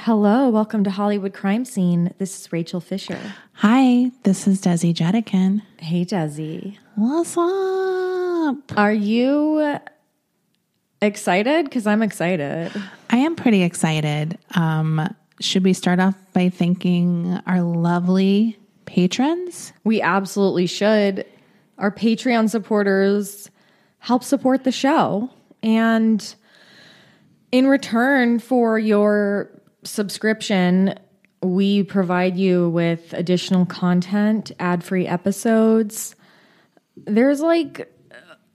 Hello, 0.00 0.50
welcome 0.50 0.84
to 0.84 0.90
Hollywood 0.90 1.32
Crime 1.32 1.64
Scene. 1.64 2.12
This 2.18 2.38
is 2.38 2.52
Rachel 2.52 2.80
Fisher. 2.80 3.18
Hi, 3.54 4.12
this 4.24 4.46
is 4.46 4.60
Desi 4.60 4.94
Jedeikin. 4.94 5.62
Hey, 5.78 6.04
Desi. 6.04 6.76
What's 6.96 7.34
up? 7.36 8.78
Are 8.78 8.92
you 8.92 9.78
excited? 11.00 11.64
Because 11.64 11.86
I'm 11.86 12.02
excited. 12.02 12.70
I 13.08 13.16
am 13.16 13.34
pretty 13.34 13.62
excited. 13.62 14.38
Um, 14.54 15.12
should 15.40 15.64
we 15.64 15.72
start 15.72 15.98
off 15.98 16.14
by 16.34 16.50
thanking 16.50 17.40
our 17.46 17.62
lovely 17.62 18.58
patrons? 18.84 19.72
We 19.82 20.02
absolutely 20.02 20.66
should. 20.66 21.24
Our 21.78 21.90
Patreon 21.90 22.50
supporters 22.50 23.50
help 23.98 24.22
support 24.22 24.62
the 24.62 24.72
show. 24.72 25.30
And 25.62 26.34
in 27.50 27.66
return 27.66 28.38
for 28.38 28.78
your 28.78 29.55
subscription, 29.86 30.98
we 31.42 31.82
provide 31.82 32.36
you 32.36 32.68
with 32.70 33.12
additional 33.12 33.66
content, 33.66 34.52
ad 34.58 34.82
free 34.82 35.06
episodes. 35.06 36.14
There's 36.96 37.40
like 37.40 37.92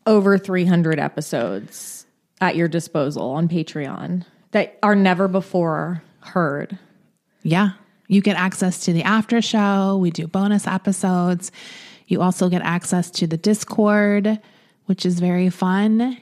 over 0.05 0.38
300 0.38 0.99
episodes 0.99 2.05
at 2.39 2.55
your 2.55 2.67
disposal 2.67 3.31
on 3.31 3.47
Patreon 3.47 4.25
that 4.51 4.77
are 4.83 4.95
never 4.95 5.27
before 5.27 6.03
heard. 6.21 6.77
Yeah. 7.43 7.71
You 8.07 8.21
get 8.21 8.35
access 8.35 8.83
to 8.85 8.93
the 8.93 9.03
after 9.03 9.41
show. 9.41 9.97
We 9.97 10.11
do 10.11 10.27
bonus 10.27 10.67
episodes. 10.67 11.51
You 12.07 12.21
also 12.21 12.49
get 12.49 12.61
access 12.61 13.09
to 13.11 13.27
the 13.27 13.38
Discord, 13.38 14.39
which 14.85 15.05
is 15.05 15.19
very 15.19 15.49
fun. 15.49 16.17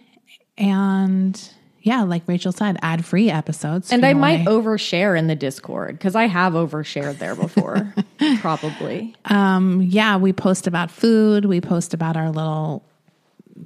And 0.57 1.51
yeah, 1.89 2.03
like 2.03 2.21
Rachel 2.27 2.51
said, 2.51 2.77
ad 2.83 3.03
free 3.03 3.31
episodes. 3.31 3.91
And 3.91 4.05
I 4.05 4.13
might 4.13 4.45
overshare 4.45 5.17
in 5.17 5.25
the 5.25 5.35
Discord 5.35 5.93
because 5.97 6.15
I 6.15 6.27
have 6.27 6.53
overshared 6.53 7.17
there 7.17 7.33
before, 7.35 7.91
probably. 8.41 9.15
Um, 9.25 9.81
yeah, 9.81 10.15
we 10.17 10.31
post 10.31 10.67
about 10.67 10.91
food. 10.91 11.45
We 11.45 11.61
post 11.61 11.95
about 11.95 12.15
our 12.15 12.29
little 12.29 12.83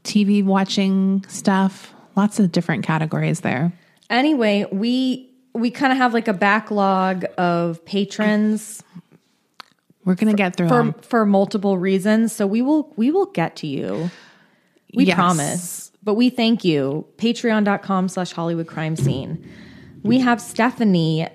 TV 0.04 0.42
watching 0.42 1.26
stuff. 1.28 1.94
Lots 2.16 2.40
of 2.40 2.54
different 2.54 2.86
categories 2.86 3.42
there. 3.42 3.74
Anyway, 4.10 4.66
we 4.72 5.30
we 5.54 5.70
kind 5.70 5.92
of 5.92 5.98
have 5.98 6.14
like 6.14 6.30
a 6.30 6.34
backlog 6.34 7.26
of 7.38 7.84
patrons 7.84 8.82
We're 10.06 10.16
gonna 10.16 10.34
get 10.34 10.56
through 10.56 10.70
for 10.70 10.76
them. 10.78 10.94
for 11.02 11.26
multiple 11.26 11.78
reasons. 11.78 12.32
So 12.32 12.48
we 12.48 12.62
will 12.62 12.94
we 12.96 13.12
will 13.12 13.26
get 13.28 13.58
to 13.58 13.68
you. 13.68 14.10
We 14.94 15.06
Yes. 15.06 15.16
promise. 15.16 15.92
But 16.04 16.16
we 16.16 16.30
thank 16.30 16.64
you. 16.64 17.08
Patreon.com 17.18 18.10
slash 18.10 18.32
Hollywood 18.32 18.68
Crime 18.68 18.96
Scene. 18.96 19.50
We 20.04 20.20
have 20.20 20.42
Stephanie, 20.42 21.28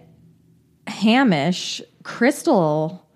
Hamish, 0.86 1.80
Crystal, 2.02 3.08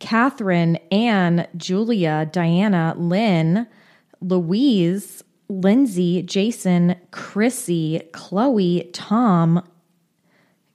Catherine, 0.00 0.76
Anne, 0.90 1.46
Julia, 1.56 2.28
Diana, 2.30 2.94
Lynn, 2.96 3.68
Louise, 4.20 5.22
Lindsay, 5.48 6.22
Jason, 6.22 6.96
Chrissy, 7.12 8.02
Chloe, 8.12 8.90
Tom, 8.92 9.62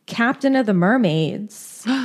Captain 0.06 0.56
of 0.56 0.66
the 0.66 0.74
Mermaids. 0.74 1.86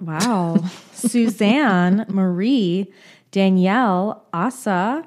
Wow. 0.00 0.62
Suzanne, 0.92 2.06
Marie, 2.08 2.92
Danielle, 3.32 4.24
Asa, 4.32 5.04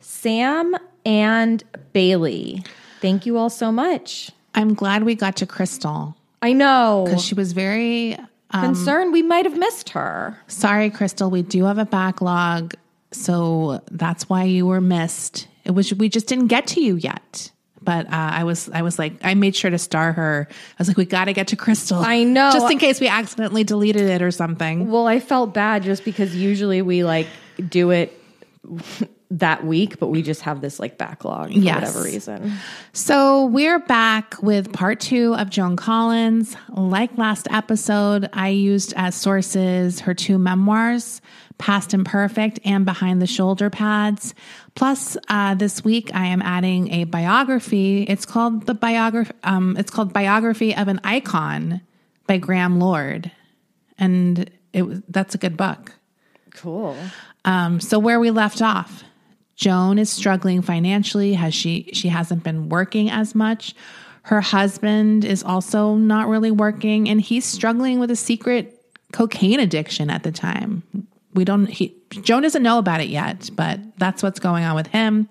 Sam, 0.00 0.74
and 1.04 1.62
Bailey. 1.92 2.64
Thank 3.00 3.26
you 3.26 3.36
all 3.36 3.50
so 3.50 3.72
much. 3.72 4.30
I'm 4.54 4.74
glad 4.74 5.04
we 5.04 5.14
got 5.14 5.36
to 5.36 5.46
Crystal 5.46 6.16
I 6.40 6.52
know. 6.52 7.04
because 7.06 7.24
she 7.24 7.34
was 7.34 7.52
very 7.52 8.16
um, 8.50 8.74
Concerned 8.74 9.12
we 9.12 9.22
might 9.22 9.44
have 9.46 9.56
missed 9.56 9.90
her. 9.90 10.38
sorry, 10.46 10.90
Crystal. 10.90 11.30
We 11.30 11.42
do 11.42 11.64
have 11.64 11.78
a 11.78 11.86
backlog, 11.86 12.74
so 13.10 13.82
that's 13.90 14.28
why 14.28 14.44
you 14.44 14.66
were 14.66 14.80
missed. 14.80 15.48
It 15.64 15.70
was 15.72 15.92
we 15.94 16.08
just 16.08 16.26
didn't 16.26 16.48
get 16.48 16.66
to 16.68 16.80
you 16.80 16.96
yet. 16.96 17.50
But 17.84 18.06
uh, 18.06 18.10
I 18.12 18.44
was 18.44 18.68
I 18.72 18.82
was 18.82 18.98
like 18.98 19.14
I 19.24 19.34
made 19.34 19.56
sure 19.56 19.70
to 19.70 19.78
star 19.78 20.12
her. 20.12 20.46
I 20.50 20.54
was 20.78 20.88
like 20.88 20.96
we 20.96 21.04
got 21.04 21.24
to 21.24 21.32
get 21.32 21.48
to 21.48 21.56
Crystal. 21.56 21.98
I 21.98 22.24
know. 22.24 22.52
just 22.52 22.70
in 22.70 22.78
case 22.78 23.00
we 23.00 23.08
accidentally 23.08 23.64
deleted 23.64 24.02
it 24.02 24.22
or 24.22 24.30
something. 24.30 24.90
Well, 24.90 25.06
I 25.06 25.18
felt 25.18 25.54
bad 25.54 25.82
just 25.82 26.04
because 26.04 26.36
usually 26.36 26.82
we 26.82 27.04
like 27.04 27.26
do 27.68 27.90
it 27.90 28.18
that 29.38 29.64
week, 29.64 29.98
but 29.98 30.08
we 30.08 30.20
just 30.20 30.42
have 30.42 30.60
this 30.60 30.78
like 30.78 30.98
backlog 30.98 31.52
for 31.52 31.58
Yes. 31.58 31.74
whatever 31.94 32.02
reason. 32.04 32.52
So 32.92 33.46
we're 33.46 33.78
back 33.78 34.34
with 34.42 34.72
part 34.72 35.00
two 35.00 35.34
of 35.36 35.48
Joan 35.48 35.76
Collins. 35.76 36.54
Like 36.68 37.16
last 37.16 37.48
episode, 37.50 38.28
I 38.34 38.48
used 38.48 38.92
as 38.94 39.14
sources 39.14 40.00
her 40.00 40.12
two 40.12 40.36
memoirs, 40.36 41.22
Past 41.56 41.94
Imperfect 41.94 42.60
and 42.64 42.84
Behind 42.84 43.22
the 43.22 43.26
Shoulder 43.26 43.70
Pads. 43.70 44.34
Plus, 44.74 45.16
uh, 45.28 45.54
this 45.54 45.82
week 45.82 46.10
I 46.14 46.26
am 46.26 46.42
adding 46.42 46.90
a 46.92 47.04
biography. 47.04 48.02
It's 48.02 48.26
called 48.26 48.66
the 48.66 48.74
biography. 48.74 49.32
Um, 49.44 49.76
it's 49.78 49.90
called 49.90 50.12
Biography 50.12 50.74
of 50.76 50.88
an 50.88 51.00
Icon 51.04 51.80
by 52.26 52.36
Graham 52.36 52.78
Lord, 52.78 53.30
and 53.98 54.50
it 54.74 54.82
was 54.82 55.00
that's 55.08 55.34
a 55.34 55.38
good 55.38 55.56
book. 55.56 55.92
Cool. 56.54 56.96
Um, 57.46 57.80
so 57.80 57.98
where 57.98 58.20
we 58.20 58.30
left 58.30 58.60
off, 58.60 59.04
Joan 59.62 59.96
is 59.96 60.10
struggling 60.10 60.60
financially. 60.60 61.34
Has 61.34 61.54
she? 61.54 61.88
She 61.92 62.08
hasn't 62.08 62.42
been 62.42 62.68
working 62.68 63.08
as 63.08 63.32
much. 63.32 63.76
Her 64.22 64.40
husband 64.40 65.24
is 65.24 65.44
also 65.44 65.94
not 65.94 66.26
really 66.26 66.50
working, 66.50 67.08
and 67.08 67.20
he's 67.20 67.44
struggling 67.44 68.00
with 68.00 68.10
a 68.10 68.16
secret 68.16 68.84
cocaine 69.12 69.60
addiction 69.60 70.10
at 70.10 70.24
the 70.24 70.32
time. 70.32 70.82
We 71.34 71.44
don't. 71.44 71.66
He, 71.66 71.96
Joan 72.10 72.42
doesn't 72.42 72.64
know 72.64 72.78
about 72.78 73.02
it 73.02 73.08
yet, 73.08 73.50
but 73.54 73.78
that's 73.98 74.20
what's 74.20 74.40
going 74.40 74.64
on 74.64 74.74
with 74.74 74.88
him. 74.88 75.28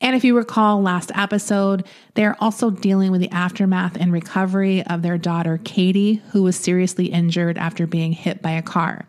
And 0.00 0.16
if 0.16 0.24
you 0.24 0.34
recall 0.34 0.80
last 0.80 1.12
episode, 1.14 1.86
they're 2.14 2.42
also 2.42 2.70
dealing 2.70 3.12
with 3.12 3.20
the 3.20 3.30
aftermath 3.32 3.98
and 4.00 4.14
recovery 4.14 4.82
of 4.86 5.02
their 5.02 5.18
daughter, 5.18 5.60
Katie, 5.62 6.22
who 6.30 6.42
was 6.42 6.56
seriously 6.56 7.06
injured 7.06 7.58
after 7.58 7.86
being 7.86 8.14
hit 8.14 8.40
by 8.40 8.52
a 8.52 8.62
car. 8.62 9.06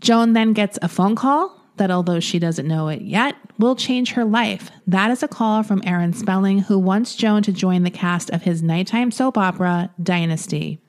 Joan 0.00 0.32
then 0.32 0.54
gets 0.54 0.78
a 0.80 0.88
phone 0.88 1.16
call 1.16 1.61
that, 1.76 1.90
although 1.90 2.20
she 2.20 2.38
doesn't 2.38 2.68
know 2.68 2.88
it 2.88 3.02
yet, 3.02 3.36
will 3.58 3.76
change 3.76 4.12
her 4.12 4.24
life. 4.24 4.70
That 4.86 5.10
is 5.10 5.22
a 5.22 5.28
call 5.28 5.62
from 5.62 5.82
Aaron 5.84 6.12
Spelling, 6.12 6.60
who 6.60 6.78
wants 6.78 7.14
Joan 7.16 7.42
to 7.44 7.52
join 7.52 7.82
the 7.82 7.90
cast 7.90 8.30
of 8.30 8.42
his 8.42 8.62
nighttime 8.62 9.10
soap 9.10 9.38
opera, 9.38 9.90
Dynasty. 10.02 10.80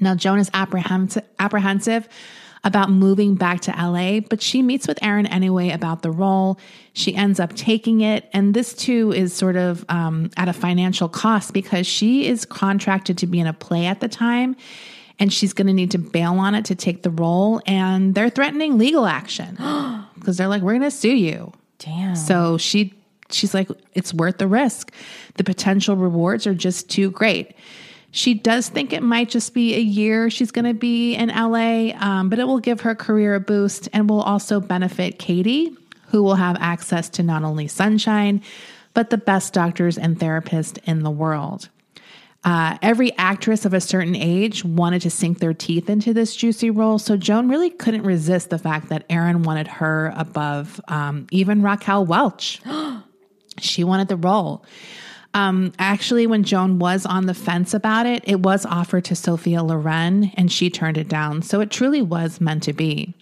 Now, 0.00 0.14
Joan 0.14 0.38
is 0.38 0.50
apprehensive, 0.54 2.08
about 2.64 2.90
moving 2.90 3.34
back 3.34 3.60
to 3.60 3.70
LA, 3.70 4.20
but 4.20 4.42
she 4.42 4.62
meets 4.62 4.86
with 4.86 4.98
Aaron 5.02 5.26
anyway 5.26 5.70
about 5.70 6.02
the 6.02 6.10
role. 6.10 6.58
She 6.92 7.14
ends 7.14 7.40
up 7.40 7.54
taking 7.54 8.00
it. 8.00 8.28
And 8.32 8.52
this 8.52 8.74
too 8.74 9.12
is 9.12 9.32
sort 9.32 9.56
of 9.56 9.84
um, 9.88 10.30
at 10.36 10.48
a 10.48 10.52
financial 10.52 11.08
cost 11.08 11.52
because 11.52 11.86
she 11.86 12.26
is 12.26 12.44
contracted 12.44 13.18
to 13.18 13.26
be 13.26 13.40
in 13.40 13.46
a 13.46 13.52
play 13.52 13.86
at 13.86 14.00
the 14.00 14.08
time 14.08 14.56
and 15.18 15.32
she's 15.32 15.52
going 15.52 15.66
to 15.66 15.72
need 15.72 15.90
to 15.92 15.98
bail 15.98 16.34
on 16.38 16.54
it 16.54 16.64
to 16.66 16.74
take 16.74 17.02
the 17.02 17.10
role. 17.10 17.60
And 17.66 18.14
they're 18.14 18.30
threatening 18.30 18.78
legal 18.78 19.06
action 19.06 19.54
because 20.14 20.36
they're 20.36 20.48
like, 20.48 20.62
we're 20.62 20.72
going 20.72 20.82
to 20.82 20.90
sue 20.90 21.16
you. 21.16 21.52
Damn. 21.78 22.16
So 22.16 22.58
she 22.58 22.94
she's 23.30 23.54
like, 23.54 23.68
it's 23.94 24.14
worth 24.14 24.38
the 24.38 24.46
risk. 24.46 24.92
The 25.34 25.44
potential 25.44 25.96
rewards 25.96 26.46
are 26.46 26.54
just 26.54 26.88
too 26.88 27.10
great. 27.10 27.54
She 28.10 28.32
does 28.32 28.68
think 28.68 28.92
it 28.92 29.02
might 29.02 29.28
just 29.28 29.52
be 29.52 29.74
a 29.74 29.80
year 29.80 30.30
she's 30.30 30.50
going 30.50 30.64
to 30.64 30.72
be 30.72 31.14
in 31.14 31.28
LA, 31.28 31.92
um, 32.02 32.30
but 32.30 32.38
it 32.38 32.44
will 32.44 32.58
give 32.58 32.80
her 32.80 32.94
career 32.94 33.34
a 33.34 33.40
boost 33.40 33.88
and 33.92 34.08
will 34.08 34.22
also 34.22 34.60
benefit 34.60 35.18
Katie, 35.18 35.76
who 36.08 36.22
will 36.22 36.36
have 36.36 36.56
access 36.58 37.10
to 37.10 37.22
not 37.22 37.44
only 37.44 37.68
sunshine, 37.68 38.42
but 38.94 39.10
the 39.10 39.18
best 39.18 39.52
doctors 39.52 39.98
and 39.98 40.18
therapists 40.18 40.78
in 40.84 41.02
the 41.02 41.10
world. 41.10 41.68
Uh, 42.48 42.78
every 42.80 43.14
actress 43.18 43.66
of 43.66 43.74
a 43.74 43.80
certain 43.80 44.16
age 44.16 44.64
wanted 44.64 45.02
to 45.02 45.10
sink 45.10 45.38
their 45.38 45.52
teeth 45.52 45.90
into 45.90 46.14
this 46.14 46.34
juicy 46.34 46.70
role, 46.70 46.98
so 46.98 47.14
Joan 47.14 47.50
really 47.50 47.68
couldn't 47.68 48.04
resist 48.04 48.48
the 48.48 48.58
fact 48.58 48.88
that 48.88 49.04
Aaron 49.10 49.42
wanted 49.42 49.68
her 49.68 50.14
above 50.16 50.80
um, 50.88 51.26
even 51.30 51.60
Raquel 51.60 52.06
Welch. 52.06 52.62
she 53.58 53.84
wanted 53.84 54.08
the 54.08 54.16
role. 54.16 54.64
Um, 55.34 55.74
actually, 55.78 56.26
when 56.26 56.42
Joan 56.42 56.78
was 56.78 57.04
on 57.04 57.26
the 57.26 57.34
fence 57.34 57.74
about 57.74 58.06
it, 58.06 58.24
it 58.26 58.40
was 58.40 58.64
offered 58.64 59.04
to 59.04 59.14
Sophia 59.14 59.62
Loren 59.62 60.32
and 60.34 60.50
she 60.50 60.70
turned 60.70 60.96
it 60.96 61.08
down. 61.08 61.42
So 61.42 61.60
it 61.60 61.70
truly 61.70 62.00
was 62.00 62.40
meant 62.40 62.62
to 62.62 62.72
be. 62.72 63.14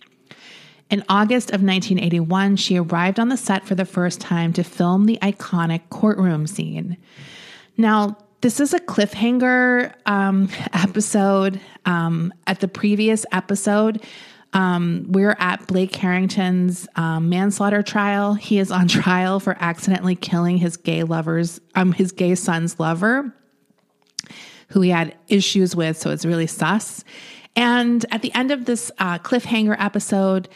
In 0.88 1.02
August 1.08 1.48
of 1.48 1.64
1981, 1.64 2.54
she 2.54 2.76
arrived 2.78 3.18
on 3.18 3.28
the 3.28 3.36
set 3.36 3.66
for 3.66 3.74
the 3.74 3.84
first 3.84 4.20
time 4.20 4.52
to 4.52 4.62
film 4.62 5.06
the 5.06 5.18
iconic 5.20 5.80
courtroom 5.90 6.46
scene. 6.46 6.96
Now, 7.76 8.18
this 8.40 8.60
is 8.60 8.74
a 8.74 8.80
cliffhanger 8.80 9.94
um, 10.06 10.48
episode. 10.72 11.60
Um, 11.84 12.32
at 12.46 12.60
the 12.60 12.68
previous 12.68 13.24
episode, 13.32 14.04
um, 14.52 15.06
we're 15.08 15.36
at 15.38 15.66
Blake 15.66 15.92
Carrington's 15.92 16.88
um, 16.96 17.28
manslaughter 17.28 17.82
trial. 17.82 18.34
He 18.34 18.58
is 18.58 18.70
on 18.70 18.88
trial 18.88 19.40
for 19.40 19.56
accidentally 19.60 20.16
killing 20.16 20.58
his 20.58 20.76
gay 20.76 21.02
lovers, 21.02 21.60
um, 21.74 21.92
his 21.92 22.12
gay 22.12 22.34
son's 22.34 22.78
lover, 22.80 23.32
who 24.68 24.80
he 24.80 24.90
had 24.90 25.16
issues 25.28 25.76
with. 25.76 25.96
So 25.96 26.10
it's 26.10 26.24
really 26.24 26.46
sus. 26.46 27.04
And 27.54 28.04
at 28.10 28.22
the 28.22 28.32
end 28.34 28.50
of 28.50 28.66
this 28.66 28.90
uh, 28.98 29.18
cliffhanger 29.18 29.76
episode, 29.78 30.48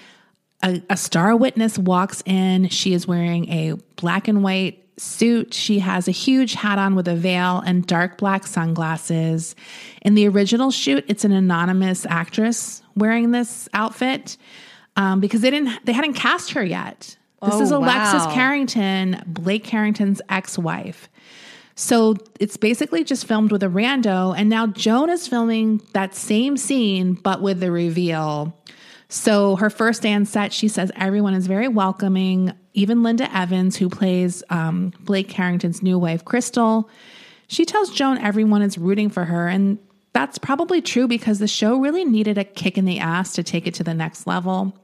a, 0.63 0.83
a 0.91 0.97
star 0.97 1.37
witness 1.37 1.79
walks 1.79 2.23
in. 2.27 2.69
She 2.69 2.93
is 2.93 3.07
wearing 3.07 3.49
a 3.49 3.75
black 3.97 4.29
and 4.29 4.43
white 4.43 4.80
suit. 5.01 5.55
She 5.55 5.79
has 5.79 6.07
a 6.09 6.13
huge 6.13 6.55
hat 6.55 6.79
on 6.79 6.95
with 6.95 7.09
a 7.09 7.17
veil 7.17 7.63
and 7.65 7.87
dark 7.87 8.19
black 8.19 8.47
sunglasses. 8.47 9.57
In 10.03 10.15
the 10.15 10.29
original 10.29 10.71
shoot, 10.71 11.05
it's 11.09 11.25
an 11.25 11.33
anonymous 11.33 12.05
actress 12.07 12.83
wearing 12.95 13.31
this 13.31 13.69
outfit 13.73 14.37
um, 14.97 15.21
because 15.21 15.41
they 15.41 15.51
didn't 15.51 15.85
they 15.87 15.93
hadn't 15.93 16.15
cast 16.15 16.53
her 16.53 16.65
yet. 16.65 17.17
This 17.43 17.55
Oh, 17.55 17.63
is 17.63 17.71
Alexis 17.71 18.27
wow. 18.27 18.35
Carrington, 18.35 19.23
Blake 19.27 19.65
Carrington's 19.65 20.21
ex-wife. 20.29 21.09
So 21.75 22.17
it's 22.39 22.59
basically 22.59 23.03
just 23.05 23.25
filmed 23.27 23.53
with 23.53 23.63
a 23.63 23.69
rando, 23.69 24.35
and 24.37 24.51
now 24.51 24.67
Joan 24.67 25.09
is 25.09 25.27
filming 25.27 25.81
that 25.95 26.15
same 26.15 26.59
scene 26.59 27.15
but 27.15 27.41
with 27.41 27.61
the 27.61 27.71
reveal. 27.71 28.55
So 29.11 29.57
her 29.57 29.71
first 29.71 30.07
on 30.07 30.25
set, 30.25 30.53
she 30.53 30.69
says 30.69 30.93
everyone 30.95 31.35
is 31.35 31.49
very 31.49 31.67
welcoming. 31.67 32.53
Even 32.75 33.03
Linda 33.03 33.31
Evans, 33.37 33.77
who 33.77 33.89
plays 33.89 34.45
um, 34.51 34.93
Blake 35.01 35.29
Carrington's 35.29 35.83
new 35.83 35.99
wife, 35.99 36.25
Krystle, 36.25 36.89
she 37.49 37.65
tells 37.65 37.91
Joan 37.91 38.19
everyone 38.19 38.63
is 38.63 38.79
rooting 38.79 39.11
for 39.11 39.25
her, 39.25 39.49
and 39.49 39.79
that's 40.13 40.39
probably 40.39 40.81
true 40.81 41.09
because 41.09 41.41
the 41.41 41.49
show 41.49 41.81
really 41.81 42.05
needed 42.05 42.39
a 42.39 42.45
kick 42.45 42.79
in 42.79 42.85
the 42.85 43.01
ass 43.01 43.33
to 43.35 43.43
take 43.43 43.67
it 43.67 43.75
to 43.75 43.85
the 43.85 43.95
next 43.95 44.29
level. 44.29 44.77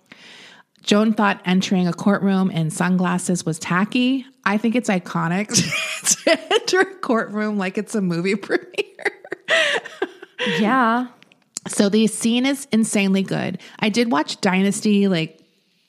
Joan 0.82 1.14
thought 1.14 1.40
entering 1.44 1.86
a 1.86 1.92
courtroom 1.92 2.50
in 2.50 2.70
sunglasses 2.70 3.46
was 3.46 3.60
tacky. 3.60 4.26
I 4.44 4.58
think 4.58 4.74
it's 4.74 4.88
iconic 4.88 5.48
to 6.24 6.52
enter 6.52 6.80
a 6.80 6.94
courtroom 6.96 7.58
like 7.58 7.78
it's 7.78 7.94
a 7.94 8.00
movie 8.00 8.34
premiere. 8.36 9.12
Yeah. 10.58 11.06
So 11.68 11.88
the 11.88 12.06
scene 12.06 12.46
is 12.46 12.66
insanely 12.72 13.22
good. 13.22 13.58
I 13.78 13.88
did 13.88 14.10
watch 14.10 14.40
Dynasty 14.40 15.08
like 15.08 15.40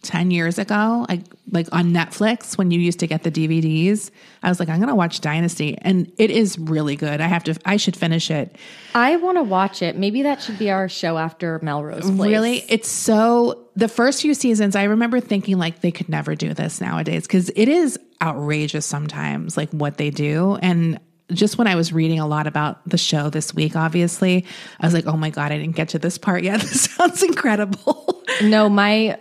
10 0.04 0.32
years 0.32 0.58
ago, 0.58 1.06
like 1.10 1.22
like 1.52 1.68
on 1.72 1.92
Netflix 1.92 2.58
when 2.58 2.72
you 2.72 2.80
used 2.80 3.00
to 3.00 3.08
get 3.08 3.24
the 3.24 3.32
DVDs. 3.32 4.12
I 4.44 4.50
was 4.50 4.60
like, 4.60 4.70
I'm 4.70 4.80
gonna 4.80 4.96
watch 4.96 5.22
Dynasty. 5.22 5.78
And 5.82 6.12
it 6.18 6.30
is 6.30 6.58
really 6.58 6.96
good. 6.96 7.20
I 7.20 7.28
have 7.28 7.44
to 7.46 7.58
I 7.66 7.78
should 7.78 7.96
finish 7.96 8.30
it. 8.30 8.56
I 8.94 9.16
want 9.18 9.38
to 9.38 9.44
watch 9.44 9.82
it. 9.82 9.98
Maybe 9.98 10.22
that 10.24 10.42
should 10.42 10.60
be 10.60 10.70
our 10.70 10.88
show 10.88 11.18
after 11.18 11.60
Melrose 11.62 12.10
Place. 12.10 12.32
Really, 12.32 12.64
it's 12.70 12.90
so. 12.90 13.64
The 13.76 13.88
first 13.88 14.24
few 14.24 14.34
seasons, 14.34 14.76
I 14.76 14.84
remember 14.84 15.20
thinking 15.20 15.60
like 15.60 15.82
they 15.82 15.92
could 15.92 16.10
never 16.10 16.36
do 16.36 16.54
this 16.54 16.82
nowadays 16.82 17.28
because 17.28 17.50
it 17.56 17.68
is 17.68 18.00
outrageous 18.22 18.86
sometimes, 18.86 19.56
like 19.58 19.70
what 19.72 19.98
they 19.98 20.10
do. 20.10 20.58
And 20.62 21.00
just 21.32 21.58
when 21.58 21.68
I 21.68 21.76
was 21.76 21.92
reading 21.92 22.20
a 22.20 22.28
lot 22.28 22.48
about 22.48 22.88
the 22.88 22.98
show 22.98 23.30
this 23.30 23.54
week, 23.54 23.76
obviously, 23.76 24.46
I 24.80 24.86
was 24.86 24.94
like, 24.94 25.06
oh 25.08 25.18
my 25.18 25.30
god, 25.30 25.52
I 25.52 25.58
didn't 25.58 25.76
get 25.76 25.90
to 25.90 26.00
this 26.00 26.18
part 26.18 26.44
yet. 26.44 26.62
This 26.68 26.84
sounds 26.84 27.24
incredible. 27.24 28.24
No, 28.44 28.70
my 28.70 29.18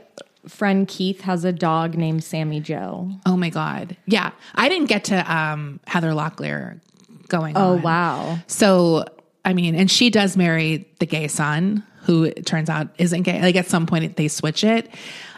friend 0.49 0.87
Keith 0.87 1.21
has 1.23 1.45
a 1.45 1.53
dog 1.53 1.97
named 1.97 2.23
Sammy 2.23 2.61
Jo. 2.61 3.11
oh 3.27 3.37
my 3.37 3.51
god, 3.51 3.97
yeah, 4.07 4.31
I 4.55 4.69
didn't 4.69 4.89
get 4.89 5.05
to 5.05 5.35
um, 5.35 5.81
Heather 5.87 6.11
Locklear 6.11 6.81
going. 7.29 7.57
Oh 7.57 7.73
on. 7.75 7.83
wow. 7.83 8.39
So, 8.47 9.05
I 9.45 9.53
mean, 9.55 9.75
and 9.75 9.91
she 9.91 10.11
does 10.11 10.37
marry 10.37 10.89
the 11.01 11.07
gay 11.07 11.29
son, 11.29 11.83
who 12.03 12.25
it 12.25 12.47
turns 12.47 12.71
out 12.71 12.89
isn't 12.99 13.23
gay. 13.23 13.41
Like 13.43 13.57
at 13.57 13.67
some 13.67 13.87
point 13.87 14.17
they 14.17 14.29
switch 14.29 14.63
it. 14.65 14.89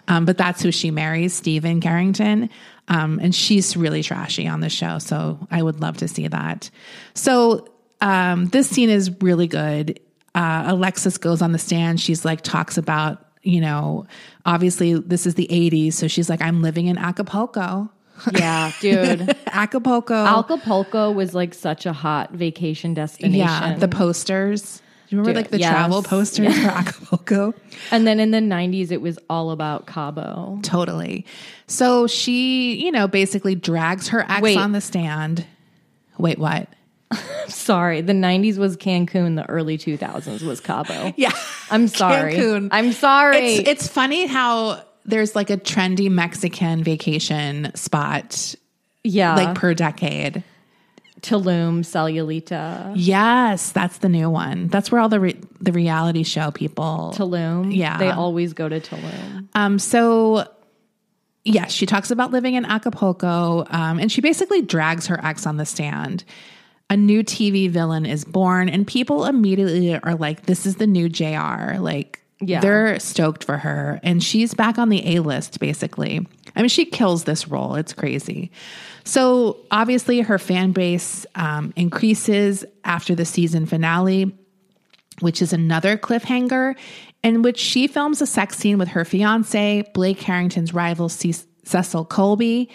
Um, 0.09 0.25
but 0.25 0.39
that's 0.39 0.63
who 0.63 0.73
she 0.73 0.91
marries, 0.91 1.35
Stephen 1.35 1.81
Carrington. 1.81 2.49
Um, 2.89 3.21
and 3.23 3.35
she's 3.35 3.77
really 3.77 4.03
trashy 4.03 4.49
on 4.49 4.61
the 4.61 4.71
show. 4.71 4.99
So 4.99 5.47
I 5.51 5.63
would 5.63 5.81
love 5.81 5.99
to 5.99 6.09
see 6.09 6.27
that. 6.29 6.71
So 7.15 7.69
um, 8.01 8.47
this 8.49 8.69
scene 8.69 8.91
is 8.91 9.11
really 9.21 9.47
good. 9.47 10.01
Uh, 10.35 10.65
Alexis 10.67 11.19
goes 11.19 11.43
on 11.43 11.53
the 11.53 11.59
stand. 11.59 12.01
She's 12.01 12.25
like, 12.25 12.43
talks 12.43 12.79
about, 12.79 13.27
you 13.43 13.61
know, 13.61 14.07
obviously 14.47 14.95
this 14.95 15.27
is 15.27 15.35
the 15.35 15.49
80s. 15.51 15.95
So 15.95 16.09
she's 16.09 16.31
like, 16.31 16.41
I'm 16.41 16.63
living 16.63 16.87
in 16.87 16.97
Acapulco. 16.99 17.91
Yeah, 18.33 18.73
dude. 18.81 19.37
Acapulco. 19.47 20.15
Acapulco 20.15 21.11
was 21.13 21.35
like 21.35 21.55
such 21.55 21.87
a 21.87 21.93
hot 21.93 22.33
vacation 22.33 22.95
destination. 22.95 23.39
Yeah, 23.39 23.77
the 23.77 23.89
posters. 23.89 24.83
Do 25.09 25.17
you 25.17 25.23
remember 25.23 25.41
Dude, 25.41 25.45
like 25.45 25.51
the 25.51 25.59
yes. 25.61 25.71
travel 25.71 26.03
posters 26.03 26.55
for 26.59 26.69
Acapulco? 26.69 27.55
and 27.91 28.07
then 28.07 28.21
in 28.21 28.31
the 28.31 28.41
90s 28.41 28.91
it 28.91 29.01
was 29.01 29.19
all 29.31 29.51
about 29.53 29.87
Cabo. 29.87 30.59
Totally. 30.63 31.25
So 31.67 32.07
she, 32.07 32.75
you 32.85 32.93
know, 32.93 33.09
basically 33.09 33.55
drags 33.55 34.09
her 34.09 34.21
ex 34.21 34.43
Wait. 34.43 34.59
on 34.59 34.73
the 34.73 34.83
stand. 34.83 35.47
Wait, 36.19 36.39
what? 36.39 36.69
Sorry, 37.49 38.03
the 38.03 38.13
90s 38.13 38.59
was 38.59 38.77
Cancun, 38.77 39.37
the 39.37 39.49
early 39.49 39.79
2000s 39.79 40.43
was 40.43 40.61
Cabo. 40.61 41.15
Yeah. 41.17 41.33
I'm 41.71 41.89
sorry. 41.89 42.35
Cancun. 42.35 42.69
I'm 42.71 42.93
sorry. 42.93 43.39
It's 43.39 43.69
it's 43.69 43.89
funny 43.89 44.27
how 44.27 44.83
there's 45.07 45.35
like 45.35 45.49
a 45.49 45.57
trendy 45.57 46.11
Mexican 46.11 46.85
vacation 46.85 47.73
spot 47.75 48.55
yeah. 49.05 49.35
like 49.37 49.55
per 49.55 49.73
decade. 49.73 50.45
Tulum, 51.21 51.81
Sayulita, 51.81 52.93
Yes, 52.95 53.73
that's 53.73 53.99
the 53.99 54.09
new 54.09 54.31
one. 54.31 54.69
That's 54.69 54.93
where 54.93 55.01
all 55.01 55.09
the 55.09 55.21
re- 55.21 55.41
the 55.61 55.73
reality 55.73 56.23
show 56.23 56.51
people 56.51 57.13
Tulum. 57.17 57.75
Yeah. 57.75 57.99
They 57.99 58.11
always 58.11 58.53
go 58.53 58.69
to 58.69 58.81
Tulum. 58.81 59.49
Um, 59.55 59.79
so 59.79 60.47
yes, 61.45 61.73
she 61.73 61.87
talks 61.87 62.11
about 62.11 62.31
living 62.31 62.55
in 62.55 62.65
Acapulco, 62.65 63.65
um, 63.71 63.99
and 63.99 64.13
she 64.13 64.21
basically 64.21 64.63
drags 64.63 65.07
her 65.07 65.25
ex 65.25 65.47
on 65.47 65.57
the 65.57 65.67
stand. 65.67 66.25
A 66.91 66.97
new 66.97 67.23
TV 67.23 67.69
villain 67.69 68.07
is 68.07 68.25
born, 68.25 68.69
and 68.69 68.87
people 68.87 69.27
immediately 69.27 69.95
are 69.99 70.15
like, 70.15 70.47
"This 70.47 70.65
is 70.65 70.77
the 70.77 70.87
new 70.87 71.09
JR." 71.09 71.79
Like, 71.79 72.23
Yeah. 72.41 72.61
they're 72.61 73.01
stoked 73.01 73.45
for 73.45 73.57
her, 73.57 74.01
and 74.03 74.23
she's 74.23 74.55
back 74.55 74.79
on 74.79 74.89
the 74.89 75.17
A 75.17 75.21
list. 75.21 75.59
Basically, 75.59 76.27
I 76.55 76.63
mean, 76.63 76.69
she 76.69 76.85
kills 76.85 77.25
this 77.25 77.49
role. 77.49 77.75
It's 77.75 77.93
crazy. 77.93 78.51
So 79.05 79.59
obviously, 79.71 80.21
her 80.21 80.39
fan 80.39 80.73
base 80.73 81.27
um, 81.35 81.73
increases 81.77 82.65
after 82.85 83.15
the 83.15 83.25
season 83.25 83.67
finale 83.67 84.33
which 85.21 85.43
is 85.43 85.53
another 85.53 85.97
cliffhanger 85.97 86.77
in 87.23 87.43
which 87.43 87.59
she 87.59 87.87
films 87.87 88.23
a 88.23 88.27
sex 88.27 88.57
scene 88.57 88.79
with 88.79 88.89
her 88.89 89.05
fiance, 89.05 89.83
Blake 89.93 90.19
Carrington's 90.19 90.73
rival, 90.73 91.09
C- 91.09 91.35
Cecil 91.65 92.05
Colby. 92.05 92.71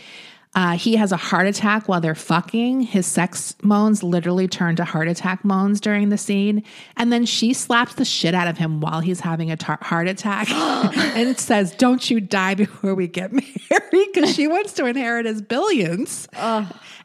Uh, 0.55 0.77
he 0.77 0.95
has 0.95 1.11
a 1.11 1.17
heart 1.17 1.47
attack 1.47 1.89
while 1.89 1.99
they're 1.99 2.13
fucking. 2.13 2.81
His 2.81 3.07
sex 3.07 3.55
moans 3.63 4.03
literally 4.03 4.47
turn 4.47 4.75
to 4.75 4.85
heart 4.85 5.07
attack 5.07 5.43
moans 5.43 5.81
during 5.81 6.09
the 6.09 6.17
scene. 6.17 6.63
And 6.95 7.11
then 7.11 7.25
she 7.25 7.53
slaps 7.53 7.95
the 7.95 8.05
shit 8.05 8.35
out 8.35 8.47
of 8.47 8.57
him 8.59 8.79
while 8.79 8.99
he's 8.99 9.19
having 9.19 9.49
a 9.49 9.57
tar- 9.57 9.79
heart 9.81 10.07
attack. 10.07 10.51
and 10.51 11.27
it 11.27 11.39
says, 11.39 11.71
Don't 11.75 12.07
you 12.09 12.19
die 12.19 12.53
before 12.53 12.93
we 12.93 13.07
get 13.07 13.31
married? 13.71 14.13
Because 14.13 14.35
she 14.35 14.47
wants 14.47 14.73
to 14.73 14.85
inherit 14.85 15.25
his 15.25 15.41
billions. 15.41 16.27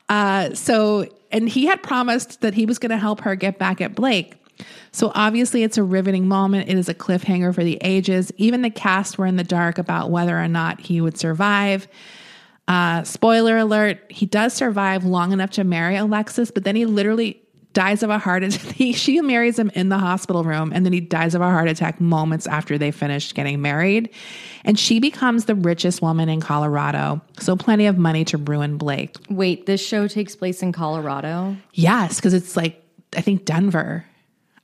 Uh, 0.09 0.55
so, 0.55 1.07
and 1.31 1.49
he 1.49 1.67
had 1.67 1.83
promised 1.83 2.43
that 2.43 2.55
he 2.55 2.67
was 2.67 2.79
going 2.79 2.91
to 2.91 2.99
help 2.99 3.23
her 3.23 3.35
get 3.35 3.59
back 3.59 3.81
at 3.81 3.95
Blake. 3.95 4.35
So 4.93 5.13
obviously, 5.15 5.63
it's 5.63 5.79
a 5.79 5.83
riveting 5.83 6.29
moment. 6.29 6.69
It 6.69 6.77
is 6.77 6.89
a 6.89 6.95
cliffhanger 6.95 7.55
for 7.55 7.63
the 7.63 7.79
ages. 7.83 8.33
Even 8.37 8.63
the 8.63 8.71
cast 8.71 9.17
were 9.17 9.27
in 9.27 9.37
the 9.37 9.45
dark 9.45 9.79
about 9.79 10.11
whether 10.11 10.39
or 10.39 10.49
not 10.49 10.81
he 10.81 11.01
would 11.01 11.17
survive. 11.17 11.87
Uh, 12.69 13.03
spoiler 13.03 13.57
alert: 13.57 13.99
He 14.09 14.27
does 14.27 14.53
survive 14.55 15.05
long 15.05 15.33
enough 15.33 15.51
to 15.53 15.65
marry 15.65 15.97
Alexis, 15.97 16.53
but 16.53 16.63
then 16.65 16.77
he 16.77 16.85
literally 16.87 17.43
dies 17.73 18.03
of 18.03 18.11
a 18.11 18.19
heart 18.19 18.43
attack. 18.43 18.77
She 18.95 19.21
marries 19.21 19.59
him 19.59 19.71
in 19.75 19.89
the 19.89 19.99
hospital 19.99 20.45
room, 20.45 20.73
and 20.73 20.85
then 20.85 20.93
he 20.93 21.01
dies 21.01 21.35
of 21.35 21.41
a 21.41 21.51
heart 21.51 21.69
attack 21.69 22.01
moments 22.01 22.47
after 22.47 22.79
they 22.79 22.91
finished 22.91 23.35
getting 23.35 23.61
married. 23.63 24.11
And 24.65 24.79
she 24.79 25.01
becomes 25.01 25.47
the 25.47 25.55
richest 25.55 26.03
woman 26.03 26.29
in 26.29 26.41
Colorado, 26.41 27.21
so 27.39 27.57
plenty 27.57 27.87
of 27.87 27.97
money 27.97 28.25
to 28.27 28.39
ruin 28.39 28.77
Blake. 28.77 29.17
Wait, 29.31 29.67
this 29.67 29.85
show 29.85 30.07
takes 30.07 30.37
place 30.37 30.63
in 30.63 30.73
Colorado? 30.73 31.57
Yes, 31.73 32.17
because 32.17 32.35
it's 32.35 32.57
like 32.57 32.83
I 33.17 33.21
think 33.23 33.45
Denver. 33.45 34.05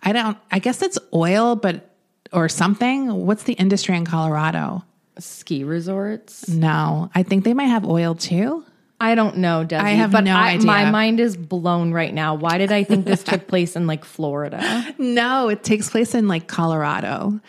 I 0.02 0.12
don't. 0.12 0.37
I 0.50 0.58
guess 0.58 0.82
it's 0.82 0.99
oil, 1.14 1.56
but 1.56 1.90
or 2.32 2.49
something. 2.49 3.26
What's 3.26 3.44
the 3.44 3.54
industry 3.54 3.96
in 3.96 4.04
Colorado? 4.04 4.84
Ski 5.18 5.64
resorts? 5.64 6.49
No, 6.49 7.11
I 7.14 7.23
think 7.23 7.44
they 7.44 7.54
might 7.54 7.64
have 7.64 7.87
oil 7.87 8.14
too. 8.14 8.64
I 9.00 9.14
don't 9.14 9.38
know, 9.38 9.66
Desi. 9.68 9.80
I 9.80 9.90
have 9.90 10.12
but 10.12 10.25
no 10.25 10.35
I, 10.35 10.50
idea. 10.50 10.66
My 10.66 10.90
mind 10.90 11.21
is 11.21 11.37
blown 11.37 11.92
right 11.92 12.14
now. 12.14 12.37
Why 12.37 12.59
did 12.59 12.73
I 12.73 12.85
think 12.85 13.04
this 13.04 13.23
took 13.25 13.47
place 13.49 13.76
in 13.76 13.87
like 13.87 14.04
Florida? 14.04 14.94
No, 14.99 15.49
it 15.49 15.62
takes 15.62 15.90
place 15.90 16.14
in 16.14 16.28
like 16.28 16.47
Colorado. 16.47 17.40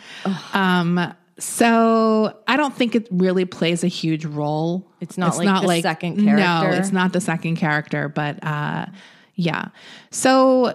Um, 0.52 1.14
so 1.38 2.36
I 2.48 2.56
don't 2.56 2.74
think 2.74 2.94
it 2.94 3.08
really 3.10 3.44
plays 3.44 3.84
a 3.84 3.88
huge 3.88 4.24
role. 4.24 4.86
It's 5.00 5.16
not 5.16 5.36
like 5.36 5.62
the 5.62 5.80
second 5.82 6.24
character? 6.24 6.36
No, 6.36 6.76
it's 6.76 6.92
not 6.92 7.12
the 7.12 7.20
second 7.20 7.56
character, 7.56 8.08
but 8.08 8.42
uh, 8.42 8.86
yeah. 9.34 9.68
So 10.10 10.74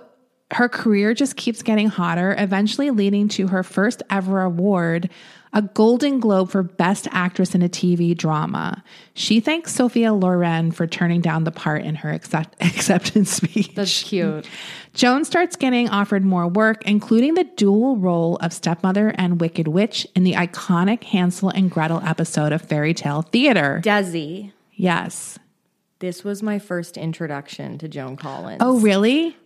her 0.51 0.69
career 0.69 1.13
just 1.13 1.35
keeps 1.35 1.63
getting 1.63 1.87
hotter, 1.87 2.35
eventually 2.37 2.91
leading 2.91 3.27
to 3.29 3.47
her 3.47 3.63
first 3.63 4.03
ever 4.09 4.41
award, 4.41 5.09
a 5.53 5.61
Golden 5.61 6.19
Globe 6.19 6.49
for 6.49 6.63
Best 6.63 7.07
Actress 7.11 7.53
in 7.53 7.61
a 7.61 7.69
TV 7.69 8.15
Drama. 8.15 8.83
She 9.13 9.39
thanks 9.39 9.73
Sophia 9.73 10.13
Loren 10.13 10.71
for 10.71 10.87
turning 10.87 11.21
down 11.21 11.43
the 11.43 11.51
part 11.51 11.83
in 11.83 11.95
her 11.95 12.09
accept- 12.09 12.55
acceptance 12.61 13.31
speech. 13.31 13.75
That's 13.75 14.03
cute. 14.03 14.47
Joan 14.93 15.25
starts 15.25 15.55
getting 15.55 15.89
offered 15.89 16.23
more 16.23 16.47
work, 16.47 16.83
including 16.85 17.33
the 17.33 17.43
dual 17.43 17.97
role 17.97 18.37
of 18.37 18.53
stepmother 18.53 19.09
and 19.17 19.39
Wicked 19.41 19.67
Witch 19.67 20.07
in 20.15 20.23
the 20.23 20.33
iconic 20.33 21.03
Hansel 21.03 21.49
and 21.49 21.69
Gretel 21.69 22.01
episode 22.05 22.51
of 22.51 22.61
Fairy 22.61 22.93
Tale 22.93 23.21
Theater. 23.21 23.81
Desi, 23.83 24.51
yes. 24.73 25.37
this 25.99 26.23
was 26.23 26.41
my 26.41 26.59
first 26.59 26.97
introduction 26.97 27.77
to 27.77 27.87
Joan 27.87 28.17
Collins. 28.17 28.57
Oh, 28.61 28.79
really? 28.79 29.37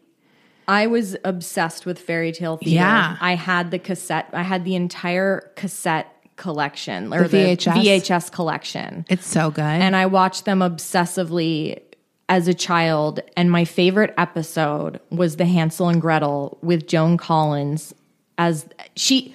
I 0.68 0.88
was 0.88 1.16
obsessed 1.24 1.86
with 1.86 2.00
fairy 2.00 2.32
tale 2.32 2.58
theater. 2.58 2.76
Yeah. 2.76 3.18
I 3.22 3.36
had 3.36 3.72
the 3.72 3.80
cassette, 3.80 4.30
I 4.34 4.44
had 4.44 4.66
the 4.66 4.76
entire 4.76 5.52
cassette 5.56 6.12
collection 6.38 7.14
or 7.14 7.24
The 7.24 7.28
the 7.30 7.38
VHS? 7.58 7.74
VHS 7.74 8.32
collection. 8.32 9.06
It's 9.10 9.26
so 9.28 9.52
good. 9.52 9.62
and 9.64 9.96
I 9.96 10.06
watched 10.08 10.46
them 10.46 10.60
obsessively 10.60 11.80
as 12.28 12.48
a 12.48 12.54
child. 12.54 13.20
And 13.38 13.52
my 13.52 13.66
favorite 13.66 14.14
episode 14.18 15.00
was 15.12 15.36
the 15.38 15.46
Hansel 15.46 15.90
and 15.90 16.02
Gretel 16.02 16.58
with 16.62 16.88
Joan 16.88 17.18
Collins 17.18 17.94
as 18.38 18.68
she 18.96 19.34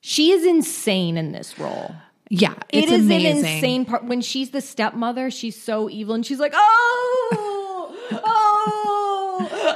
she 0.00 0.32
is 0.32 0.44
insane 0.44 1.16
in 1.16 1.32
this 1.32 1.58
role. 1.58 1.94
yeah, 2.30 2.54
it's 2.70 2.90
It 2.90 2.94
is 2.94 3.04
an 3.10 3.20
insane 3.20 3.84
part 3.84 4.04
when 4.04 4.20
she's 4.22 4.50
the 4.50 4.60
stepmother. 4.60 5.30
She's 5.30 5.60
so 5.60 5.88
evil, 5.88 6.14
and 6.14 6.26
she's 6.26 6.40
like, 6.40 6.52
"Oh, 6.54 7.53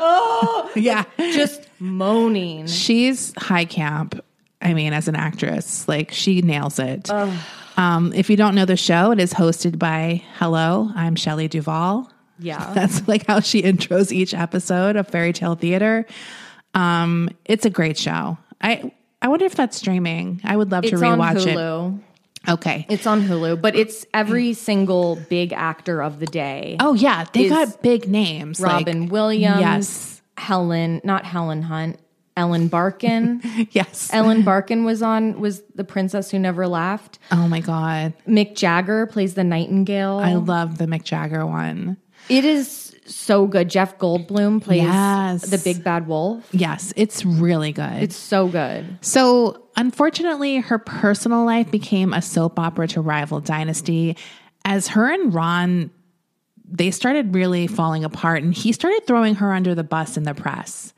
oh, 0.00 0.70
oh!" 0.70 0.70
Yeah. 0.80 1.04
just 1.18 1.68
moaning. 1.78 2.66
She's 2.66 3.32
high 3.36 3.64
camp. 3.64 4.20
I 4.60 4.74
mean, 4.74 4.92
as 4.92 5.06
an 5.08 5.14
actress, 5.16 5.86
like 5.88 6.10
she 6.12 6.42
nails 6.42 6.78
it. 6.78 7.10
Um, 7.76 8.12
if 8.12 8.28
you 8.28 8.36
don't 8.36 8.54
know 8.56 8.64
the 8.64 8.76
show, 8.76 9.12
it 9.12 9.20
is 9.20 9.32
hosted 9.32 9.78
by 9.78 10.22
Hello, 10.38 10.90
I'm 10.96 11.14
Shelley 11.14 11.46
Duvall. 11.48 12.10
Yeah, 12.40 12.72
That's 12.74 13.06
like 13.06 13.26
how 13.26 13.40
she 13.40 13.62
intros 13.62 14.10
each 14.12 14.34
episode 14.34 14.96
of 14.96 15.06
Fairy 15.08 15.32
Tale 15.32 15.54
Theater. 15.54 16.06
Um, 16.74 17.30
it's 17.44 17.66
a 17.66 17.70
great 17.70 17.96
show. 17.96 18.36
I 18.60 18.92
I 19.22 19.28
wonder 19.28 19.44
if 19.44 19.54
that's 19.54 19.76
streaming. 19.76 20.40
I 20.44 20.56
would 20.56 20.70
love 20.70 20.82
to 20.84 20.88
it's 20.90 21.02
on 21.02 21.18
rewatch 21.18 21.46
it. 21.46 21.56
Hulu. 21.56 22.00
Okay. 22.46 22.86
It's 22.88 23.06
on 23.06 23.22
Hulu, 23.22 23.60
but 23.60 23.74
it's 23.74 24.06
every 24.14 24.50
mm. 24.52 24.56
single 24.56 25.16
big 25.28 25.52
actor 25.52 26.02
of 26.02 26.20
the 26.20 26.26
day. 26.26 26.76
oh 26.80 26.94
yeah, 26.94 27.24
they 27.32 27.48
got 27.48 27.82
big 27.82 28.08
names. 28.08 28.60
like- 28.60 28.72
Robin 28.72 29.08
Williams, 29.08 29.60
Yes. 29.60 30.22
Helen, 30.36 31.00
not 31.04 31.24
Helen 31.24 31.62
Hunt, 31.62 31.98
Ellen 32.36 32.68
Barkin. 32.68 33.42
Yes. 33.72 34.10
Ellen 34.12 34.42
Barkin 34.42 34.84
was 34.84 35.02
on 35.02 35.40
was 35.40 35.62
the 35.74 35.84
princess 35.84 36.30
who 36.30 36.38
never 36.38 36.68
laughed. 36.68 37.18
oh 37.32 37.48
my 37.48 37.60
god, 37.60 38.14
Mick 38.26 38.54
Jagger 38.54 39.06
plays 39.06 39.34
the 39.34 39.44
Nightingale. 39.44 40.18
I 40.18 40.34
love 40.34 40.78
the 40.78 40.86
Mick 40.86 41.02
Jagger 41.02 41.44
one. 41.44 41.96
It 42.28 42.44
is 42.44 42.87
so 43.08 43.46
good. 43.46 43.68
Jeff 43.68 43.98
Goldblum 43.98 44.62
plays 44.62 44.82
Yes. 44.82 45.42
the 45.42 45.58
big 45.58 45.82
bad 45.82 46.06
wolf. 46.06 46.46
Yes, 46.52 46.92
it's 46.96 47.24
really 47.24 47.72
good. 47.72 48.02
It's 48.02 48.16
so 48.16 48.48
good. 48.48 48.98
So, 49.00 49.62
unfortunately, 49.76 50.58
her 50.58 50.78
personal 50.78 51.44
life 51.44 51.70
became 51.70 52.12
a 52.12 52.22
soap 52.22 52.58
opera 52.58 52.88
to 52.88 53.00
rival 53.00 53.40
Dynasty 53.40 54.16
as 54.64 54.88
her 54.88 55.10
and 55.12 55.32
Ron 55.32 55.90
they 56.70 56.90
started 56.90 57.34
really 57.34 57.66
falling 57.66 58.04
apart 58.04 58.42
and 58.42 58.52
he 58.52 58.72
started 58.72 59.06
throwing 59.06 59.34
her 59.36 59.54
under 59.54 59.74
the 59.74 59.82
bus 59.84 60.18
in 60.18 60.24
the 60.24 60.34
press. 60.34 60.92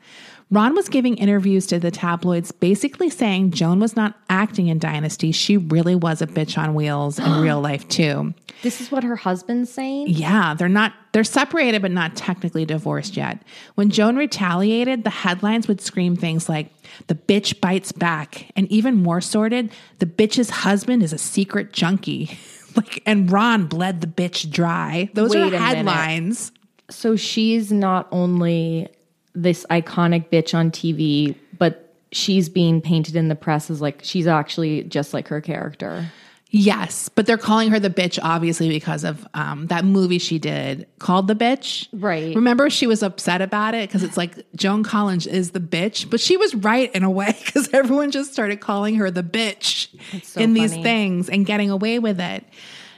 Ron 0.51 0.75
was 0.75 0.89
giving 0.89 1.15
interviews 1.15 1.65
to 1.67 1.79
the 1.79 1.91
tabloids 1.91 2.51
basically 2.51 3.09
saying 3.09 3.51
Joan 3.51 3.79
was 3.79 3.95
not 3.95 4.19
acting 4.29 4.67
in 4.67 4.79
Dynasty. 4.79 5.31
She 5.31 5.55
really 5.55 5.95
was 5.95 6.21
a 6.21 6.27
bitch 6.27 6.57
on 6.57 6.73
wheels 6.73 7.17
in 7.19 7.39
real 7.39 7.61
life 7.61 7.87
too. 7.87 8.33
This 8.61 8.81
is 8.81 8.91
what 8.91 9.05
her 9.05 9.15
husband's 9.15 9.71
saying. 9.71 10.09
Yeah, 10.09 10.53
they're 10.53 10.67
not 10.67 10.93
they're 11.13 11.23
separated 11.23 11.81
but 11.81 11.91
not 11.91 12.17
technically 12.17 12.65
divorced 12.65 13.15
yet. 13.15 13.41
When 13.75 13.89
Joan 13.89 14.17
retaliated, 14.17 15.05
the 15.05 15.09
headlines 15.09 15.69
would 15.69 15.79
scream 15.79 16.17
things 16.17 16.49
like 16.49 16.67
the 17.07 17.15
bitch 17.15 17.61
bites 17.61 17.93
back 17.93 18.51
and 18.57 18.69
even 18.69 18.97
more 18.97 19.21
sorted, 19.21 19.71
the 19.99 20.05
bitch's 20.05 20.49
husband 20.49 21.01
is 21.01 21.13
a 21.13 21.17
secret 21.17 21.71
junkie. 21.71 22.37
like 22.75 23.01
and 23.05 23.31
Ron 23.31 23.67
bled 23.67 24.01
the 24.01 24.07
bitch 24.07 24.51
dry. 24.51 25.09
Those 25.13 25.31
Wait 25.31 25.53
are 25.53 25.57
headlines. 25.57 26.51
So 26.89 27.15
she's 27.15 27.71
not 27.71 28.09
only 28.11 28.89
this 29.33 29.65
iconic 29.69 30.29
bitch 30.29 30.53
on 30.53 30.71
TV, 30.71 31.35
but 31.57 31.95
she's 32.11 32.49
being 32.49 32.81
painted 32.81 33.15
in 33.15 33.27
the 33.27 33.35
press 33.35 33.69
as 33.69 33.81
like 33.81 34.01
she's 34.03 34.27
actually 34.27 34.83
just 34.83 35.13
like 35.13 35.27
her 35.29 35.41
character. 35.41 36.11
Yes, 36.53 37.07
but 37.07 37.25
they're 37.25 37.37
calling 37.37 37.71
her 37.71 37.79
the 37.79 37.89
bitch 37.89 38.19
obviously 38.21 38.67
because 38.67 39.05
of 39.05 39.25
um, 39.33 39.67
that 39.67 39.85
movie 39.85 40.19
she 40.19 40.37
did 40.37 40.85
called 40.99 41.29
The 41.29 41.35
Bitch. 41.35 41.87
Right. 41.93 42.35
Remember, 42.35 42.69
she 42.69 42.87
was 42.87 43.01
upset 43.01 43.41
about 43.41 43.73
it 43.73 43.87
because 43.87 44.03
it's 44.03 44.17
like 44.17 44.45
Joan 44.53 44.83
Collins 44.83 45.27
is 45.27 45.51
the 45.51 45.61
bitch, 45.61 46.09
but 46.09 46.19
she 46.19 46.35
was 46.35 46.53
right 46.53 46.93
in 46.93 47.03
a 47.03 47.09
way 47.09 47.33
because 47.45 47.69
everyone 47.73 48.11
just 48.11 48.33
started 48.33 48.59
calling 48.59 48.95
her 48.95 49.09
the 49.09 49.23
bitch 49.23 49.87
so 50.25 50.41
in 50.41 50.53
these 50.53 50.73
things 50.73 51.29
and 51.29 51.45
getting 51.45 51.69
away 51.69 51.99
with 51.99 52.19
it. 52.19 52.43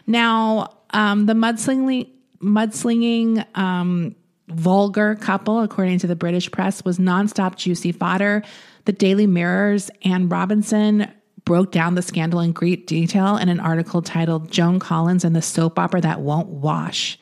Now, 0.07 0.77
um, 0.89 1.27
the 1.27 1.33
mudslinging, 1.33 2.09
mudslinging, 2.41 3.45
um, 3.55 4.15
vulgar 4.47 5.15
couple, 5.15 5.61
according 5.61 5.99
to 5.99 6.07
the 6.07 6.15
British 6.15 6.51
press, 6.51 6.83
was 6.83 6.99
nonstop 6.99 7.55
juicy 7.55 7.91
fodder. 7.91 8.43
The 8.85 8.91
Daily 8.91 9.27
Mirror's 9.27 9.89
Anne 10.03 10.29
Robinson 10.29 11.11
broke 11.45 11.71
down 11.71 11.95
the 11.95 12.01
scandal 12.01 12.39
in 12.39 12.53
great 12.53 12.87
detail 12.87 13.35
in 13.35 13.49
an 13.49 13.59
article 13.59 14.01
titled 14.01 14.49
Joan 14.49 14.79
Collins 14.79 15.25
and 15.25 15.35
the 15.35 15.41
Soap 15.41 15.77
Opera 15.77 15.99
That 15.99 16.21
Won't 16.21 16.47
Wash. 16.47 17.19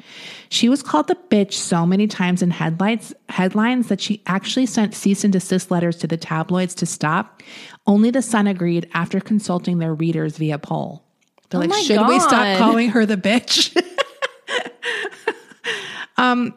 She 0.50 0.70
was 0.70 0.84
called 0.84 1.08
the 1.08 1.18
bitch 1.30 1.54
so 1.54 1.88
many 1.88 2.06
times 2.06 2.44
in 2.44 2.52
headlines, 2.52 3.14
headlines 3.30 3.88
that 3.88 4.00
she 4.00 4.22
actually 4.28 4.68
sent 4.68 4.94
cease 4.94 5.24
and 5.24 5.34
desist 5.34 5.72
letters 5.72 5.98
to 5.98 6.08
the 6.08 6.18
tabloids 6.18 6.76
to 6.76 6.86
stop. 6.86 7.42
Only 7.88 8.12
the 8.12 8.22
Sun 8.22 8.46
agreed 8.46 8.88
after 8.94 9.20
consulting 9.20 9.80
their 9.80 9.94
readers 9.94 10.38
via 10.38 10.60
poll. 10.60 11.04
They're 11.50 11.60
like, 11.60 11.72
Oh 11.72 11.74
my 11.74 11.82
should 11.82 12.08
we 12.08 12.20
stop 12.20 12.58
calling 12.60 12.90
her 12.90 13.06
the 13.06 13.18
bitch? 13.18 13.76
Um, 16.22 16.54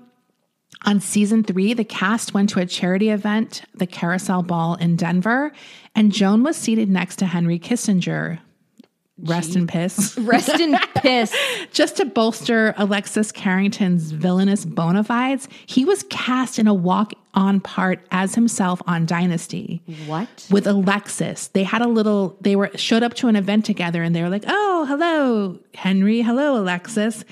On 0.86 1.00
season 1.00 1.42
three, 1.44 1.72
the 1.72 1.84
cast 1.84 2.34
went 2.34 2.50
to 2.50 2.60
a 2.60 2.66
charity 2.66 3.08
event, 3.08 3.62
the 3.74 3.86
Carousel 3.86 4.42
Ball 4.42 4.74
in 4.74 4.96
Denver, 4.96 5.52
and 5.94 6.12
Joan 6.12 6.42
was 6.42 6.56
seated 6.56 6.90
next 6.90 7.16
to 7.16 7.26
Henry 7.26 7.58
Kissinger. 7.58 8.38
Rest 9.18 9.54
in 9.54 9.66
piss. 9.68 10.18
Rest 10.18 10.60
in 10.60 10.76
piss. 10.96 11.34
Just 11.72 11.96
to 11.98 12.04
bolster 12.04 12.74
Alexis 12.76 13.30
Carrington's 13.30 14.10
villainous 14.10 14.64
bona 14.64 15.04
fides, 15.04 15.48
he 15.66 15.84
was 15.84 16.02
cast 16.10 16.58
in 16.58 16.66
a 16.66 16.74
walk 16.74 17.12
on 17.32 17.60
part 17.60 18.04
as 18.10 18.34
himself 18.34 18.82
on 18.86 19.06
Dynasty 19.06 19.82
What? 20.06 20.46
with 20.50 20.66
Alexis. 20.66 21.46
They 21.48 21.62
had 21.62 21.80
a 21.80 21.88
little, 21.88 22.36
they 22.40 22.56
were 22.56 22.70
showed 22.74 23.04
up 23.04 23.14
to 23.14 23.28
an 23.28 23.36
event 23.36 23.64
together 23.64 24.02
and 24.02 24.14
they 24.16 24.22
were 24.22 24.28
like, 24.28 24.44
oh, 24.48 24.84
hello, 24.88 25.60
Henry. 25.74 26.20
Hello, 26.22 26.56
Alexis. 26.56 27.24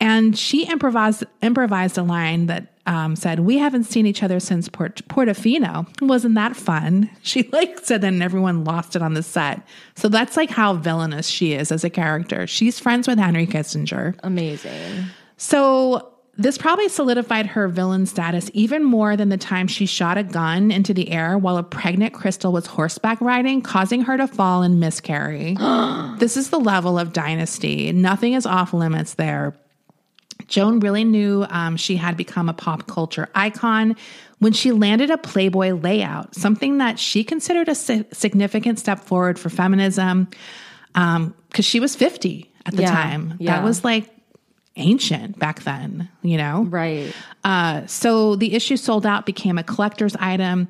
And 0.00 0.36
she 0.36 0.66
improvised 0.66 1.22
improvised 1.40 1.96
a 1.96 2.02
line 2.02 2.46
that 2.46 2.71
um, 2.86 3.16
said, 3.16 3.40
"We 3.40 3.58
haven't 3.58 3.84
seen 3.84 4.06
each 4.06 4.22
other 4.22 4.40
since 4.40 4.68
Port- 4.68 5.06
Portofino. 5.08 5.86
Wasn't 6.00 6.34
that 6.34 6.56
fun?" 6.56 7.10
She 7.22 7.48
like 7.52 7.78
said 7.80 8.00
that, 8.00 8.08
and 8.08 8.22
everyone 8.22 8.64
lost 8.64 8.96
it 8.96 9.02
on 9.02 9.14
the 9.14 9.22
set. 9.22 9.62
So 9.96 10.08
that's 10.08 10.36
like 10.36 10.50
how 10.50 10.74
villainous 10.74 11.26
she 11.26 11.52
is 11.52 11.70
as 11.70 11.84
a 11.84 11.90
character. 11.90 12.46
She's 12.46 12.78
friends 12.80 13.06
with 13.06 13.18
Henry 13.18 13.46
Kissinger. 13.46 14.18
Amazing. 14.22 15.06
So 15.36 16.12
this 16.38 16.56
probably 16.56 16.88
solidified 16.88 17.46
her 17.46 17.68
villain 17.68 18.06
status 18.06 18.50
even 18.54 18.82
more 18.82 19.16
than 19.16 19.28
the 19.28 19.36
time 19.36 19.66
she 19.66 19.84
shot 19.84 20.16
a 20.16 20.22
gun 20.22 20.70
into 20.70 20.94
the 20.94 21.10
air 21.10 21.36
while 21.36 21.58
a 21.58 21.62
pregnant 21.62 22.14
Krystle 22.14 22.52
was 22.52 22.66
horseback 22.66 23.20
riding, 23.20 23.60
causing 23.60 24.02
her 24.02 24.16
to 24.16 24.26
fall 24.26 24.62
and 24.62 24.80
miscarry. 24.80 25.56
this 26.18 26.38
is 26.38 26.48
the 26.48 26.58
level 26.58 26.98
of 26.98 27.12
dynasty. 27.12 27.92
Nothing 27.92 28.32
is 28.32 28.46
off 28.46 28.72
limits 28.72 29.14
there. 29.14 29.54
Joan 30.52 30.80
really 30.80 31.02
knew 31.02 31.46
um, 31.48 31.78
she 31.78 31.96
had 31.96 32.14
become 32.14 32.50
a 32.50 32.52
pop 32.52 32.86
culture 32.86 33.26
icon 33.34 33.96
when 34.38 34.52
she 34.52 34.70
landed 34.70 35.08
a 35.10 35.16
Playboy 35.16 35.70
layout, 35.72 36.34
something 36.34 36.76
that 36.76 36.98
she 36.98 37.24
considered 37.24 37.70
a 37.70 37.74
si- 37.74 38.04
significant 38.12 38.78
step 38.78 39.00
forward 39.00 39.38
for 39.38 39.48
feminism 39.48 40.28
because 40.92 41.64
she 41.64 41.80
was 41.80 41.96
50 41.96 42.52
at 42.66 42.74
the 42.76 42.82
Yeah, 42.82 42.90
time. 42.90 43.34
yeah. 43.40 43.56
That 43.56 43.64
was 43.64 43.82
like 43.82 44.10
ancient 44.76 45.38
back 45.38 45.62
then, 45.62 46.10
you 46.20 46.36
know? 46.36 46.64
Right. 46.68 47.14
Uh, 47.44 47.86
so 47.86 48.36
the 48.36 48.52
issue 48.54 48.76
sold 48.76 49.06
out, 49.06 49.24
became 49.24 49.56
a 49.56 49.62
collector's 49.62 50.14
item. 50.16 50.68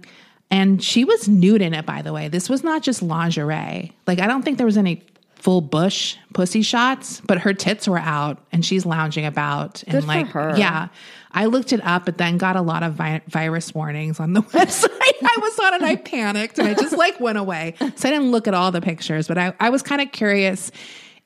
And 0.49 0.81
she 0.81 1.05
was 1.05 1.29
nude 1.29 1.61
in 1.63 1.75
it, 1.75 1.87
by 1.87 2.03
the 2.03 2.13
way. 2.13 2.29
This 2.29 2.49
was 2.49 2.63
not 2.63 2.83
just 2.83 3.03
lingerie. 3.03 3.91
Like, 4.07 4.21
I 4.21 4.29
don't 4.29 4.43
think 4.45 4.59
there 4.59 4.67
was 4.67 4.77
any 4.79 5.03
full 5.43 5.61
bush 5.61 6.17
pussy 6.35 6.63
shots, 6.63 7.21
but 7.27 7.37
her 7.39 7.53
tits 7.53 7.89
were 7.89 7.99
out 7.99 8.39
and 8.53 8.65
she's 8.65 8.87
lounging 8.87 9.27
about. 9.27 9.83
And 9.89 9.95
Good 9.95 10.05
like, 10.07 10.29
her. 10.29 10.55
yeah, 10.57 10.87
I 11.33 11.47
looked 11.47 11.73
it 11.73 11.85
up, 11.85 12.05
but 12.05 12.17
then 12.17 12.39
got 12.39 12.55
a 12.55 12.61
lot 12.63 12.85
of 12.85 12.93
vi- 12.95 13.23
virus 13.27 13.75
warnings 13.75 14.21
on 14.21 14.35
the 14.35 14.43
website. 14.55 14.89
I 15.25 15.37
was 15.41 15.59
on 15.59 15.75
and 15.75 15.85
I 15.85 15.97
panicked 15.97 16.61
and 16.61 16.69
I 16.69 16.75
just 16.75 16.97
like 16.97 17.19
went 17.19 17.39
away. 17.39 17.75
So 17.81 18.09
I 18.09 18.13
didn't 18.13 18.31
look 18.31 18.47
at 18.47 18.55
all 18.55 18.71
the 18.71 18.81
pictures, 18.81 19.27
but 19.27 19.37
I, 19.37 19.53
I 19.59 19.71
was 19.71 19.83
kind 19.83 20.01
of 20.01 20.13
curious 20.13 20.71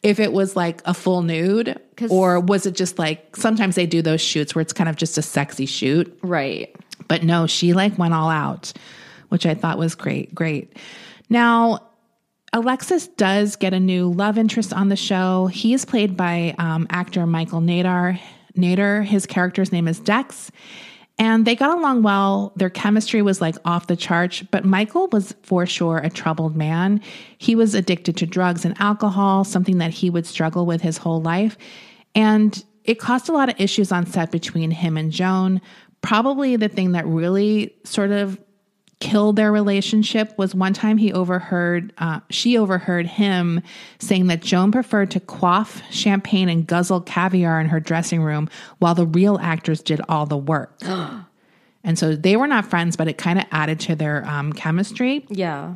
if 0.02 0.18
it 0.18 0.32
was 0.32 0.56
like 0.56 0.80
a 0.87 0.94
full 0.94 1.20
nude 1.20 1.78
or 2.08 2.40
was 2.40 2.64
it 2.64 2.75
just 2.75 2.99
like 2.99 3.37
sometimes 3.37 3.75
they 3.75 3.85
do 3.85 4.00
those 4.00 4.23
shoots 4.23 4.54
where 4.54 4.62
it's 4.62 4.73
kind 4.73 4.88
of 4.88 4.96
just 4.96 5.18
a 5.18 5.23
sexy 5.23 5.66
shoot. 5.66 6.18
Right. 6.23 6.75
But 7.06 7.23
no, 7.23 7.46
she 7.46 7.75
like 7.75 7.99
went 7.99 8.14
all 8.14 8.30
out, 8.30 8.73
which 9.28 9.44
I 9.44 9.52
thought 9.54 9.76
was 9.76 9.94
great. 9.94 10.35
Great. 10.35 10.75
Now, 11.28 11.80
Alexis 12.56 13.06
does 13.06 13.54
get 13.54 13.75
a 13.75 13.78
new 13.78 14.10
love 14.10 14.38
interest 14.38 14.72
on 14.72 14.88
the 14.88 14.96
show. 14.96 15.46
He 15.46 15.75
is 15.75 15.84
played 15.84 16.16
by 16.16 16.54
um, 16.56 16.86
actor 16.88 17.26
Michael 17.26 17.60
Nadar. 17.60 18.18
Nader, 18.56 19.04
his 19.04 19.26
character's 19.26 19.72
name 19.72 19.86
is 19.86 20.00
Dex. 20.00 20.50
And 21.18 21.46
they 21.46 21.54
got 21.54 21.76
along 21.76 22.02
well. 22.02 22.54
Their 22.56 22.70
chemistry 22.70 23.20
was 23.20 23.42
like 23.42 23.56
off 23.66 23.88
the 23.88 23.96
charts, 23.96 24.42
but 24.50 24.64
Michael 24.64 25.08
was 25.08 25.34
for 25.42 25.66
sure 25.66 25.98
a 25.98 26.08
troubled 26.08 26.56
man. 26.56 27.02
He 27.36 27.54
was 27.54 27.75
addicted 27.75 28.16
to 28.16 28.26
drugs 28.26 28.64
and 28.64 28.75
alcohol, 28.80 29.44
something 29.44 29.76
that 29.76 29.90
he 29.90 30.08
would 30.08 30.25
struggle 30.25 30.64
with 30.64 30.80
his 30.80 30.96
whole 30.96 31.20
life. 31.20 31.58
And 32.14 32.64
it 32.84 32.98
caused 32.98 33.28
a 33.28 33.32
lot 33.32 33.50
of 33.50 33.60
issues 33.60 33.92
on 33.92 34.06
set 34.06 34.30
between 34.30 34.70
him 34.70 34.96
and 34.96 35.12
Joan. 35.12 35.60
Probably 36.00 36.56
the 36.56 36.68
thing 36.68 36.92
that 36.92 37.06
really 37.06 37.75
sort 37.84 38.12
of 38.12 38.40
killed 38.98 39.36
their 39.36 39.52
relationship 39.52 40.32
was 40.38 40.54
one 40.54 40.72
time 40.72 40.96
he 40.96 41.12
overheard 41.12 41.92
uh, 41.98 42.20
she 42.30 42.56
overheard 42.56 43.06
him 43.06 43.60
saying 43.98 44.26
that 44.28 44.40
joan 44.40 44.72
preferred 44.72 45.10
to 45.10 45.20
quaff 45.20 45.82
champagne 45.92 46.48
and 46.48 46.66
guzzle 46.66 47.00
caviar 47.02 47.60
in 47.60 47.66
her 47.68 47.78
dressing 47.78 48.22
room 48.22 48.48
while 48.78 48.94
the 48.94 49.06
real 49.06 49.38
actors 49.38 49.82
did 49.82 50.00
all 50.08 50.24
the 50.24 50.36
work 50.36 50.80
and 51.84 51.98
so 51.98 52.16
they 52.16 52.36
were 52.38 52.46
not 52.46 52.64
friends 52.64 52.96
but 52.96 53.06
it 53.06 53.18
kind 53.18 53.38
of 53.38 53.44
added 53.52 53.78
to 53.78 53.94
their 53.94 54.26
um, 54.26 54.50
chemistry 54.54 55.26
Yeah. 55.28 55.74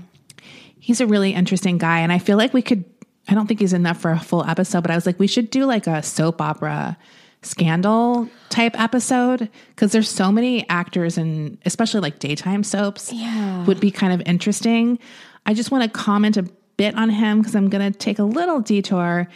he's 0.79 1.01
a 1.03 1.07
really 1.07 1.35
interesting 1.35 1.77
guy 1.77 2.01
and 2.01 2.11
i 2.13 2.19
feel 2.19 2.39
like 2.39 2.55
we 2.55 2.63
could 2.63 2.85
i 3.29 3.35
don't 3.35 3.47
think 3.47 3.61
he's 3.61 3.75
enough 3.75 4.01
for 4.01 4.11
a 4.13 4.19
full 4.19 4.45
episode 4.45 4.81
but 4.81 4.91
i 4.91 4.95
was 4.95 5.05
like 5.05 5.19
we 5.19 5.27
should 5.27 5.51
do 5.51 5.67
like 5.67 5.87
a 5.87 6.03
soap 6.03 6.41
opera 6.41 6.97
scandal 7.43 8.29
type 8.51 8.79
episode 8.79 9.49
because 9.75 9.93
there's 9.93 10.09
so 10.09 10.31
many 10.31 10.69
actors 10.69 11.17
and 11.17 11.57
especially 11.65 12.01
like 12.01 12.19
daytime 12.19 12.63
soaps 12.63 13.13
Yeah. 13.13 13.65
would 13.65 13.81
be 13.81 13.91
kind 13.91 14.13
of 14.13 14.21
interesting. 14.27 14.99
I 15.47 15.55
just 15.55 15.71
want 15.71 15.85
to 15.85 15.91
comment 15.91 16.37
a 16.37 16.43
bit 16.77 16.95
on 16.97 17.11
him 17.11 17.39
because 17.39 17.55
i'm 17.55 17.69
going 17.69 17.93
to 17.93 17.99
take 17.99 18.19
a 18.19 18.23
little 18.25 18.61
detour. 18.61 19.29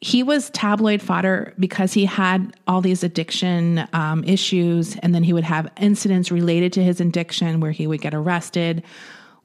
He 0.00 0.22
was 0.24 0.50
tabloid 0.50 1.00
fodder 1.00 1.54
because 1.58 1.92
he 1.92 2.04
had 2.04 2.56
all 2.66 2.80
these 2.80 3.04
addiction 3.04 3.86
um, 3.92 4.24
issues 4.24 4.96
and 4.96 5.14
then 5.14 5.22
he 5.22 5.32
would 5.32 5.44
have 5.44 5.68
incidents 5.80 6.32
related 6.32 6.72
to 6.74 6.82
his 6.82 7.00
addiction 7.00 7.60
where 7.60 7.70
he 7.70 7.86
would 7.86 8.00
get 8.00 8.12
arrested 8.14 8.82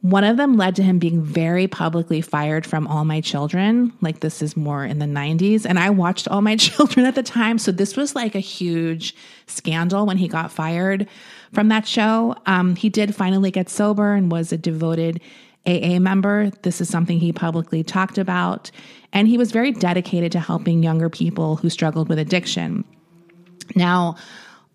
one 0.02 0.24
of 0.24 0.38
them 0.38 0.58
led 0.58 0.76
to 0.76 0.84
him 0.84 1.00
being 1.00 1.24
very 1.24 1.68
publicly 1.68 2.22
fired 2.22 2.66
from 2.66 2.88
All 2.88 3.04
My 3.04 3.20
Children. 3.20 3.92
Like, 4.00 4.20
this 4.20 4.42
is 4.42 4.56
more 4.56 4.86
in 4.86 5.00
the 5.00 5.06
90s. 5.06 5.66
And 5.66 5.80
I 5.80 5.90
watched 5.90 6.28
All 6.28 6.42
My 6.42 6.56
Children 6.58 7.06
at 7.06 7.16
the 7.16 7.24
time. 7.24 7.58
So, 7.58 7.72
this 7.72 7.98
was 7.98 8.16
like 8.16 8.36
a 8.36 8.40
huge 8.40 9.16
scandal 9.48 10.06
when 10.06 10.18
he 10.18 10.28
got 10.28 10.52
fired 10.52 11.08
from 11.52 11.70
that 11.70 11.88
show. 11.88 12.36
Um, 12.46 12.76
he 12.76 12.90
did 12.90 13.16
finally 13.16 13.52
get 13.52 13.70
sober 13.70 14.14
and 14.14 14.32
was 14.32 14.52
a 14.52 14.58
devoted 14.58 15.20
AA 15.66 16.00
member. 16.00 16.52
This 16.62 16.80
is 16.80 16.90
something 16.90 17.20
he 17.20 17.34
publicly 17.34 17.84
talked 17.84 18.18
about. 18.18 18.72
And 19.12 19.28
he 19.28 19.38
was 19.38 19.52
very 19.52 19.72
dedicated 19.72 20.32
to 20.34 20.40
helping 20.40 20.84
younger 20.84 21.10
people 21.10 21.56
who 21.56 21.70
struggled 21.70 22.08
with 22.08 22.20
addiction. 22.20 22.86
Now, 23.76 24.16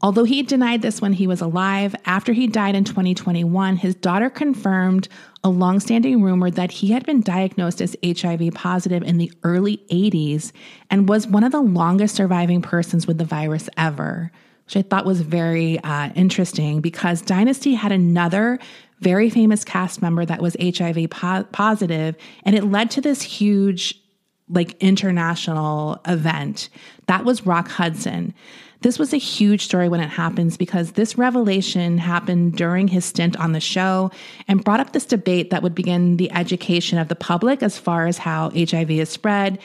although 0.03 0.25
he 0.25 0.43
denied 0.43 0.83
this 0.83 1.01
when 1.01 1.13
he 1.13 1.27
was 1.27 1.41
alive, 1.41 1.95
after 2.05 2.33
he 2.33 2.47
died 2.47 2.75
in 2.75 2.85
2021, 2.85 3.77
his 3.77 3.95
daughter 3.95 4.29
confirmed 4.29 5.09
a 5.45 5.49
longstanding 5.49 6.23
rumor 6.23 6.51
that 6.51 6.71
he 6.71 6.89
had 6.89 7.07
been 7.07 7.21
diagnosed 7.21 7.81
as 7.81 7.97
HIV 8.05 8.55
positive 8.55 9.03
in 9.03 9.19
the 9.19 9.33
early 9.43 9.79
80s 9.91 10.53
and 10.91 11.09
was 11.09 11.27
one 11.27 11.45
of 11.45 11.53
the 11.53 11.61
longest 11.61 12.15
surviving 12.15 12.63
persons 12.63 13.07
with 13.07 13.19
the 13.19 13.25
virus 13.25 13.69
ever, 13.77 14.33
which 14.67 14.77
I 14.77 14.83
thought 14.83 15.05
was 15.05 15.21
very 15.21 15.79
uh, 15.81 16.11
interesting 16.15 16.81
because 16.81 17.23
Dynasty 17.23 17.75
had 17.75 17.93
another 17.93 18.59
very 19.01 19.31
famous 19.31 19.65
cast 19.65 20.01
member 20.01 20.25
that 20.25 20.41
was 20.41 20.57
HIV 20.61 21.11
po- 21.11 21.45
positive, 21.51 22.17
and 22.45 22.55
it 22.55 22.65
led 22.65 22.91
to 22.93 23.01
this 23.01 23.21
huge 23.23 24.01
like 24.49 24.77
international 24.81 26.01
event. 26.07 26.69
That 27.07 27.25
was 27.25 27.47
Rock 27.47 27.69
Hudson. 27.69 28.35
This 28.83 28.99
was 28.99 29.13
a 29.13 29.17
huge 29.17 29.65
story 29.65 29.89
when 29.89 30.01
it 30.01 30.11
happens 30.11 30.57
because 30.57 30.93
this 30.93 31.17
revelation 31.17 31.99
happened 31.99 32.57
during 32.57 32.89
his 32.89 33.05
stint 33.05 33.37
on 33.37 33.53
the 33.53 33.61
show 33.61 34.11
and 34.49 34.63
brought 34.63 34.81
up 34.81 34.93
this 34.93 35.07
debate 35.07 35.51
that 35.51 35.63
would 35.63 35.75
begin 35.75 36.17
the 36.17 36.31
education 36.33 36.99
of 36.99 37.09
the 37.09 37.15
public 37.15 37.63
as 37.63 37.79
far 37.79 38.07
as 38.07 38.19
how 38.19 38.51
HIV 38.51 38.91
is 38.91 39.09
spread 39.09 39.59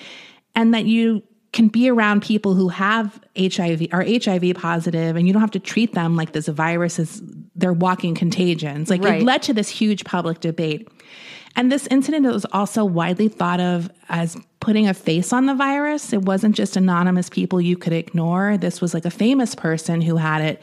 and 0.55 0.73
that 0.73 0.85
you 0.85 1.23
can 1.53 1.67
be 1.67 1.89
around 1.89 2.21
people 2.21 2.53
who 2.53 2.67
have 2.67 3.19
HIV 3.37 3.87
are 3.91 4.03
HIV 4.03 4.53
positive 4.55 5.15
and 5.15 5.25
you 5.25 5.33
don't 5.33 5.41
have 5.41 5.51
to 5.51 5.59
treat 5.59 5.93
them 5.93 6.15
like 6.15 6.33
this 6.33 6.47
virus 6.47 6.99
is 6.99 7.21
they're 7.55 7.73
walking 7.73 8.13
contagions. 8.13 8.89
Like 8.89 9.03
Right. 9.03 9.21
it 9.21 9.25
led 9.25 9.41
to 9.43 9.53
this 9.53 9.69
huge 9.69 10.03
public 10.03 10.39
debate. 10.39 10.87
And 11.55 11.71
this 11.71 11.87
incident 11.87 12.25
was 12.25 12.45
also 12.51 12.85
widely 12.85 13.29
thought 13.29 13.59
of 13.59 13.89
as 14.09 14.37
putting 14.67 14.89
a 14.89 14.93
face 14.93 15.31
on 15.31 15.45
the 15.45 15.55
virus. 15.55 16.11
It 16.11 16.23
wasn't 16.23 16.53
just 16.53 16.75
anonymous 16.75 17.29
people 17.29 17.61
you 17.61 17.77
could 17.77 17.93
ignore. 17.93 18.57
This 18.57 18.81
was 18.81 18.93
like 18.93 19.05
a 19.05 19.09
famous 19.09 19.55
person 19.55 20.01
who 20.01 20.17
had 20.17 20.41
it. 20.41 20.61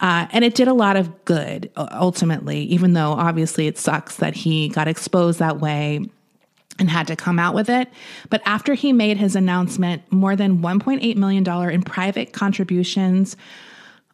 Uh, 0.00 0.26
and 0.32 0.44
it 0.44 0.54
did 0.54 0.68
a 0.68 0.74
lot 0.74 0.96
of 0.98 1.24
good 1.24 1.70
ultimately, 1.74 2.64
even 2.64 2.92
though 2.92 3.12
obviously 3.12 3.66
it 3.66 3.78
sucks 3.78 4.16
that 4.16 4.34
he 4.34 4.68
got 4.68 4.86
exposed 4.86 5.38
that 5.38 5.60
way 5.60 6.06
and 6.78 6.90
had 6.90 7.06
to 7.06 7.16
come 7.16 7.38
out 7.38 7.54
with 7.54 7.70
it. 7.70 7.88
But 8.28 8.42
after 8.44 8.74
he 8.74 8.92
made 8.92 9.16
his 9.16 9.34
announcement, 9.34 10.02
more 10.12 10.36
than 10.36 10.58
$1.8 10.58 11.16
million 11.16 11.70
in 11.70 11.82
private 11.82 12.34
contributions, 12.34 13.34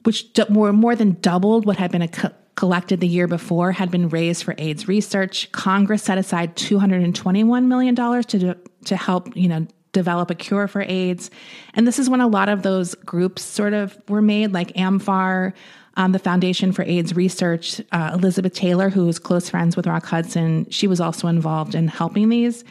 which 0.04 0.32
d- 0.32 0.44
more, 0.48 0.94
than 0.94 1.16
doubled 1.20 1.66
what 1.66 1.78
had 1.78 1.90
been 1.90 2.06
co- 2.06 2.30
collected 2.54 3.00
the 3.00 3.08
year 3.08 3.26
before, 3.26 3.72
had 3.72 3.90
been 3.90 4.08
raised 4.08 4.44
for 4.44 4.54
AIDS 4.58 4.86
research. 4.86 5.50
Congress 5.50 6.04
set 6.04 6.18
aside 6.18 6.54
$221 6.54 7.64
million 7.64 7.96
to, 7.96 8.38
do, 8.38 8.54
to 8.84 8.96
help, 8.96 9.36
you 9.36 9.48
know, 9.48 9.66
develop 9.92 10.30
a 10.30 10.34
cure 10.34 10.68
for 10.68 10.82
AIDS. 10.82 11.30
And 11.74 11.86
this 11.86 11.98
is 11.98 12.10
when 12.10 12.20
a 12.20 12.26
lot 12.26 12.48
of 12.48 12.62
those 12.62 12.94
groups 12.94 13.42
sort 13.42 13.72
of 13.72 13.96
were 14.08 14.20
made, 14.22 14.52
like 14.52 14.74
AMFAR, 14.74 15.52
um, 15.96 16.12
the 16.12 16.18
Foundation 16.18 16.72
for 16.72 16.82
AIDS 16.82 17.14
Research. 17.14 17.80
Uh, 17.92 18.10
Elizabeth 18.14 18.52
Taylor, 18.52 18.90
who 18.90 19.06
was 19.06 19.18
close 19.18 19.48
friends 19.48 19.76
with 19.76 19.86
Rock 19.86 20.04
Hudson, 20.04 20.68
she 20.70 20.86
was 20.86 21.00
also 21.00 21.28
involved 21.28 21.74
in 21.74 21.88
helping 21.88 22.28
these. 22.28 22.64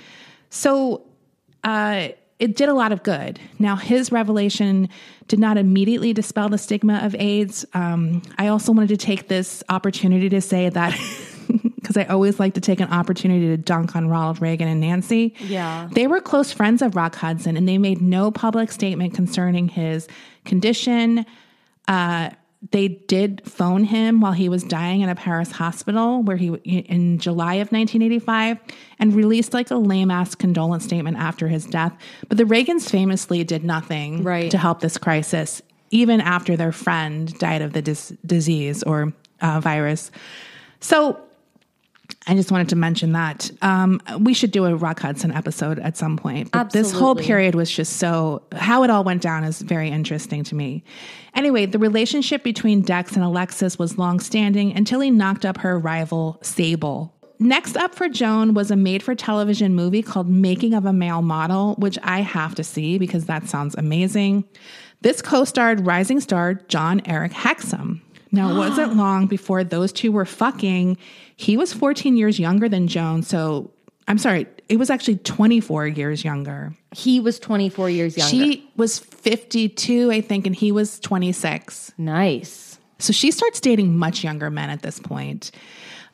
So 0.49 1.06
uh, 1.63 2.10
it 2.39 2.56
did 2.56 2.67
a 2.67 2.73
lot 2.73 2.91
of 2.91 3.04
good. 3.04 3.39
Now, 3.58 3.78
his 3.78 4.12
revelation 4.12 4.89
did 5.30 5.39
not 5.39 5.58
immediately 5.58 6.12
dispel 6.12 6.49
the 6.49 6.58
stigma 6.58 6.99
of 7.04 7.15
AIDS. 7.15 7.65
Um, 7.73 8.21
I 8.38 8.49
also 8.49 8.73
wanted 8.73 8.89
to 8.89 8.97
take 8.97 9.30
this 9.30 9.63
opportunity 9.69 10.30
to 10.30 10.41
say 10.41 10.69
that. 10.69 10.93
Because 11.84 11.98
I 11.98 12.06
always 12.06 12.39
like 12.39 12.56
to 12.56 12.62
take 12.62 12.80
an 12.80 12.89
opportunity 12.89 13.46
to 13.48 13.58
dunk 13.58 13.96
on 13.96 14.08
Ronald 14.10 14.41
Reagan 14.41 14.67
and 14.67 14.80
Nancy. 14.82 15.36
Yeah. 15.39 15.89
They 15.91 16.08
were 16.08 16.19
close 16.22 16.52
friends 16.52 16.82
of 16.82 16.96
Rock 16.96 17.15
Hudson 17.15 17.56
and 17.58 17.67
they 17.69 17.78
made 17.78 18.02
no 18.02 18.32
public 18.32 18.72
statement 18.72 19.13
concerning 19.13 19.67
his 19.67 20.08
condition. 20.46 21.26
Uh, 21.88 22.30
they 22.72 22.88
did 22.88 23.41
phone 23.46 23.84
him 23.84 24.22
while 24.22 24.32
he 24.32 24.48
was 24.48 24.63
dying 24.63 25.02
in 25.02 25.10
a 25.10 25.15
Paris 25.15 25.52
hospital 25.52 26.24
where 26.24 26.38
he 26.38 26.48
in 26.63 27.19
July 27.19 27.56
of 27.56 27.69
1985 27.74 28.58
and 29.00 29.13
released 29.13 29.54
like 29.54 29.69
a 29.69 29.76
lame 29.76 30.10
ass 30.10 30.34
condolence 30.36 30.86
statement 30.86 31.17
after 31.17 31.50
his 31.50 31.65
death. 31.65 31.93
But 32.30 32.38
the 32.38 32.46
Reagans 32.46 32.89
famously 32.89 33.43
did 33.43 33.65
nothing 33.65 34.24
Right. 34.24 34.50
to 34.52 34.58
help 34.58 34.80
this 34.80 34.98
crisis, 34.98 35.62
even 35.91 36.22
after 36.22 36.56
their 36.56 36.72
friend 36.72 37.38
died 37.38 37.62
of 37.62 37.74
the 37.74 37.82
dis- 37.82 38.13
disease 38.26 38.82
or 38.84 39.12
uh, 39.41 39.60
virus. 39.60 40.10
So 40.80 41.19
I 42.25 42.36
just 42.36 42.51
wanted 42.51 42.69
to 42.69 42.75
mention 42.75 43.12
that. 43.13 43.51
Um, 43.62 44.01
we 44.19 44.33
should 44.33 44.51
do 44.51 44.65
a 44.65 44.75
Rock 44.75 44.99
Hudson 45.01 45.31
episode 45.31 45.79
at 45.79 45.97
some 45.97 46.17
point. 46.17 46.51
But 46.51 46.71
this 46.71 46.91
whole 46.91 47.15
period 47.15 47.53
was 47.53 47.69
just 47.69 47.97
so, 47.97 48.43
how 48.53 48.83
it 48.83 48.89
all 48.89 49.03
went 49.03 49.21
down 49.21 49.43
is 49.43 49.62
very 49.62 49.89
interesting 49.89 50.43
to 50.45 50.55
me. 50.55 50.83
Anyway, 51.36 51.65
the 51.65 51.79
relationship 51.79 52.43
between 52.43 52.81
Dex 52.81 53.15
and 53.15 53.23
Alexis 53.23 53.77
was 53.77 53.97
longstanding 53.97 54.75
until 54.75 55.01
he 55.01 55.12
knocked 55.12 55.45
up 55.45 55.57
her 55.57 55.77
rival, 55.77 56.39
Sable. 56.41 57.13
Next 57.39 57.75
up 57.75 57.93
for 57.93 58.07
Joan 58.07 58.53
was 58.53 58.71
a 58.71 58.75
made 58.75 59.03
for 59.03 59.15
television 59.15 59.75
movie 59.75 60.01
called 60.01 60.29
Making 60.29 60.73
of 60.73 60.86
a 60.86 60.93
Male 60.93 61.21
Model, 61.21 61.75
which 61.75 61.97
I 62.03 62.21
have 62.21 62.55
to 62.55 62.63
see 62.63 62.97
because 62.97 63.25
that 63.25 63.49
sounds 63.49 63.75
amazing. 63.75 64.45
This 65.01 65.21
co 65.21 65.43
starred 65.43 65.86
rising 65.86 66.21
star 66.21 66.53
Jon-Erik 66.53 67.33
Hexum. 67.33 67.99
Now, 68.31 68.51
it 68.51 68.57
wasn't 68.57 68.95
long 68.97 69.27
before 69.27 69.63
those 69.63 69.91
two 69.91 70.12
were 70.12 70.25
fucking. 70.25 70.97
He 71.36 71.58
was 71.58 71.74
14 71.74 72.15
years 72.15 72.39
younger 72.39 72.69
than 72.69 72.88
Joan. 72.88 73.24
So, 73.24 73.72
I'm 74.08 74.17
sorry, 74.17 74.48
it 74.69 74.78
was 74.78 74.89
actually 74.89 75.17
24 75.17 75.88
years 75.88 76.24
younger. 76.24 76.74
He 76.91 77.19
was 77.19 77.39
24 77.39 77.89
years 77.89 78.17
younger. 78.17 78.30
She 78.30 78.69
was 78.76 79.00
52, 79.00 80.12
I 80.12 80.22
think, 80.22 80.46
and 80.46 80.56
he 80.56 80.72
was 80.72 81.00
26. 81.00 81.93
nice. 81.98 82.80
So 83.00 83.12
she 83.12 83.32
starts 83.32 83.60
dating 83.60 83.98
much 83.98 84.24
younger 84.24 84.50
men 84.50 84.69
at 84.69 84.82
this 84.82 84.98
point. 84.98 85.52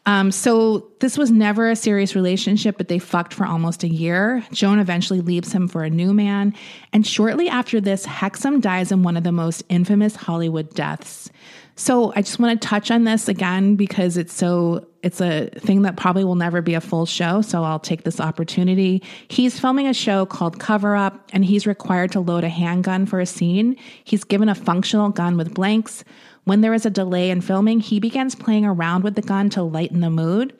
Um, 0.06 0.32
so 0.32 0.88
this 1.02 1.20
was 1.20 1.30
never 1.30 1.70
a 1.70 1.76
serious 1.76 2.16
relationship, 2.16 2.78
but 2.78 2.88
they 2.88 2.98
fucked 2.98 3.32
for 3.32 3.46
almost 3.46 3.84
a 3.84 3.88
year. 3.88 4.44
Joan 4.52 4.80
eventually 4.80 5.22
leaves 5.22 5.52
him 5.52 5.68
for 5.68 5.84
a 5.84 5.90
new 5.90 6.16
man. 6.16 6.56
And 6.92 7.06
shortly 7.06 7.48
after 7.48 7.80
this, 7.80 8.08
Hexum 8.08 8.60
dies 8.60 8.92
in 8.92 9.04
one 9.04 9.18
of 9.18 9.24
the 9.24 9.32
most 9.32 9.62
infamous 9.70 10.16
Hollywood 10.16 10.74
deaths. 10.74 11.30
So 11.76 12.12
I 12.16 12.24
just 12.24 12.40
want 12.40 12.60
to 12.60 12.68
touch 12.68 12.90
on 12.90 13.04
this 13.04 13.28
again 13.28 13.76
because 13.76 14.18
it's 14.18 14.34
so 14.34 14.88
it's 15.02 15.22
a 15.22 15.50
thing 15.58 15.84
that 15.84 15.96
probably 15.96 16.24
will 16.24 16.36
never 16.36 16.62
be 16.62 16.74
a 16.74 16.82
full 16.82 17.06
show, 17.06 17.42
so 17.42 17.64
I'll 17.64 17.80
take 17.80 18.04
this 18.04 18.20
opportunity. 18.20 19.02
He's 19.28 19.60
filming 19.60 19.88
a 19.88 19.94
show 19.94 20.26
called 20.26 20.60
Cover 20.60 20.96
Up 20.96 21.30
and 21.32 21.46
he's 21.46 21.66
required 21.66 22.12
to 22.14 22.20
load 22.20 22.44
a 22.44 22.50
handgun 22.50 23.06
for 23.06 23.20
a 23.20 23.26
scene. 23.26 23.76
He's 24.04 24.24
given 24.24 24.50
a 24.50 24.56
functional 24.56 25.10
gun 25.10 25.38
with 25.38 25.54
blanks. 25.54 26.04
When 26.44 26.62
there 26.62 26.74
is 26.74 26.86
a 26.86 26.90
delay 26.90 27.30
in 27.30 27.42
filming, 27.42 27.80
he 27.80 28.00
begins 28.00 28.36
playing 28.36 28.66
around 28.66 29.04
with 29.04 29.16
the 29.16 29.22
gun 29.22 29.50
to 29.52 29.64
lighten 29.64 30.02
the 30.02 30.10
mood. 30.10 30.54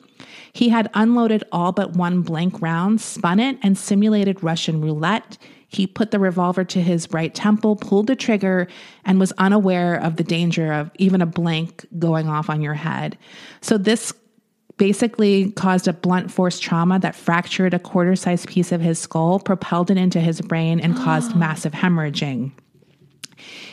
He 0.52 0.68
had 0.68 0.90
unloaded 0.94 1.44
all 1.52 1.72
but 1.72 1.92
one 1.92 2.22
blank 2.22 2.60
round, 2.62 3.00
spun 3.00 3.40
it, 3.40 3.58
and 3.62 3.76
simulated 3.76 4.42
Russian 4.42 4.80
roulette. 4.80 5.38
He 5.68 5.86
put 5.86 6.10
the 6.10 6.18
revolver 6.18 6.64
to 6.64 6.82
his 6.82 7.08
right 7.12 7.32
temple, 7.32 7.76
pulled 7.76 8.08
the 8.08 8.16
trigger, 8.16 8.66
and 9.04 9.20
was 9.20 9.32
unaware 9.38 9.94
of 9.94 10.16
the 10.16 10.24
danger 10.24 10.72
of 10.72 10.90
even 10.96 11.22
a 11.22 11.26
blank 11.26 11.86
going 11.98 12.28
off 12.28 12.50
on 12.50 12.60
your 12.60 12.74
head. 12.74 13.16
So, 13.60 13.78
this 13.78 14.12
basically 14.80 15.52
caused 15.52 15.86
a 15.86 15.92
blunt 15.92 16.32
force 16.32 16.58
trauma 16.58 16.98
that 16.98 17.14
fractured 17.14 17.74
a 17.74 17.78
quarter 17.78 18.16
sized 18.16 18.48
piece 18.48 18.72
of 18.72 18.80
his 18.80 18.98
skull, 18.98 19.38
propelled 19.38 19.90
it 19.90 19.98
into 19.98 20.18
his 20.18 20.40
brain, 20.40 20.80
and 20.80 20.96
caused 20.96 21.36
massive 21.36 21.74
hemorrhaging. 21.74 22.50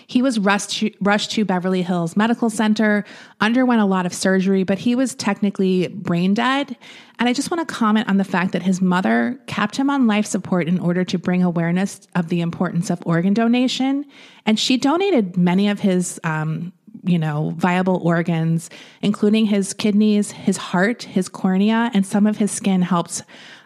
He 0.07 0.21
was 0.21 0.37
rushed 0.37 0.71
to, 0.71 0.91
rushed 0.99 1.31
to 1.31 1.45
Beverly 1.45 1.81
Hills 1.81 2.17
Medical 2.17 2.49
Center, 2.49 3.05
underwent 3.39 3.79
a 3.79 3.85
lot 3.85 4.05
of 4.05 4.13
surgery, 4.13 4.63
but 4.63 4.79
he 4.79 4.95
was 4.95 5.15
technically 5.15 5.87
brain 5.87 6.33
dead. 6.33 6.75
And 7.19 7.29
I 7.29 7.33
just 7.33 7.51
want 7.51 7.65
to 7.65 7.73
comment 7.73 8.09
on 8.09 8.17
the 8.17 8.25
fact 8.25 8.51
that 8.51 8.61
his 8.61 8.81
mother 8.81 9.39
kept 9.47 9.77
him 9.77 9.89
on 9.89 10.07
life 10.07 10.25
support 10.25 10.67
in 10.67 10.77
order 10.77 11.05
to 11.05 11.17
bring 11.17 11.41
awareness 11.41 12.01
of 12.15 12.27
the 12.27 12.41
importance 12.41 12.89
of 12.89 13.01
organ 13.05 13.33
donation. 13.33 14.05
And 14.45 14.59
she 14.59 14.75
donated 14.75 15.37
many 15.37 15.69
of 15.69 15.79
his 15.79 16.19
um, 16.25 16.73
you 17.03 17.19
know, 17.19 17.53
viable 17.57 17.97
organs, 18.03 18.69
including 19.01 19.45
his 19.45 19.73
kidneys, 19.73 20.31
his 20.31 20.57
heart, 20.57 21.03
his 21.03 21.29
cornea, 21.29 21.91
and 21.93 22.05
some 22.05 22.25
of 22.27 22.37
his 22.37 22.51
skin 22.51 22.81
helps 22.81 23.21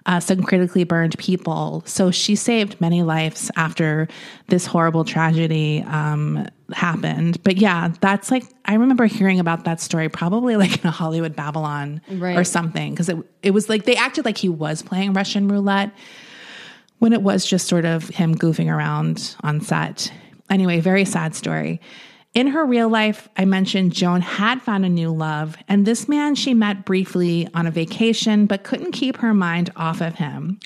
uh, 0.07 0.19
some 0.19 0.41
critically 0.41 0.83
burned 0.83 1.15
people. 1.19 1.83
So 1.85 2.09
she 2.09 2.35
saved 2.35 2.81
many 2.81 3.03
lives 3.03 3.51
after 3.55 4.07
this 4.47 4.65
horrible 4.65 5.03
tragedy 5.05 5.83
um, 5.85 6.47
happened. 6.73 7.41
But 7.43 7.57
yeah, 7.57 7.93
that's 8.01 8.31
like 8.31 8.43
I 8.65 8.73
remember 8.75 9.05
hearing 9.05 9.39
about 9.39 9.65
that 9.65 9.79
story 9.79 10.09
probably 10.09 10.55
like 10.55 10.79
in 10.81 10.87
a 10.87 10.91
Hollywood 10.91 11.35
Babylon 11.35 12.01
Right. 12.09 12.35
or 12.35 12.43
something 12.43 12.91
because 12.93 13.09
it 13.09 13.17
it 13.43 13.51
was 13.51 13.69
like 13.69 13.85
they 13.85 13.95
acted 13.95 14.25
like 14.25 14.37
he 14.39 14.49
was 14.49 14.81
playing 14.81 15.13
Russian 15.13 15.47
roulette 15.47 15.91
when 16.97 17.13
it 17.13 17.21
was 17.21 17.45
just 17.45 17.67
sort 17.67 17.85
of 17.85 18.09
him 18.09 18.35
goofing 18.35 18.73
around 18.73 19.35
on 19.41 19.61
set. 19.61 20.11
Anyway, 20.49 20.79
very 20.79 21.05
sad 21.05 21.35
story. 21.35 21.79
In 22.33 22.47
her 22.47 22.65
real 22.65 22.87
life, 22.87 23.27
I 23.35 23.43
mentioned 23.43 23.91
Joan 23.91 24.21
had 24.21 24.61
found 24.61 24.85
a 24.85 24.89
new 24.89 25.11
love, 25.13 25.57
and 25.67 25.85
this 25.85 26.07
man 26.07 26.35
she 26.35 26.53
met 26.53 26.85
briefly 26.85 27.49
on 27.53 27.67
a 27.67 27.71
vacation, 27.71 28.45
but 28.45 28.63
couldn't 28.63 28.93
keep 28.93 29.17
her 29.17 29.33
mind 29.33 29.69
off 29.75 29.99
of 29.99 30.15
him. 30.15 30.57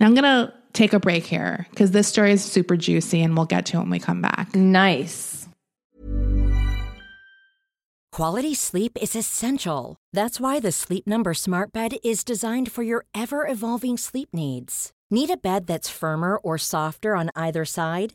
Now 0.00 0.06
I'm 0.06 0.14
gonna 0.14 0.54
take 0.72 0.94
a 0.94 0.98
break 0.98 1.24
here 1.24 1.66
because 1.68 1.90
this 1.90 2.08
story 2.08 2.32
is 2.32 2.42
super 2.42 2.78
juicy, 2.78 3.20
and 3.20 3.36
we'll 3.36 3.44
get 3.44 3.66
to 3.66 3.76
it 3.76 3.80
when 3.80 3.90
we 3.90 3.98
come 3.98 4.22
back. 4.22 4.54
Nice. 4.54 5.46
Quality 8.10 8.54
sleep 8.54 8.96
is 9.00 9.14
essential. 9.14 9.96
That's 10.14 10.40
why 10.40 10.60
the 10.60 10.72
Sleep 10.72 11.06
Number 11.06 11.34
Smart 11.34 11.72
Bed 11.72 11.96
is 12.02 12.24
designed 12.24 12.72
for 12.72 12.82
your 12.82 13.04
ever 13.14 13.46
evolving 13.46 13.98
sleep 13.98 14.30
needs. 14.32 14.92
Need 15.10 15.28
a 15.28 15.36
bed 15.36 15.66
that's 15.66 15.90
firmer 15.90 16.36
or 16.38 16.56
softer 16.56 17.14
on 17.14 17.30
either 17.34 17.66
side? 17.66 18.14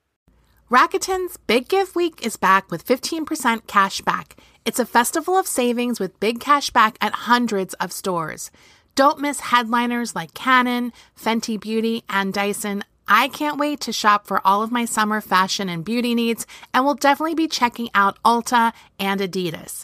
Rakuten's 0.71 1.35
Big 1.35 1.67
Give 1.67 1.93
Week 1.97 2.25
is 2.25 2.37
back 2.37 2.71
with 2.71 2.85
15% 2.85 3.67
cash 3.67 3.99
back. 3.99 4.37
It's 4.63 4.79
a 4.79 4.85
festival 4.85 5.35
of 5.35 5.45
savings 5.45 5.99
with 5.99 6.17
big 6.21 6.39
cash 6.39 6.69
back 6.69 6.97
at 7.01 7.11
hundreds 7.13 7.73
of 7.73 7.91
stores. 7.91 8.51
Don't 8.95 9.19
miss 9.19 9.41
headliners 9.41 10.15
like 10.15 10.33
Canon, 10.33 10.93
Fenty 11.21 11.59
Beauty, 11.59 12.05
and 12.07 12.33
Dyson. 12.33 12.85
I 13.05 13.27
can't 13.27 13.59
wait 13.59 13.81
to 13.81 13.91
shop 13.91 14.25
for 14.25 14.39
all 14.47 14.63
of 14.63 14.71
my 14.71 14.85
summer 14.85 15.19
fashion 15.19 15.67
and 15.67 15.83
beauty 15.83 16.15
needs, 16.15 16.47
and 16.73 16.85
will 16.85 16.95
definitely 16.95 17.35
be 17.35 17.49
checking 17.49 17.89
out 17.93 18.17
Ulta 18.23 18.71
and 18.97 19.19
Adidas. 19.19 19.83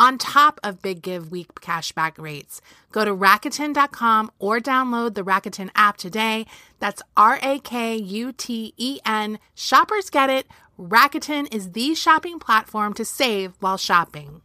on 0.00 0.18
top 0.18 0.58
of 0.64 0.82
Big 0.82 1.02
Give 1.02 1.30
Week 1.30 1.54
cashback 1.60 2.18
rates. 2.18 2.60
Go 2.90 3.04
to 3.04 3.14
Rakuten.com 3.14 4.32
or 4.40 4.58
download 4.58 5.14
the 5.14 5.22
Rakuten 5.22 5.70
app 5.76 5.98
today. 5.98 6.46
That's 6.80 7.02
R 7.16 7.38
A 7.42 7.60
K 7.60 7.96
U 7.96 8.32
T 8.32 8.74
E 8.76 8.98
N. 9.06 9.38
Shoppers 9.54 10.10
get 10.10 10.30
it. 10.30 10.46
Rakuten 10.78 11.52
is 11.54 11.72
the 11.72 11.94
shopping 11.94 12.38
platform 12.40 12.94
to 12.94 13.04
save 13.04 13.52
while 13.60 13.76
shopping. 13.76 14.40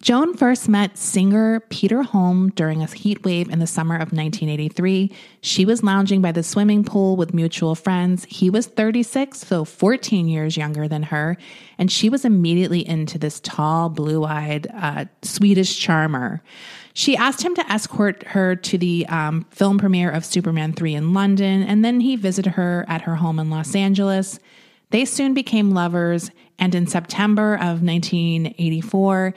Joan 0.00 0.36
first 0.36 0.68
met 0.68 0.96
singer 0.96 1.58
Peter 1.70 2.04
Holm 2.04 2.50
during 2.50 2.82
a 2.82 2.86
heat 2.86 3.24
wave 3.24 3.48
in 3.48 3.58
the 3.58 3.66
summer 3.66 3.96
of 3.96 4.12
1983. 4.12 5.10
She 5.40 5.64
was 5.64 5.82
lounging 5.82 6.22
by 6.22 6.30
the 6.30 6.44
swimming 6.44 6.84
pool 6.84 7.16
with 7.16 7.34
mutual 7.34 7.74
friends. 7.74 8.24
He 8.28 8.48
was 8.48 8.66
36, 8.66 9.40
so 9.40 9.64
14 9.64 10.28
years 10.28 10.56
younger 10.56 10.86
than 10.86 11.02
her, 11.04 11.36
and 11.78 11.90
she 11.90 12.08
was 12.08 12.24
immediately 12.24 12.86
into 12.86 13.18
this 13.18 13.40
tall, 13.40 13.88
blue 13.88 14.24
eyed 14.24 14.68
uh, 14.72 15.06
Swedish 15.22 15.76
charmer. 15.76 16.44
She 16.94 17.16
asked 17.16 17.42
him 17.42 17.56
to 17.56 17.70
escort 17.70 18.22
her 18.28 18.54
to 18.54 18.78
the 18.78 19.04
um, 19.08 19.46
film 19.50 19.78
premiere 19.78 20.10
of 20.10 20.24
Superman 20.24 20.74
3 20.74 20.94
in 20.94 21.12
London, 21.12 21.64
and 21.64 21.84
then 21.84 21.98
he 22.00 22.14
visited 22.14 22.52
her 22.52 22.84
at 22.88 23.02
her 23.02 23.16
home 23.16 23.40
in 23.40 23.50
Los 23.50 23.74
Angeles. 23.74 24.38
They 24.90 25.04
soon 25.04 25.34
became 25.34 25.72
lovers, 25.72 26.30
and 26.58 26.74
in 26.74 26.86
September 26.86 27.54
of 27.54 27.82
1984, 27.82 29.34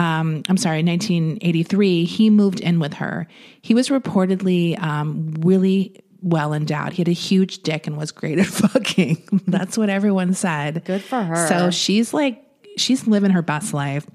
um, 0.00 0.42
I'm 0.48 0.56
sorry, 0.56 0.82
1983, 0.82 2.06
he 2.06 2.30
moved 2.30 2.60
in 2.60 2.80
with 2.80 2.94
her. 2.94 3.28
He 3.60 3.74
was 3.74 3.90
reportedly 3.90 4.82
um, 4.82 5.34
really 5.40 6.02
well 6.22 6.54
endowed. 6.54 6.94
He 6.94 7.02
had 7.02 7.08
a 7.08 7.12
huge 7.12 7.62
dick 7.62 7.86
and 7.86 7.98
was 7.98 8.10
great 8.10 8.38
at 8.38 8.46
fucking. 8.46 9.42
That's 9.46 9.76
what 9.76 9.90
everyone 9.90 10.32
said. 10.32 10.84
Good 10.86 11.02
for 11.02 11.22
her. 11.22 11.46
So 11.48 11.70
she's 11.70 12.14
like, 12.14 12.42
she's 12.78 13.06
living 13.06 13.32
her 13.32 13.42
best 13.42 13.74
life. 13.74 14.06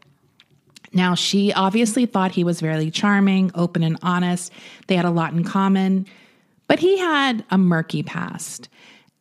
Now, 0.92 1.14
she 1.14 1.54
obviously 1.54 2.08
thought 2.08 2.32
he 2.32 2.44
was 2.44 2.62
very 2.62 2.90
charming, 2.90 3.52
open, 3.54 3.84
and 3.84 4.00
honest. 4.02 4.52
They 4.88 4.96
had 4.96 5.06
a 5.06 5.12
lot 5.12 5.34
in 5.34 5.44
common, 5.44 6.08
but 6.68 6.80
he 6.80 6.98
had 6.98 7.46
a 7.52 7.60
murky 7.60 8.02
past. 8.02 8.70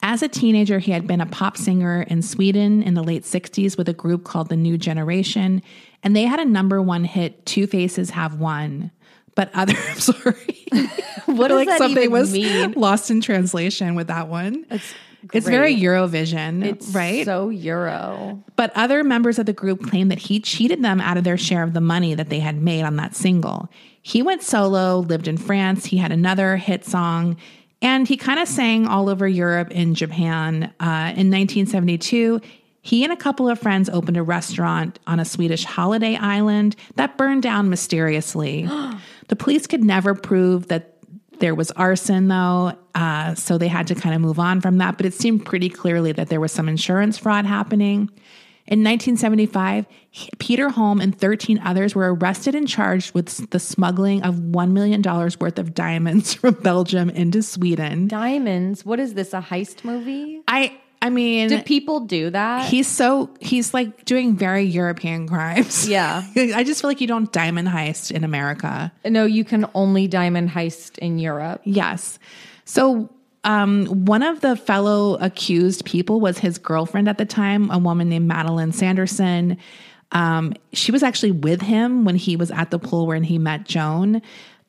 As 0.07 0.22
a 0.22 0.29
teenager, 0.29 0.79
he 0.79 0.92
had 0.92 1.07
been 1.07 1.22
a 1.22 1.27
pop 1.27 1.57
singer 1.57 2.03
in 2.03 2.20
Sweden 2.20 2.83
in 2.83 2.92
the 2.92 3.03
late 3.03 3.22
60s 3.22 3.79
with 3.79 3.88
a 3.88 3.94
group 3.94 4.24
called 4.24 4.50
the 4.50 4.57
New 4.57 4.77
Generation, 4.77 5.62
and 6.04 6.14
they 6.14 6.22
had 6.24 6.38
a 6.38 6.44
number 6.44 6.80
one 6.80 7.04
hit, 7.04 7.44
Two 7.46 7.66
Faces 7.66 8.10
Have 8.10 8.38
One. 8.38 8.92
But 9.34 9.50
other, 9.54 9.74
I'm 9.88 9.98
sorry. 9.98 10.66
what 11.26 11.48
does 11.48 11.66
that 11.66 11.78
something 11.78 12.04
even 12.04 12.12
was 12.12 12.32
mean? 12.32 12.72
lost 12.76 13.10
in 13.10 13.20
translation 13.20 13.94
with 13.96 14.06
that 14.06 14.28
one. 14.28 14.64
It's 14.70 14.94
It's 15.32 15.48
very. 15.48 15.74
Eurovision, 15.74 16.64
It's 16.64 16.88
right? 16.90 17.24
So 17.24 17.48
Euro. 17.48 18.44
But 18.54 18.70
other 18.76 19.02
members 19.02 19.38
of 19.38 19.46
the 19.46 19.52
group 19.52 19.82
claimed 19.82 20.10
that 20.12 20.18
he 20.18 20.38
cheated 20.38 20.84
them 20.84 21.00
out 21.00 21.16
of 21.16 21.24
their 21.24 21.38
share 21.38 21.62
of 21.64 21.72
the 21.72 21.80
money 21.80 22.14
that 22.14 22.28
they 22.28 22.38
had 22.38 22.60
made 22.62 22.84
on 22.84 22.96
that 22.96 23.16
single. 23.16 23.68
He 24.02 24.22
went 24.22 24.42
solo, 24.42 24.98
lived 25.00 25.26
in 25.26 25.38
France. 25.38 25.86
He 25.86 25.96
had 25.96 26.12
another 26.12 26.58
hit 26.58 26.84
song, 26.84 27.38
and 27.80 28.06
he 28.06 28.18
kind 28.18 28.38
of 28.38 28.46
sang 28.46 28.86
all 28.86 29.08
over 29.08 29.26
Europe 29.26 29.68
and 29.74 29.96
Japan. 29.96 30.64
Uh, 30.78 31.12
in 31.16 31.30
1972, 31.30 32.40
he 32.84 33.02
and 33.02 33.10
a 33.14 33.16
couple 33.16 33.48
of 33.48 33.58
friends 33.58 33.88
opened 33.88 34.18
a 34.18 34.22
restaurant 34.22 34.98
on 35.06 35.18
a 35.18 35.24
Swedish 35.24 35.64
holiday 35.64 36.16
island 36.16 36.76
that 36.96 37.16
burned 37.16 37.42
down 37.42 37.70
mysteriously. 37.70 38.64
the 39.28 39.36
police 39.36 39.66
could 39.66 39.82
never 39.82 40.14
prove 40.14 40.68
that 40.68 40.98
there 41.38 41.54
was 41.54 41.70
arson, 41.70 42.28
though, 42.28 42.76
uh, 42.94 43.34
so 43.36 43.56
they 43.56 43.68
had 43.68 43.86
to 43.86 43.94
kind 43.94 44.14
of 44.14 44.20
move 44.20 44.38
on 44.38 44.60
from 44.60 44.76
that. 44.78 44.98
But 44.98 45.06
it 45.06 45.14
seemed 45.14 45.46
pretty 45.46 45.70
clearly 45.70 46.12
that 46.12 46.28
there 46.28 46.40
was 46.40 46.52
some 46.52 46.68
insurance 46.68 47.16
fraud 47.16 47.46
happening. 47.46 48.10
In 48.66 48.80
1975, 48.80 49.86
he- 50.10 50.30
Peter 50.38 50.68
Holm 50.68 51.00
and 51.00 51.18
13 51.18 51.60
others 51.64 51.94
were 51.94 52.14
arrested 52.14 52.54
and 52.54 52.68
charged 52.68 53.14
with 53.14 53.48
the 53.48 53.58
smuggling 53.58 54.22
of 54.22 54.34
$1 54.34 54.72
million 54.72 55.00
worth 55.02 55.58
of 55.58 55.72
diamonds 55.72 56.34
from 56.34 56.52
Belgium 56.52 57.08
into 57.08 57.42
Sweden. 57.42 58.08
Diamonds. 58.08 58.84
What 58.84 59.00
is 59.00 59.14
this? 59.14 59.32
A 59.32 59.40
heist 59.40 59.84
movie? 59.84 60.42
I 60.46 60.78
I 61.04 61.10
mean, 61.10 61.50
Do 61.50 61.62
people 61.62 62.00
do 62.00 62.30
that? 62.30 62.66
he's 62.70 62.86
so 62.88 63.28
he's 63.38 63.74
like 63.74 64.06
doing 64.06 64.36
very 64.36 64.62
European 64.64 65.28
crimes. 65.28 65.86
Yeah. 65.86 66.22
I 66.36 66.64
just 66.64 66.80
feel 66.80 66.88
like 66.88 67.02
you 67.02 67.06
don't 67.06 67.30
diamond 67.30 67.68
heist 67.68 68.10
in 68.10 68.24
America. 68.24 68.90
no, 69.04 69.26
you 69.26 69.44
can 69.44 69.66
only 69.74 70.08
diamond 70.08 70.48
heist 70.48 70.96
in 70.98 71.18
Europe. 71.18 71.60
Yes. 71.64 72.18
So 72.64 73.10
um, 73.44 73.84
one 74.06 74.22
of 74.22 74.40
the 74.40 74.56
fellow 74.56 75.16
accused 75.16 75.84
people 75.84 76.20
was 76.20 76.38
his 76.38 76.56
girlfriend 76.56 77.06
at 77.08 77.18
the 77.18 77.26
time, 77.26 77.70
a 77.70 77.78
woman 77.78 78.08
named 78.08 78.26
Madeline 78.26 78.72
Sanderson. 78.72 79.58
Um, 80.12 80.54
she 80.72 80.90
was 80.90 81.02
actually 81.02 81.32
with 81.32 81.60
him 81.60 82.06
when 82.06 82.16
he 82.16 82.36
was 82.36 82.50
at 82.50 82.70
the 82.70 82.78
pool 82.78 83.06
where 83.06 83.20
he 83.20 83.36
met 83.36 83.64
Joan. 83.64 84.22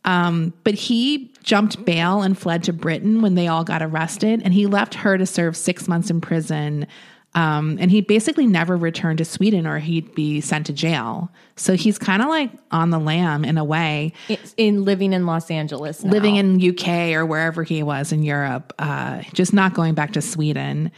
Um, 0.06 0.54
but 0.64 0.74
he 0.76 1.34
jumped 1.44 1.84
bail 1.84 2.22
and 2.22 2.38
fled 2.38 2.64
to 2.64 2.74
Britain 2.74 3.22
when 3.22 3.36
they 3.36 3.48
all 3.48 3.64
got 3.64 3.82
arrested, 3.82 4.42
and 4.46 4.54
he 4.54 4.66
left 4.68 4.94
her 4.96 5.18
to 5.18 5.26
serve 5.26 5.58
six 5.58 5.88
months 5.88 6.10
in 6.10 6.22
prison. 6.22 6.88
Um, 7.34 7.78
and 7.82 7.92
he 7.92 8.00
basically 8.00 8.48
never 8.48 8.78
returned 8.78 9.18
to 9.18 9.26
Sweden 9.26 9.68
or 9.68 9.78
he'd 9.80 10.16
be 10.16 10.40
sent 10.40 10.68
to 10.68 10.74
jail. 10.74 11.30
So 11.58 11.74
he's 11.76 11.98
kind 11.98 12.22
of 12.22 12.30
like 12.30 12.50
on 12.72 12.92
the 12.92 12.98
lam 13.00 13.44
in 13.44 13.58
a 13.58 13.64
way 13.66 14.14
It's 14.30 14.54
in 14.56 14.86
living 14.86 15.12
in 15.12 15.26
Los 15.26 15.52
Angeles. 15.52 16.02
now. 16.02 16.12
living 16.12 16.38
in 16.38 16.66
UK 16.66 17.12
or 17.14 17.26
wherever 17.26 17.64
he 17.64 17.84
was 17.84 18.14
in 18.14 18.24
Europe, 18.24 18.72
uh, 18.80 19.22
just 19.34 19.52
not 19.54 19.74
going 19.74 19.96
back 19.96 20.14
to 20.14 20.22
Sweden. 20.22 20.94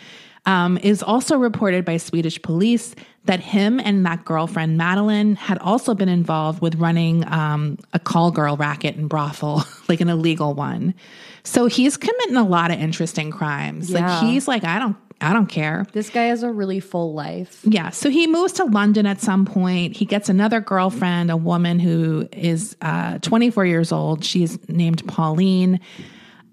Um, 0.48 0.78
is 0.78 1.04
also 1.04 1.38
reported 1.38 1.84
by 1.84 1.98
Swedish 1.98 2.42
police 2.42 2.96
that 3.28 3.42
him 3.42 3.80
and 3.80 4.06
that 4.06 4.26
girlfriend 4.26 4.78
Madeline 4.78 5.36
had 5.36 5.58
also 5.60 5.94
been 5.94 6.10
involved 6.10 6.62
with 6.62 6.76
running 6.76 7.28
um, 7.32 7.78
a 7.94 8.00
call 8.00 8.32
girl 8.32 8.58
racket 8.58 8.96
and 8.96 9.08
brothel, 9.08 9.64
like 9.88 10.02
an 10.02 10.10
illegal 10.10 10.54
one. 10.54 10.96
So 11.44 11.68
he's 11.68 11.96
committing 11.98 12.38
a 12.38 12.48
lot 12.48 12.72
of 12.72 12.80
interesting 12.80 13.32
crimes. 13.32 13.90
Yeah. 13.90 14.00
Like 14.00 14.24
he's 14.24 14.48
like, 14.48 14.64
I 14.64 14.80
don't, 14.80 14.98
I 15.20 15.34
don't 15.34 15.48
care. 15.48 15.86
This 15.94 16.10
guy 16.10 16.26
has 16.26 16.44
a 16.44 16.52
really 16.52 16.80
full 16.80 17.14
life. 17.14 17.62
Yeah. 17.64 17.90
So 17.90 18.10
he 18.10 18.28
moves 18.28 18.54
to 18.54 18.66
London 18.66 19.06
at 19.06 19.22
some 19.22 19.46
point. 19.46 19.96
He 19.96 20.06
gets 20.06 20.30
another 20.30 20.60
girlfriend, 20.60 21.32
a 21.32 21.38
woman 21.38 21.80
who 21.80 22.28
is 22.32 22.76
uh, 22.82 23.20
24 23.20 23.66
years 23.66 23.92
old. 23.92 24.24
She's 24.24 24.58
named 24.70 25.06
Pauline. 25.08 25.80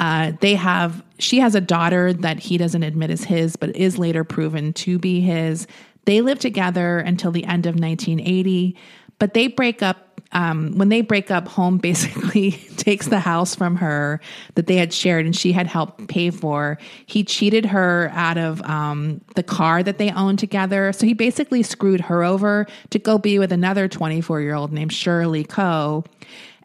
Uh, 0.05 0.33
they 0.43 0.55
have, 0.55 1.03
she 1.19 1.38
has 1.38 1.55
a 1.55 1.62
daughter 1.62 2.12
that 2.12 2.38
he 2.38 2.59
doesn't 2.59 2.83
admit 2.83 3.09
is 3.09 3.25
his, 3.25 3.57
but 3.57 3.75
is 3.75 3.97
later 3.99 4.23
proven 4.23 4.71
to 4.75 4.99
be 4.99 5.23
his. 5.23 5.67
They 6.05 6.21
live 6.21 6.38
together 6.38 6.99
until 6.99 7.31
the 7.31 7.43
end 7.45 7.64
of 7.64 7.81
1980, 7.81 8.77
but 9.19 9.33
they 9.33 9.47
break 9.47 9.83
up. 9.83 10.21
Um, 10.33 10.77
when 10.77 10.90
they 10.90 11.01
break 11.01 11.31
up, 11.31 11.49
Holm 11.49 11.79
basically 11.90 12.51
takes 12.77 13.09
the 13.09 13.19
house 13.19 13.55
from 13.55 13.77
her 13.77 14.21
that 14.57 14.67
they 14.67 14.77
had 14.77 14.93
shared 14.93 15.25
and 15.25 15.35
she 15.35 15.53
had 15.53 15.67
helped 15.67 16.07
pay 16.07 16.29
for. 16.29 16.77
He 17.07 17.25
cheated 17.25 17.64
her 17.64 18.11
out 18.12 18.37
of 18.37 18.61
um, 18.61 19.23
the 19.37 19.43
car 19.43 19.83
that 19.83 19.97
they 19.97 20.11
owned 20.11 20.38
together. 20.38 20.93
So 20.93 21.07
he 21.07 21.14
basically 21.14 21.62
screwed 21.62 22.03
her 22.03 22.23
over 22.23 22.67
to 22.90 22.99
go 22.99 23.17
be 23.17 23.38
with 23.38 23.53
another 23.53 23.88
24 23.88 24.43
year 24.43 24.55
old 24.55 24.71
named 24.71 24.93
Shirley 24.93 25.45
Coe. 25.45 26.05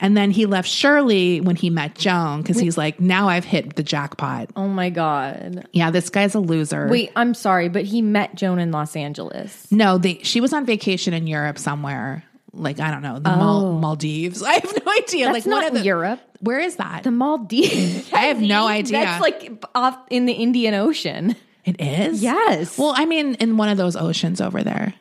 And 0.01 0.15
then 0.15 0.31
he 0.31 0.45
left 0.45 0.69
Shirley 0.69 1.41
when 1.41 1.57
he 1.57 1.69
met 1.69 1.95
Joan 1.95 2.41
because 2.41 2.57
he's 2.57 2.77
like, 2.77 3.01
now 3.01 3.27
I've 3.27 3.43
hit 3.43 3.75
the 3.75 3.83
jackpot. 3.83 4.49
Oh 4.55 4.67
my 4.67 4.89
God. 4.89 5.67
Yeah, 5.73 5.91
this 5.91 6.09
guy's 6.09 6.35
a 6.35 6.39
loser. 6.39 6.87
Wait, 6.87 7.11
I'm 7.17 7.33
sorry, 7.33 7.67
but 7.67 7.83
he 7.83 8.01
met 8.01 8.35
Joan 8.35 8.59
in 8.59 8.71
Los 8.71 8.95
Angeles. 8.95 9.69
No, 9.71 9.97
they, 9.97 10.19
she 10.23 10.39
was 10.39 10.53
on 10.53 10.65
vacation 10.65 11.13
in 11.13 11.27
Europe 11.27 11.57
somewhere. 11.57 12.23
Like, 12.53 12.79
I 12.79 12.91
don't 12.91 13.01
know, 13.01 13.15
the 13.15 13.29
Mal- 13.29 13.73
Maldives. 13.73 14.41
I 14.43 14.53
have 14.53 14.85
no 14.85 14.91
idea. 14.93 15.29
Oh. 15.29 15.33
That's 15.33 15.45
like, 15.45 15.63
not 15.63 15.67
of 15.67 15.73
the, 15.73 15.83
Europe. 15.83 16.21
Where 16.39 16.59
is 16.59 16.77
that? 16.77 17.03
The 17.03 17.11
Maldives. 17.11 18.09
I 18.13 18.21
have 18.21 18.39
no 18.41 18.67
idea. 18.69 18.99
That's 18.99 19.21
like 19.21 19.51
off 19.75 19.97
in 20.09 20.25
the 20.25 20.33
Indian 20.33 20.75
Ocean. 20.75 21.35
it 21.65 21.79
is? 21.81 22.23
Yes. 22.23 22.77
Well, 22.77 22.93
I 22.95 23.05
mean, 23.05 23.35
in 23.35 23.57
one 23.57 23.67
of 23.67 23.77
those 23.77 23.97
oceans 23.97 24.39
over 24.39 24.63
there. 24.63 24.93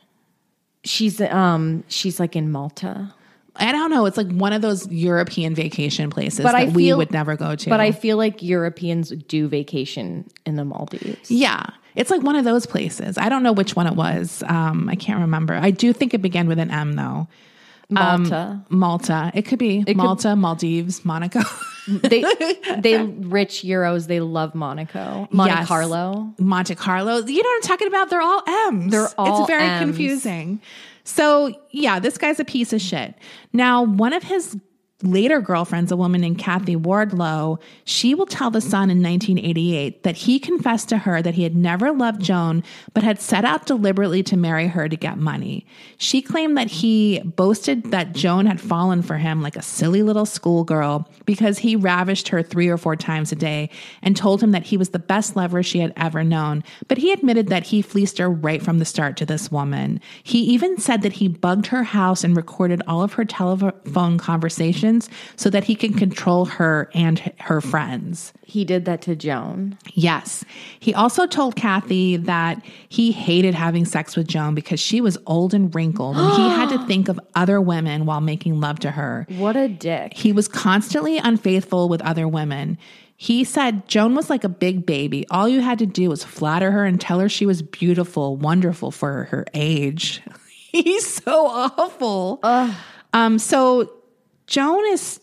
She's 0.85 1.21
um 1.21 1.85
she's 1.89 2.19
like 2.19 2.35
in 2.37 2.51
Malta. 2.51 3.13
I 3.59 3.73
don't 3.73 3.91
know. 3.91 4.07
It's 4.07 4.17
like 4.17 4.31
one 4.31 4.53
of 4.53 4.63
those 4.63 4.87
European 4.91 5.55
vacation 5.55 6.11
places 6.11 6.41
But 6.41 6.53
that 6.53 6.55
I 6.57 6.65
we 6.67 6.93
would 6.93 7.11
never 7.11 7.37
go 7.37 7.55
to. 7.57 7.71
But 7.71 7.81
I 7.81 7.93
feel 7.93 8.17
like 8.17 8.43
Europeans 8.43 9.11
do 9.11 9.49
vacation 9.49 10.29
in 10.47 10.57
the 10.57 10.65
Maldives. 10.65 11.31
Yeah. 11.31 11.65
It's 11.97 12.11
like 12.11 12.23
one 12.23 12.37
of 12.37 12.45
those 12.45 12.67
places. 12.67 13.19
I 13.19 13.29
don't 13.29 13.43
know 13.43 13.53
which 13.53 13.75
one 13.75 13.87
it 13.89 13.95
was. 13.95 14.45
Um, 14.47 14.89
I 14.89 14.95
can't 14.95 15.21
remember. 15.21 15.55
I 15.55 15.73
do 15.73 15.93
think 15.93 16.15
it 16.15 16.23
began 16.23 16.47
with 16.47 16.59
an 16.61 16.71
M 16.71 16.93
though. 16.95 17.27
Malta. 17.91 18.65
Malta. 18.69 19.31
It 19.35 19.43
could 19.43 19.59
be 19.59 19.83
Malta, 19.95 20.37
Maldives, 20.37 21.05
Monaco. 21.05 21.41
they 21.89 22.21
they 22.79 23.03
rich 23.03 23.63
Euros, 23.63 24.07
they 24.07 24.21
love 24.21 24.55
Monaco. 24.55 25.27
Monte 25.33 25.55
Yes. 25.55 25.67
Carlo. 25.69 26.35
Monte 26.39 26.75
Carlo. 26.75 27.17
You 27.25 27.43
know 27.43 27.49
what 27.49 27.57
I'm 27.57 27.63
talking 27.63 27.89
about? 27.89 28.11
They're 28.11 28.21
all 28.21 28.43
M's. 28.69 28.91
They're 28.93 29.09
all 29.17 29.41
It's 29.41 29.49
very 29.49 29.67
Ms. 29.67 29.81
confusing. 29.81 30.61
So, 31.09 31.55
yeah, 31.71 31.99
this 31.99 32.19
guy's 32.19 32.39
a 32.39 32.45
piece 32.45 32.75
of 32.75 32.83
shit. 32.83 33.15
Now, 33.55 33.83
one 33.83 34.13
of 34.13 34.23
his 34.23 34.59
later 35.03 35.41
girlfriends, 35.41 35.93
a 35.93 35.97
woman 35.97 36.21
named 36.21 36.39
Kathy 36.39 36.75
Wardlow, 36.75 37.61
she 37.85 38.17
will 38.17 38.27
tell 38.27 38.51
The 38.51 38.61
Sun 38.61 38.91
in 38.91 39.01
1988 39.01 40.03
that 40.03 40.17
he 40.17 40.41
confessed 40.41 40.89
to 40.89 40.99
her 40.99 41.23
that 41.23 41.35
he 41.35 41.45
had 41.45 41.55
never 41.55 41.93
loved 41.93 42.21
Joan, 42.21 42.65
but 42.95 43.05
had 43.05 43.21
set 43.21 43.45
out 43.45 43.67
deliberately 43.67 44.25
to 44.25 44.37
marry 44.37 44.67
her 44.67 44.89
to 44.89 44.97
get 44.97 45.17
money. 45.17 45.65
She 45.99 46.21
claimed 46.21 46.57
that 46.57 46.69
he 46.69 47.21
boasted 47.21 47.93
that 47.93 48.13
Joan 48.13 48.47
had 48.47 48.61
fallen 48.61 49.03
for 49.03 49.19
him 49.19 49.41
like 49.41 49.55
a 49.55 49.63
silly 49.63 50.03
little 50.03 50.27
schoolgirl 50.27 51.09
because 51.25 51.59
he 51.59 51.77
ravished 51.77 52.29
her 52.29 52.43
three 52.43 52.69
or 52.69 52.77
four 52.77 52.97
times 52.97 53.31
a 53.31 53.37
day 53.37 53.71
and 54.03 54.17
told 54.17 54.43
him 54.43 54.51
that 54.51 54.65
he 54.65 54.77
was 54.77 54.89
the 54.89 54.99
best 54.99 55.37
lover 55.37 55.63
she 55.63 55.79
had 55.79 55.93
ever 55.97 56.25
known. 56.25 56.65
But 56.89 56.99
he 56.99 57.13
admitted 57.13 57.49
that 57.49 57.65
he 57.65 57.83
fleeced 57.83 58.19
her 58.19 58.29
right 58.29 58.63
from 58.63 58.81
the 58.81 58.85
start 58.85 59.17
to 59.19 59.27
this 59.27 59.53
woman. 59.53 60.01
He 60.25 60.41
even 60.41 60.77
said 60.79 61.03
that 61.03 61.15
he 61.15 61.29
bugged 61.29 61.69
her 61.69 61.85
house 61.85 62.25
and 62.25 62.37
recorded 62.37 62.83
all 62.89 63.03
of 63.03 63.13
her 63.13 63.25
telephone 63.25 64.19
conversations 64.19 64.88
so 65.37 65.51
that 65.51 65.65
he 65.65 65.75
can 65.75 65.95
control 65.95 66.45
her 66.47 66.91
and 66.95 67.33
her 67.41 67.61
friends. 67.61 68.33
He 68.43 68.65
did 68.65 68.85
that 68.87 69.03
to 69.03 69.15
Joan. 69.15 69.77
Yes. 69.93 70.45
He 70.81 70.95
also 70.95 71.27
told 71.27 71.57
Kathy 71.57 72.17
that 72.17 72.65
he 72.89 73.13
hated 73.13 73.55
having 73.55 73.85
sex 73.85 74.17
with 74.17 74.27
Joan 74.27 74.55
because 74.55 74.81
she 74.81 75.01
was 75.01 75.19
old 75.27 75.55
and 75.55 75.75
wrinkled 75.75 76.17
and 76.17 76.33
he 76.33 76.49
had 76.49 76.71
to 76.71 76.79
think 76.87 77.09
of 77.09 77.21
other 77.35 77.61
women 77.61 78.07
while 78.07 78.21
making 78.21 78.61
love 78.61 78.79
to 78.81 78.91
her. 78.91 79.27
What 79.37 79.57
a 79.57 79.69
dick. 79.69 80.15
He 80.15 80.33
was 80.33 80.49
constantly 80.49 81.19
unfaithful 81.19 81.89
with 81.89 82.01
other 82.03 82.27
women. 82.27 82.79
He 83.21 83.43
said 83.45 83.89
Joan 83.89 84.15
was 84.15 84.31
like 84.31 84.45
a 84.45 84.49
big 84.49 84.87
baby. 84.87 85.27
All 85.29 85.49
you 85.49 85.61
had 85.61 85.81
to 85.81 85.87
do 85.87 86.09
was 86.09 86.23
flatter 86.23 86.71
her 86.71 86.85
and 86.85 87.01
tell 87.01 87.19
her 87.19 87.29
she 87.29 87.47
was 87.47 87.63
beautiful, 87.63 88.37
wonderful 88.37 88.93
for 88.93 89.25
her 89.25 89.45
age. 89.55 90.23
He's 90.73 91.07
so 91.07 91.47
awful. 91.49 92.39
Um, 93.13 93.39
so 93.39 93.91
Joan 94.49 94.85
is 94.89 95.21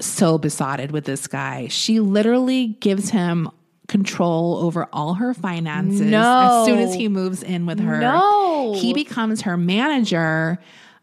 so 0.00 0.38
besotted 0.38 0.90
with 0.90 1.04
this 1.04 1.26
guy. 1.28 1.68
She 1.68 2.00
literally 2.00 2.68
gives 2.80 3.10
him 3.10 3.48
control 3.88 4.56
over 4.56 4.88
all 4.92 5.14
her 5.14 5.32
finances 5.34 6.00
No. 6.00 6.60
as 6.60 6.66
soon 6.66 6.78
as 6.80 6.94
he 6.94 7.08
moves 7.08 7.42
in 7.42 7.64
with 7.66 7.78
her. 7.80 8.00
No. 8.00 8.74
He 8.76 8.92
becomes 8.92 9.42
her 9.42 9.56
manager. 9.56 10.58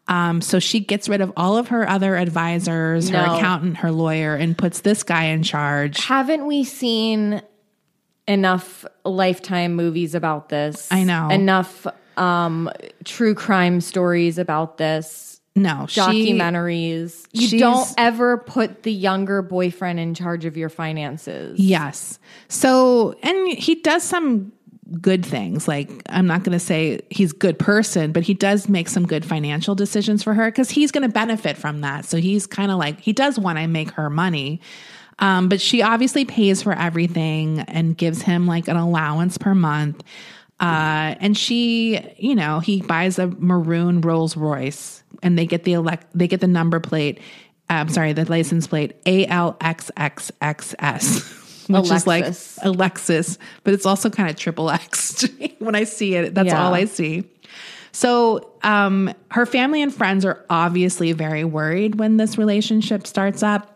Um, 0.07 0.41
so 0.41 0.59
she 0.59 0.79
gets 0.81 1.09
rid 1.09 1.21
of 1.21 1.33
all 1.35 1.57
of 1.57 1.69
her 1.69 1.89
other 1.89 2.15
advisors, 2.15 3.09
her 3.09 3.17
accountant, 3.17 3.77
her 3.77 3.91
lawyer, 3.91 4.35
and 4.35 4.55
puts 4.57 4.81
this 4.81 5.01
guy 5.01 5.25
in 5.25 5.41
charge. 5.41 5.97
Haven't 6.03 6.45
we 6.45 6.63
seen 6.63 7.41
enough 8.27 8.85
lifetime 9.03 9.73
movies 9.75 10.13
about 10.13 10.49
this? 10.49 10.87
I 10.91 11.03
know. 11.03 11.29
Enough 11.29 11.87
um 12.17 12.69
true 13.03 13.35
crime 13.35 13.81
stories 13.81 14.37
about 14.37 14.77
this, 14.77 15.34
No, 15.55 15.85
she, 15.87 16.01
documentaries. 16.01 17.25
you 17.31 17.57
don't 17.57 17.87
ever 17.97 18.37
put 18.37 18.83
the 18.83 18.91
younger 18.91 19.41
boyfriend 19.41 19.99
in 20.01 20.13
charge 20.13 20.43
of 20.43 20.57
your 20.57 20.67
finances. 20.67 21.57
Yes. 21.57 22.19
So, 22.49 23.15
and 23.23 23.57
he 23.57 23.75
does 23.75 24.03
some 24.03 24.51
good 24.99 25.25
things. 25.25 25.67
Like, 25.67 25.89
I'm 26.09 26.27
not 26.27 26.43
going 26.43 26.51
to 26.51 26.59
say 26.59 27.01
he's 27.09 27.31
a 27.31 27.35
good 27.35 27.57
person, 27.57 28.11
but 28.11 28.23
he 28.23 28.33
does 28.33 28.67
make 28.67 28.89
some 28.89 29.05
good 29.05 29.23
financial 29.23 29.75
decisions 29.75 30.23
for 30.23 30.33
her 30.33 30.51
because 30.51 30.69
he's 30.69 30.91
going 30.91 31.07
to 31.07 31.13
benefit 31.13 31.57
from 31.57 31.81
that. 31.81 32.03
So 32.05 32.17
he's 32.17 32.45
kind 32.45 32.69
of 32.69 32.77
like, 32.77 32.99
he 32.99 33.13
does 33.13 33.39
want 33.39 33.57
to 33.57 33.67
make 33.67 33.91
her 33.91 34.09
money. 34.09 34.59
Um, 35.19 35.47
but 35.47 35.61
she 35.61 35.81
obviously 35.81 36.25
pays 36.25 36.61
for 36.61 36.73
everything 36.73 37.61
and 37.61 37.97
gives 37.97 38.21
him 38.21 38.45
like 38.47 38.67
an 38.67 38.75
allowance 38.75 39.37
per 39.37 39.55
month. 39.55 40.03
Uh, 40.59 41.15
and 41.19 41.37
she, 41.37 41.99
you 42.17 42.33
know, 42.35 42.59
he 42.59 42.81
buys 42.81 43.19
a 43.19 43.27
maroon 43.27 44.01
Rolls 44.01 44.37
Royce 44.37 45.03
and 45.21 45.37
they 45.37 45.45
get 45.45 45.63
the 45.65 45.73
elect, 45.73 46.07
they 46.13 46.27
get 46.27 46.39
the 46.41 46.47
number 46.47 46.79
plate. 46.79 47.19
I'm 47.69 47.89
sorry, 47.89 48.13
the 48.13 48.25
license 48.25 48.67
plate 48.67 49.03
ALXXXS, 50.25 51.69
which 51.69 51.91
is 51.91 52.07
like 52.07 52.23
Alexis. 52.25 52.59
Alexis, 52.61 53.37
but 53.63 53.73
it's 53.73 53.85
also 53.85 54.09
kind 54.09 54.29
of 54.29 54.35
triple 54.35 54.69
X 54.69 55.27
when 55.59 55.75
I 55.75 55.83
see 55.83 56.15
it. 56.15 56.33
That's 56.35 56.47
Yeah. 56.47 56.63
all 56.65 56.73
I 56.73 56.85
see. 56.85 57.23
So, 57.91 58.51
um, 58.61 59.13
her 59.31 59.45
family 59.45 59.81
and 59.81 59.93
friends 59.93 60.25
are 60.25 60.45
obviously 60.49 61.13
very 61.13 61.43
worried 61.45 61.95
when 61.97 62.17
this 62.17 62.37
relationship 62.37 63.07
starts 63.07 63.41
up. 63.41 63.74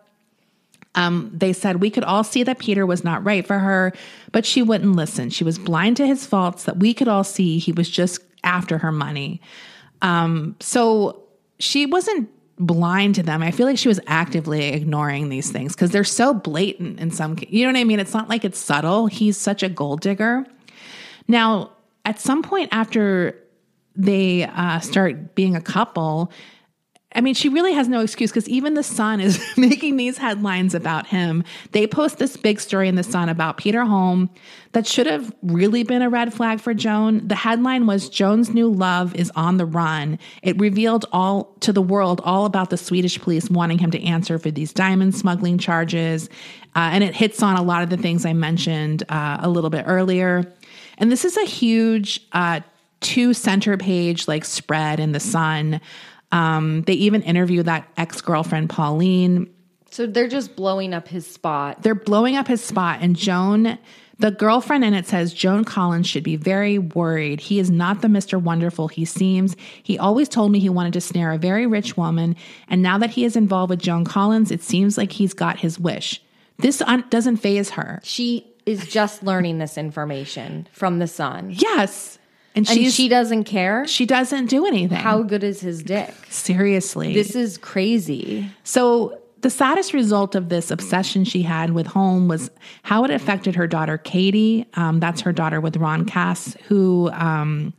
Um, 0.96 1.32
they 1.34 1.54
said 1.54 1.82
we 1.82 1.92
could 1.92 2.04
all 2.04 2.24
see 2.24 2.44
that 2.44 2.60
Peter 2.60 2.86
was 2.86 3.04
not 3.04 3.24
right 3.24 3.46
for 3.46 3.60
her, 3.60 3.94
but 4.32 4.46
she 4.46 4.62
wouldn't 4.62 4.96
listen. 4.96 5.30
She 5.30 5.44
was 5.44 5.60
blind 5.60 5.98
to 5.98 6.08
his 6.08 6.26
faults 6.26 6.64
that 6.64 6.78
we 6.78 6.94
could 6.94 7.08
all 7.08 7.24
see. 7.24 7.60
He 7.60 7.72
was 7.72 7.90
just 7.90 8.20
after 8.44 8.80
her 8.80 8.92
money. 8.92 9.42
Um, 10.02 10.56
so 10.60 11.24
she 11.60 11.86
wasn't 11.86 12.30
blind 12.58 13.16
to 13.16 13.24
them. 13.24 13.42
I 13.42 13.52
feel 13.52 13.66
like 13.66 13.78
she 13.78 13.88
was 13.88 14.00
actively 14.08 14.70
ignoring 14.70 15.30
these 15.30 15.52
things 15.52 15.74
because 15.74 15.92
they're 15.92 16.04
so 16.04 16.34
blatant 16.34 17.00
in 17.00 17.12
some. 17.12 17.38
You 17.48 17.66
know 17.66 17.74
what 17.74 17.80
I 17.80 17.84
mean? 17.86 18.00
It's 18.00 18.14
not 18.14 18.28
like 18.28 18.44
it's 18.44 18.60
subtle. 18.60 19.08
He's 19.08 19.38
such 19.38 19.64
a 19.64 19.70
gold 19.70 20.02
digger. 20.02 20.46
Now, 21.28 21.72
at 22.06 22.20
some 22.20 22.42
point 22.42 22.70
after 22.72 23.38
they 23.96 24.44
uh, 24.44 24.80
start 24.80 25.36
being 25.36 25.56
a 25.56 25.62
couple, 25.62 26.32
I 27.16 27.22
mean, 27.22 27.34
she 27.34 27.50
really 27.50 27.74
has 27.74 27.88
no 27.88 28.02
excuse 28.02 28.30
because 28.30 28.48
even 28.48 28.76
the 28.76 28.84
Sun 28.84 29.20
is 29.20 29.44
making 29.58 29.98
these 29.98 30.20
headlines 30.20 30.76
about 30.76 31.08
him. 31.08 31.44
They 31.72 31.88
post 31.88 32.20
this 32.20 32.38
big 32.38 32.60
story 32.60 32.88
in 32.88 32.96
the 32.96 33.04
Sun 33.04 33.30
about 33.30 33.58
Peter 33.58 33.84
Holm 33.84 34.30
that 34.74 34.86
should 34.86 35.08
have 35.08 35.34
really 35.42 35.82
been 35.82 36.04
a 36.04 36.10
red 36.10 36.32
flag 36.32 36.60
for 36.60 36.76
Joan. 36.76 37.28
The 37.28 37.34
headline 37.34 37.88
was 37.88 38.10
Joan's 38.10 38.52
new 38.52 38.72
love 38.72 39.16
is 39.16 39.32
on 39.36 39.58
the 39.58 39.66
run. 39.66 40.20
It 40.44 40.60
revealed 40.60 41.06
all 41.12 41.56
to 41.62 41.74
the 41.74 41.82
world 41.82 42.22
all 42.24 42.46
about 42.46 42.70
the 42.70 42.78
Swedish 42.78 43.20
police 43.20 43.50
wanting 43.50 43.80
him 43.80 43.90
to 43.90 44.04
answer 44.04 44.38
for 44.38 44.52
these 44.52 44.72
diamond 44.72 45.16
smuggling 45.16 45.58
charges. 45.58 46.30
Uh, 46.76 46.92
and 46.94 47.04
it 47.04 47.16
hits 47.16 47.42
on 47.42 47.58
a 47.58 47.64
lot 47.64 47.82
of 47.82 47.90
the 47.90 47.98
things 47.98 48.24
I 48.24 48.34
mentioned 48.34 49.02
uh, 49.10 49.38
a 49.40 49.50
little 49.50 49.72
bit 49.72 49.86
earlier. 49.88 50.54
And 51.00 51.12
this 51.12 51.26
is 51.26 51.38
a 51.38 51.46
huge 51.46 52.22
uh, 52.34 52.60
two 53.02 53.34
center 53.34 53.78
page 53.78 54.28
like 54.28 54.46
spread 54.46 55.00
in 55.00 55.12
the 55.12 55.20
Sun. 55.20 55.82
Um, 56.32 56.84
they 56.84 56.94
even 56.94 57.22
interview 57.24 57.64
that 57.64 57.88
ex 57.98 58.22
girlfriend 58.22 58.70
Pauline. 58.70 59.50
So 59.92 60.06
they're 60.06 60.28
just 60.28 60.56
blowing 60.56 60.94
up 60.94 61.08
his 61.08 61.26
spot. 61.26 61.82
They're 61.82 61.96
blowing 61.96 62.36
up 62.36 62.48
his 62.48 62.64
spot, 62.64 63.00
and 63.02 63.16
Joan, 63.16 63.80
the 64.20 64.30
girlfriend 64.30 64.84
in 64.84 64.94
it 64.94 65.08
says 65.08 65.34
Joan 65.34 65.64
Collins 65.64 66.08
should 66.08 66.24
be 66.24 66.36
very 66.36 66.78
worried. 66.78 67.40
He 67.40 67.58
is 67.58 67.72
not 67.72 68.02
the 68.02 68.08
Mr. 68.08 68.40
Wonderful 68.40 68.90
he 68.90 69.06
seems. 69.06 69.56
He 69.82 69.98
always 69.98 70.30
told 70.30 70.52
me 70.52 70.60
he 70.60 70.70
wanted 70.70 70.94
to 70.94 71.02
snare 71.02 71.32
a 71.32 71.38
very 71.40 71.66
rich 71.66 71.98
woman, 71.98 72.36
and 72.68 72.84
now 72.84 73.00
that 73.00 73.10
he 73.12 73.26
is 73.26 73.36
involved 73.36 73.72
with 73.72 73.80
Joan 73.80 74.06
Collins, 74.06 74.52
it 74.52 74.62
seems 74.62 74.98
like 74.98 75.14
he's 75.14 75.34
got 75.34 75.60
his 75.60 75.80
wish. 75.80 76.22
This 76.60 76.82
un- 76.82 77.06
doesn't 77.10 77.38
phase 77.38 77.72
her. 77.72 78.02
She 78.04 78.46
is 78.66 78.86
just 78.86 79.24
learning 79.24 79.58
this 79.58 79.78
information 79.78 80.68
from 80.72 81.00
the 81.00 81.08
sun. 81.08 81.50
Yes. 81.52 82.19
And, 82.56 82.68
And 82.70 82.92
she 82.92 83.08
doesn't 83.08 83.44
care. 83.46 83.86
she 83.88 84.06
doesn't 84.06 84.48
do 84.48 84.66
anything. 84.66 84.98
How 84.98 85.22
good 85.22 85.44
is 85.44 85.62
his 85.62 85.84
dick? 85.84 86.14
Seriously. 86.30 87.14
This 87.14 87.36
is 87.36 87.58
crazy. 87.58 88.50
So, 88.64 89.20
the 89.42 89.50
saddest 89.50 89.94
result 89.94 90.36
of 90.36 90.50
this 90.50 90.70
obsession 90.70 91.24
she 91.24 91.44
had 91.44 91.70
with 91.72 91.88
Holm 91.88 92.28
was 92.28 92.52
how 92.84 93.06
it 93.06 93.12
affected 93.12 93.56
her 93.56 93.68
daughter, 93.68 93.98
Katie. 93.98 94.66
Um, 94.74 95.00
that's 95.00 95.22
her 95.22 95.32
daughter 95.32 95.62
with 95.62 95.78
Ron 95.78 96.04
Kass, 96.06 96.58
who 96.68 97.10
um, 97.14 97.74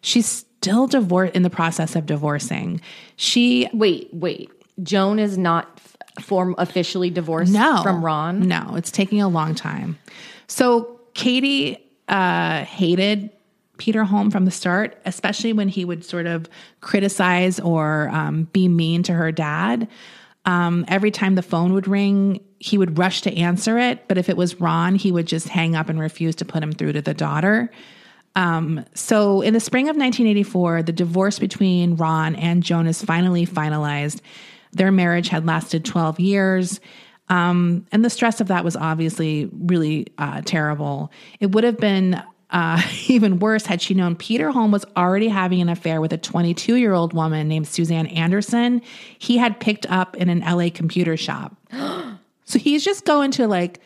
she's 0.00 0.26
still 0.26 0.88
divor- 0.88 1.30
in 1.30 1.42
the 1.42 1.50
process 1.50 1.94
of 1.94 2.06
divorcing. 2.06 2.80
She, 3.14 3.68
Wait, 3.72 4.08
wait. 4.12 4.50
Joan 4.82 5.20
is 5.20 5.38
not 5.38 5.78
form 6.20 6.56
officially 6.58 7.10
divorced 7.10 7.52
no. 7.52 7.80
from 7.84 8.04
Ron. 8.04 8.48
No, 8.48 8.72
it's 8.74 8.90
taking 8.90 9.22
a 9.22 9.28
long 9.28 9.54
time. 9.54 9.96
So, 10.48 10.98
Katie 11.14 11.78
uh, 12.08 12.64
hated 12.64 13.30
Peter 13.76 14.04
Holm 14.04 14.30
from 14.30 14.44
the 14.44 14.50
start, 14.50 14.96
especially 15.04 15.52
when 15.52 15.68
he 15.68 15.84
would 15.84 16.04
sort 16.04 16.26
of 16.26 16.48
criticize 16.80 17.58
or 17.60 18.08
um, 18.10 18.44
be 18.52 18.68
mean 18.68 19.02
to 19.04 19.12
her 19.12 19.32
dad. 19.32 19.88
Um, 20.44 20.84
every 20.88 21.10
time 21.10 21.34
the 21.34 21.42
phone 21.42 21.72
would 21.72 21.88
ring, 21.88 22.40
he 22.58 22.78
would 22.78 22.98
rush 22.98 23.22
to 23.22 23.34
answer 23.36 23.78
it. 23.78 24.06
But 24.08 24.18
if 24.18 24.28
it 24.28 24.36
was 24.36 24.60
Ron, 24.60 24.94
he 24.94 25.10
would 25.10 25.26
just 25.26 25.48
hang 25.48 25.74
up 25.74 25.88
and 25.88 25.98
refuse 25.98 26.36
to 26.36 26.44
put 26.44 26.62
him 26.62 26.72
through 26.72 26.92
to 26.92 27.02
the 27.02 27.14
daughter. 27.14 27.70
Um, 28.36 28.84
so 28.94 29.40
in 29.40 29.54
the 29.54 29.60
spring 29.60 29.84
of 29.86 29.96
1984, 29.96 30.82
the 30.82 30.92
divorce 30.92 31.38
between 31.38 31.96
Ron 31.96 32.34
and 32.36 32.62
Joan 32.62 32.86
is 32.86 33.02
finally 33.02 33.46
finalized. 33.46 34.20
Their 34.72 34.90
marriage 34.90 35.28
had 35.28 35.46
lasted 35.46 35.84
12 35.84 36.20
years. 36.20 36.80
Um, 37.28 37.86
and 37.90 38.04
the 38.04 38.10
stress 38.10 38.40
of 38.40 38.48
that 38.48 38.64
was 38.64 38.76
obviously 38.76 39.48
really 39.52 40.08
uh, 40.18 40.42
terrible. 40.44 41.10
It 41.40 41.52
would 41.52 41.64
have 41.64 41.78
been 41.78 42.22
uh, 42.54 42.80
even 43.08 43.40
worse 43.40 43.66
had 43.66 43.82
she 43.82 43.92
known 43.92 44.16
Peter 44.16 44.50
Holm 44.50 44.70
was 44.70 44.86
already 44.96 45.28
having 45.28 45.60
an 45.60 45.68
affair 45.68 46.00
with 46.00 46.12
a 46.14 46.18
22 46.18 46.76
year 46.76 46.94
old 46.94 47.12
woman 47.12 47.48
named 47.48 47.68
Suzanne 47.68 48.06
Anderson. 48.06 48.80
He 49.18 49.36
had 49.36 49.60
picked 49.60 49.84
up 49.90 50.16
in 50.16 50.30
an 50.30 50.40
LA 50.40 50.70
computer 50.72 51.18
shop. 51.18 51.54
so 52.44 52.58
he's 52.58 52.82
just 52.82 53.04
going 53.04 53.32
to 53.32 53.46
like 53.46 53.80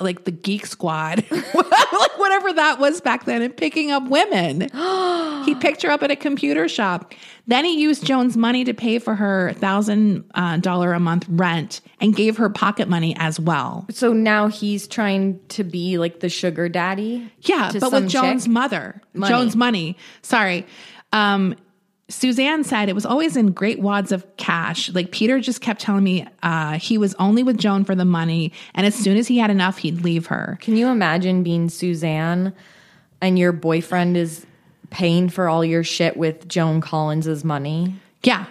like 0.00 0.24
the 0.24 0.30
Geek 0.30 0.66
Squad, 0.66 1.24
like 1.30 2.18
whatever 2.18 2.52
that 2.52 2.78
was 2.78 3.00
back 3.00 3.24
then, 3.24 3.42
and 3.42 3.56
picking 3.56 3.90
up 3.90 4.08
women. 4.08 4.60
he 5.44 5.54
picked 5.56 5.82
her 5.82 5.90
up 5.90 6.02
at 6.02 6.10
a 6.10 6.16
computer 6.16 6.68
shop. 6.68 7.14
Then 7.46 7.64
he 7.64 7.80
used 7.80 8.04
Joan's 8.04 8.36
money 8.36 8.64
to 8.64 8.74
pay 8.74 8.98
for 8.98 9.14
her 9.14 9.52
thousand 9.54 10.24
uh, 10.34 10.58
dollar 10.58 10.92
a 10.92 11.00
month 11.00 11.26
rent 11.28 11.80
and 12.00 12.14
gave 12.14 12.36
her 12.36 12.48
pocket 12.48 12.88
money 12.88 13.16
as 13.18 13.40
well. 13.40 13.86
So 13.90 14.12
now 14.12 14.46
he's 14.48 14.86
trying 14.86 15.40
to 15.48 15.64
be 15.64 15.98
like 15.98 16.20
the 16.20 16.28
sugar 16.28 16.68
daddy. 16.68 17.30
Yeah, 17.42 17.72
but 17.78 17.92
with 17.92 18.08
Joan's 18.08 18.46
mother, 18.46 19.02
Money. 19.14 19.32
Joan's 19.32 19.56
money. 19.56 19.96
Sorry. 20.22 20.66
Um, 21.12 21.56
Suzanne 22.10 22.64
said 22.64 22.88
it 22.88 22.94
was 22.94 23.04
always 23.04 23.36
in 23.36 23.52
great 23.52 23.80
wads 23.80 24.12
of 24.12 24.24
cash. 24.38 24.90
Like 24.90 25.12
Peter 25.12 25.40
just 25.40 25.60
kept 25.60 25.80
telling 25.80 26.04
me 26.04 26.26
uh, 26.42 26.78
he 26.78 26.96
was 26.96 27.14
only 27.18 27.42
with 27.42 27.58
Joan 27.58 27.84
for 27.84 27.94
the 27.94 28.06
money, 28.06 28.52
and 28.74 28.86
as 28.86 28.94
soon 28.94 29.16
as 29.18 29.28
he 29.28 29.38
had 29.38 29.50
enough, 29.50 29.78
he'd 29.78 30.02
leave 30.02 30.26
her. 30.26 30.58
Can 30.60 30.76
you 30.76 30.88
imagine 30.88 31.42
being 31.42 31.68
Suzanne 31.68 32.54
and 33.20 33.38
your 33.38 33.52
boyfriend 33.52 34.16
is 34.16 34.46
paying 34.90 35.28
for 35.28 35.48
all 35.48 35.64
your 35.64 35.84
shit 35.84 36.16
with 36.16 36.48
Joan 36.48 36.80
Collins's 36.80 37.44
money? 37.44 37.94
Yeah. 38.22 38.46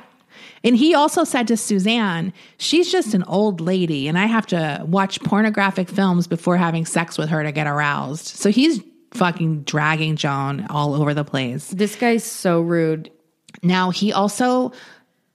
And 0.64 0.76
he 0.76 0.94
also 0.94 1.24
said 1.24 1.48
to 1.48 1.58
Suzanne, 1.58 2.34
she's 2.58 2.92
just 2.92 3.14
an 3.14 3.24
old 3.24 3.62
lady, 3.62 4.08
and 4.08 4.20
I 4.20 4.26
have 4.26 4.46
to 4.48 4.84
watch 4.86 5.20
pornographic 5.22 5.90
films 5.90 6.28
before 6.28 6.58
having 6.58 6.86
sex 6.86 7.18
with 7.18 7.30
her 7.30 7.42
to 7.44 7.52
get 7.52 7.68
aroused. 7.68 8.28
So 8.28 8.52
he's 8.52 8.82
fucking 9.12 9.64
dragging 9.64 10.16
Joan 10.16 10.68
all 10.70 10.94
over 10.94 11.14
the 11.14 11.24
place. 11.24 11.70
This 11.70 11.96
guy's 11.96 12.24
so 12.24 12.62
rude. 12.62 13.10
Now, 13.64 13.90
he 13.90 14.14
also, 14.14 14.72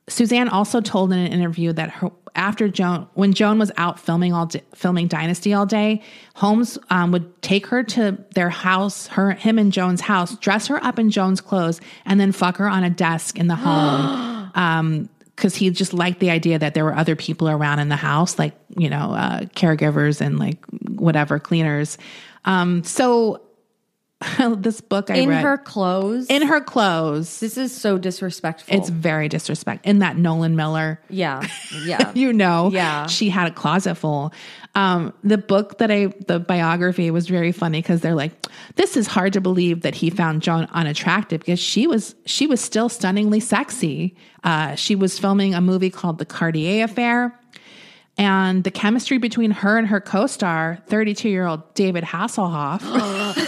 Suzanne 0.09 0.49
also 0.49 0.81
told 0.81 1.13
in 1.13 1.19
an 1.19 1.33
interview 1.33 1.73
that 1.73 1.91
her, 1.91 2.11
after 2.35 2.69
Joan, 2.69 3.07
when 3.15 3.35
Joan 3.35 3.59
was 3.59 3.71
out 3.77 4.01
filming 4.01 4.33
all 4.33 4.47
day, 4.47 4.63
filming 4.75 5.07
Dynasty 5.07 5.53
all 5.53 5.67
day, 5.67 6.03
Holmes 6.35 6.79
um, 6.91 7.13
would 7.13 7.43
take 7.43 7.67
her 7.67 7.83
to 7.83 8.19
their 8.35 8.49
house, 8.49 9.07
her, 9.09 9.33
him 9.33 9.59
and 9.59 9.73
Joan's 9.73 10.01
house, 10.01 10.37
dress 10.39 10.69
her 10.69 10.83
up 10.83 10.99
in 10.99 11.11
Joan's 11.11 11.41
clothes, 11.41 11.81
and 12.05 12.19
then 12.19 12.33
fuck 12.33 12.57
her 12.57 12.69
on 12.69 12.85
a 12.85 12.91
desk 12.91 13.39
in 13.39 13.49
the 13.49 13.57
home. 13.57 14.51
um, 14.55 15.09
because 15.35 15.57
he 15.57 15.71
just 15.71 15.93
liked 15.93 16.21
the 16.21 16.31
idea 16.31 16.59
that 16.59 16.75
there 16.75 16.85
were 16.85 16.95
other 16.95 17.17
people 17.17 17.49
around 17.49 17.81
in 17.81 17.89
the 17.89 17.97
house, 17.97 18.39
like 18.39 18.55
you 18.77 18.89
know, 18.89 19.13
uh, 19.13 19.41
caregivers 19.57 20.21
and 20.21 20.39
like 20.39 20.65
whatever 20.89 21.41
cleaners. 21.41 21.99
Um, 22.45 22.85
so 22.85 23.41
this 24.57 24.81
book 24.81 25.11
I 25.11 25.15
In 25.17 25.29
read 25.29 25.43
her 25.43 25.59
clothes. 25.59 26.27
in 26.29 26.43
her 26.43 26.61
clothes. 26.61 27.41
this 27.41 27.57
is 27.57 27.75
so 27.75 27.99
disrespectful. 27.99 28.75
It's 28.77 28.89
very 28.89 29.29
disrespect. 29.29 29.87
In 29.87 30.01
that 30.01 30.17
Nolan 30.17 30.57
Miller, 30.57 31.01
yeah. 31.11 31.47
Yeah. 31.85 32.13
you 32.15 32.33
know, 32.33 32.71
Yeah. 32.73 33.07
she 33.07 33.29
had 33.31 33.49
a 33.49 33.55
closet 33.55 33.95
full. 33.97 34.33
Um, 34.75 35.13
the 35.23 35.37
book 35.37 35.79
that 35.79 35.91
I, 35.91 36.07
the 36.27 36.39
biography 36.41 37.11
was 37.11 37.29
very 37.29 37.53
funny 37.53 37.83
because 37.83 38.01
they're 38.01 38.15
like, 38.15 38.33
this 38.77 38.97
is 38.97 39.07
hard 39.07 39.35
to 39.35 39.41
believe 39.41 39.83
that 39.83 39.95
he 39.95 40.09
found 40.09 40.41
Joan 40.43 40.67
unattractive 40.73 41.41
because 41.41 41.59
she 41.61 41.87
was, 41.87 42.15
she 42.25 42.47
was 42.47 42.61
still 42.61 42.89
stunningly 42.89 43.41
sexy. 43.41 44.17
Uh, 44.45 44.75
she 44.77 44.95
was 44.95 45.19
filming 45.19 45.55
a 45.55 45.61
movie 45.61 45.91
called 45.91 46.17
The 46.19 46.25
Cartier 46.25 46.85
Affair. 46.85 47.39
And 48.19 48.63
the 48.63 48.71
chemistry 48.71 49.17
between 49.19 49.51
her 49.51 49.79
and 49.79 49.87
her 49.89 49.99
co-star, 50.01 50.79
32 50.87 51.29
year 51.31 51.47
old 51.47 51.73
David 51.75 52.05
Hasselhoff, 52.05 52.81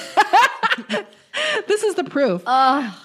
this 1.66 1.82
is 1.82 1.94
the 1.94 2.04
proof. 2.04 2.42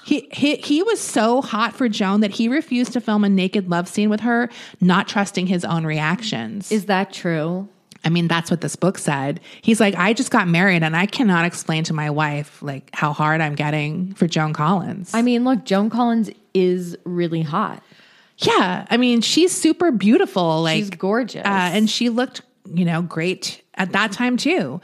He, 0.06 0.28
he 0.32 0.56
he 0.58 0.84
was 0.84 1.00
so 1.00 1.41
hot 1.41 1.76
for 1.76 1.88
Joan 1.89 2.22
that 2.22 2.32
he 2.32 2.47
refused 2.47 2.93
to 2.93 3.02
film 3.02 3.24
a 3.24 3.30
naked 3.30 3.70
love 3.70 3.88
scene 3.88 4.10
with 4.10 4.22
her, 4.22 4.50
not 4.82 5.08
trusting 5.08 5.47
his 5.47 5.64
own 5.66 5.86
reactions. 5.86 6.72
is 6.72 6.86
that 6.86 7.12
true? 7.14 7.68
I 8.06 8.10
mean, 8.10 8.30
that's 8.30 8.50
what 8.50 8.62
this 8.62 8.78
book 8.78 8.97
said. 8.97 9.41
He's 9.62 9.82
like, 9.82 9.93
I 9.95 10.14
just 10.14 10.32
got 10.32 10.47
married 10.47 10.84
and 10.84 10.95
I 10.95 11.06
cannot 11.06 11.43
explain 11.43 11.84
to 11.86 11.93
my 11.93 12.10
wife 12.10 12.62
like 12.62 12.89
how 12.93 13.12
hard 13.12 13.41
I'm 13.41 13.56
getting 13.56 14.14
for 14.14 14.26
Joan 14.26 14.54
Collins. 14.54 15.12
I 15.14 15.22
mean, 15.22 15.43
look, 15.43 15.66
Joan 15.66 15.89
Collins 15.89 16.30
is 16.54 16.95
really 17.04 17.41
hot. 17.41 17.84
yeah, 18.38 18.86
I 18.89 18.95
mean, 18.95 19.20
she's 19.20 19.52
super 19.52 19.91
beautiful. 19.91 20.62
Like 20.62 20.78
She's 20.78 20.89
gorgeous. 20.91 21.45
uh, 21.45 21.72
and 21.74 21.89
she 21.89 22.08
looked, 22.08 22.41
you 22.74 22.86
know, 22.86 23.02
great 23.02 23.62
at 23.76 23.91
that 23.91 24.14
time 24.14 24.38
too. 24.38 24.80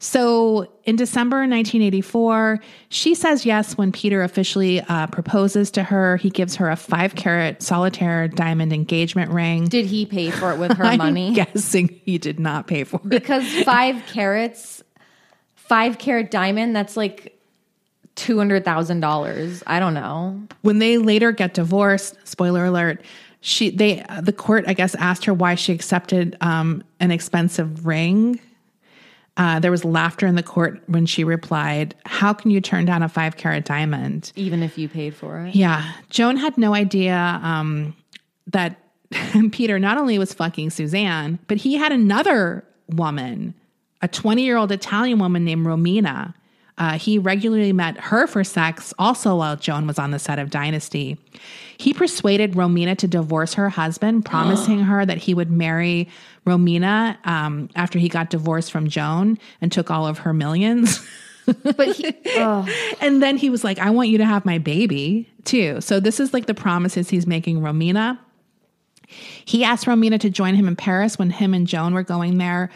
So 0.00 0.70
in 0.84 0.94
December 0.96 1.38
1984, 1.38 2.60
she 2.88 3.14
says 3.16 3.44
yes 3.44 3.76
when 3.76 3.90
Peter 3.90 4.22
officially 4.22 4.80
uh, 4.82 5.08
proposes 5.08 5.72
to 5.72 5.82
her. 5.82 6.16
He 6.18 6.30
gives 6.30 6.56
her 6.56 6.70
a 6.70 6.76
five 6.76 7.16
carat 7.16 7.62
solitaire 7.62 8.28
diamond 8.28 8.72
engagement 8.72 9.32
ring. 9.32 9.64
Did 9.64 9.86
he 9.86 10.06
pay 10.06 10.30
for 10.30 10.52
it 10.52 10.58
with 10.58 10.76
her 10.76 10.84
I'm 10.84 10.98
money? 10.98 11.32
guessing 11.34 12.00
he 12.04 12.16
did 12.18 12.38
not 12.38 12.68
pay 12.68 12.84
for 12.84 12.96
it. 12.96 13.08
Because 13.08 13.44
five 13.64 14.00
carats, 14.06 14.82
five 15.56 15.98
carat 15.98 16.30
diamond, 16.30 16.76
that's 16.76 16.96
like 16.96 17.36
two 18.14 18.38
hundred 18.38 18.64
thousand 18.64 19.00
dollars. 19.00 19.64
I 19.66 19.80
don't 19.80 19.94
know. 19.94 20.40
When 20.62 20.78
they 20.78 20.98
later 20.98 21.32
get 21.32 21.54
divorced, 21.54 22.16
spoiler 22.22 22.64
alert, 22.66 23.02
she 23.40 23.70
they 23.70 24.04
the 24.22 24.32
court 24.32 24.64
I 24.68 24.74
guess 24.74 24.94
asked 24.94 25.24
her 25.24 25.34
why 25.34 25.56
she 25.56 25.72
accepted 25.72 26.36
um, 26.40 26.84
an 27.00 27.10
expensive 27.10 27.84
ring. 27.84 28.38
Uh, 29.38 29.60
there 29.60 29.70
was 29.70 29.84
laughter 29.84 30.26
in 30.26 30.34
the 30.34 30.42
court 30.42 30.82
when 30.86 31.06
she 31.06 31.22
replied, 31.24 31.94
"How 32.04 32.32
can 32.32 32.50
you 32.50 32.60
turn 32.60 32.84
down 32.84 33.02
a 33.02 33.08
five 33.08 33.36
carat 33.36 33.64
diamond?" 33.64 34.32
Even 34.34 34.62
if 34.62 34.76
you 34.76 34.88
paid 34.88 35.14
for 35.14 35.46
it. 35.46 35.54
Yeah, 35.54 35.92
Joan 36.10 36.36
had 36.36 36.58
no 36.58 36.74
idea 36.74 37.40
um, 37.42 37.96
that 38.48 38.80
Peter 39.52 39.78
not 39.78 39.96
only 39.96 40.18
was 40.18 40.34
fucking 40.34 40.70
Suzanne, 40.70 41.38
but 41.46 41.56
he 41.56 41.74
had 41.74 41.92
another 41.92 42.64
woman, 42.88 43.54
a 44.02 44.08
20 44.08 44.42
year 44.42 44.56
old 44.56 44.72
Italian 44.72 45.18
woman 45.18 45.44
named 45.44 45.66
Romina. 45.66 46.34
Uh, 46.78 46.96
he 46.96 47.18
regularly 47.18 47.72
met 47.72 47.98
her 47.98 48.26
for 48.26 48.44
sex, 48.44 48.94
also 48.98 49.36
while 49.36 49.56
Joan 49.56 49.86
was 49.86 49.98
on 49.98 50.12
the 50.12 50.18
set 50.18 50.38
of 50.38 50.48
Dynasty. 50.48 51.18
He 51.76 51.92
persuaded 51.92 52.52
Romina 52.52 52.96
to 52.98 53.08
divorce 53.08 53.54
her 53.54 53.68
husband, 53.68 54.24
promising 54.24 54.80
her 54.84 55.04
that 55.04 55.18
he 55.18 55.34
would 55.34 55.50
marry 55.50 56.08
Romina 56.46 57.18
um, 57.26 57.68
after 57.74 57.98
he 57.98 58.08
got 58.08 58.30
divorced 58.30 58.72
from 58.72 58.88
Joan 58.88 59.38
and 59.60 59.70
took 59.70 59.90
all 59.90 60.06
of 60.06 60.18
her 60.18 60.32
millions. 60.32 61.06
But 61.62 61.96
he, 61.96 62.14
oh, 62.36 62.68
And 63.00 63.22
then 63.22 63.38
he 63.38 63.48
was 63.48 63.64
like, 63.64 63.78
I 63.78 63.88
want 63.88 64.10
you 64.10 64.18
to 64.18 64.24
have 64.26 64.44
my 64.44 64.58
baby 64.58 65.30
too. 65.44 65.80
So 65.80 65.98
this 65.98 66.20
is 66.20 66.34
like 66.34 66.44
the 66.44 66.52
promises 66.52 67.08
he's 67.08 67.26
making 67.26 67.60
Romina. 67.60 68.18
He 69.06 69.64
asked 69.64 69.86
Romina 69.86 70.20
to 70.20 70.28
join 70.28 70.54
him 70.54 70.68
in 70.68 70.76
Paris 70.76 71.18
when 71.18 71.30
him 71.30 71.54
and 71.54 71.66
Joan 71.66 71.94
were 71.94 72.02
going 72.02 72.36
there 72.36 72.68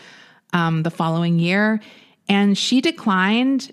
um, 0.54 0.84
the 0.84 0.90
following 0.90 1.38
year. 1.38 1.80
And 2.28 2.56
she 2.56 2.80
declined. 2.80 3.72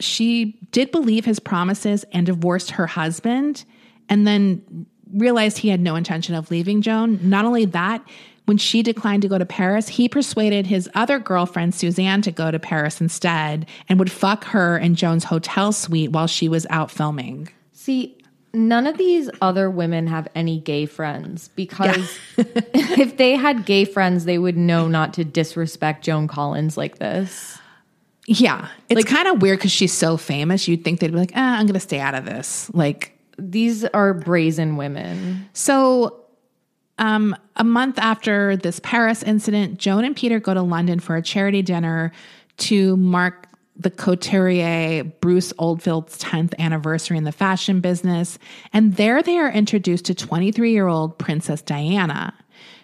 She 0.00 0.58
did 0.72 0.90
believe 0.90 1.24
his 1.24 1.38
promises 1.38 2.04
and 2.12 2.26
divorced 2.26 2.72
her 2.72 2.86
husband 2.86 3.64
and 4.08 4.26
then 4.26 4.86
realized 5.12 5.58
he 5.58 5.68
had 5.68 5.80
no 5.80 5.96
intention 5.96 6.34
of 6.34 6.50
leaving 6.50 6.82
Joan. 6.82 7.18
Not 7.22 7.44
only 7.44 7.64
that, 7.66 8.02
when 8.46 8.58
she 8.58 8.82
declined 8.82 9.22
to 9.22 9.28
go 9.28 9.38
to 9.38 9.46
Paris, 9.46 9.88
he 9.88 10.08
persuaded 10.08 10.66
his 10.66 10.90
other 10.94 11.18
girlfriend, 11.18 11.74
Suzanne, 11.74 12.22
to 12.22 12.32
go 12.32 12.50
to 12.50 12.58
Paris 12.58 13.00
instead 13.00 13.66
and 13.88 13.98
would 13.98 14.10
fuck 14.10 14.44
her 14.44 14.76
in 14.76 14.96
Joan's 14.96 15.24
hotel 15.24 15.70
suite 15.72 16.10
while 16.10 16.26
she 16.26 16.48
was 16.48 16.66
out 16.70 16.90
filming. 16.90 17.48
see, 17.72 18.16
none 18.52 18.86
of 18.86 18.98
these 18.98 19.30
other 19.40 19.70
women 19.70 20.08
have 20.08 20.26
any 20.34 20.58
gay 20.58 20.86
friends 20.86 21.48
because 21.54 22.18
if 22.36 23.16
they 23.16 23.36
had 23.36 23.64
gay 23.64 23.84
friends, 23.84 24.24
they 24.24 24.38
would 24.38 24.56
know 24.56 24.88
not 24.88 25.14
to 25.14 25.24
disrespect 25.24 26.04
Joan 26.04 26.26
Collins 26.26 26.76
like 26.76 26.98
this. 26.98 27.59
Yeah. 28.32 28.68
It's 28.88 28.96
like, 28.96 29.06
kind 29.06 29.26
of 29.26 29.42
weird 29.42 29.58
because 29.58 29.72
she's 29.72 29.92
so 29.92 30.16
famous. 30.16 30.68
You'd 30.68 30.84
think 30.84 31.00
they'd 31.00 31.10
be 31.10 31.18
like, 31.18 31.32
ah, 31.34 31.58
I'm 31.58 31.66
going 31.66 31.74
to 31.74 31.80
stay 31.80 31.98
out 31.98 32.14
of 32.14 32.24
this. 32.24 32.70
Like, 32.72 33.18
These 33.38 33.84
are 33.86 34.14
brazen 34.14 34.76
women. 34.76 35.48
So, 35.52 36.16
um, 36.98 37.34
a 37.56 37.64
month 37.64 37.98
after 37.98 38.56
this 38.56 38.78
Paris 38.80 39.24
incident, 39.24 39.78
Joan 39.78 40.04
and 40.04 40.14
Peter 40.14 40.38
go 40.38 40.54
to 40.54 40.62
London 40.62 41.00
for 41.00 41.16
a 41.16 41.22
charity 41.22 41.62
dinner 41.62 42.12
to 42.58 42.96
mark 42.98 43.48
the 43.76 43.90
couturier 43.90 45.02
Bruce 45.02 45.52
Oldfield's 45.58 46.18
10th 46.18 46.56
anniversary 46.58 47.16
in 47.16 47.24
the 47.24 47.32
fashion 47.32 47.80
business. 47.80 48.38
And 48.72 48.94
there 48.94 49.22
they 49.22 49.38
are 49.38 49.50
introduced 49.50 50.04
to 50.04 50.14
23 50.14 50.70
year 50.70 50.86
old 50.86 51.18
Princess 51.18 51.62
Diana. 51.62 52.32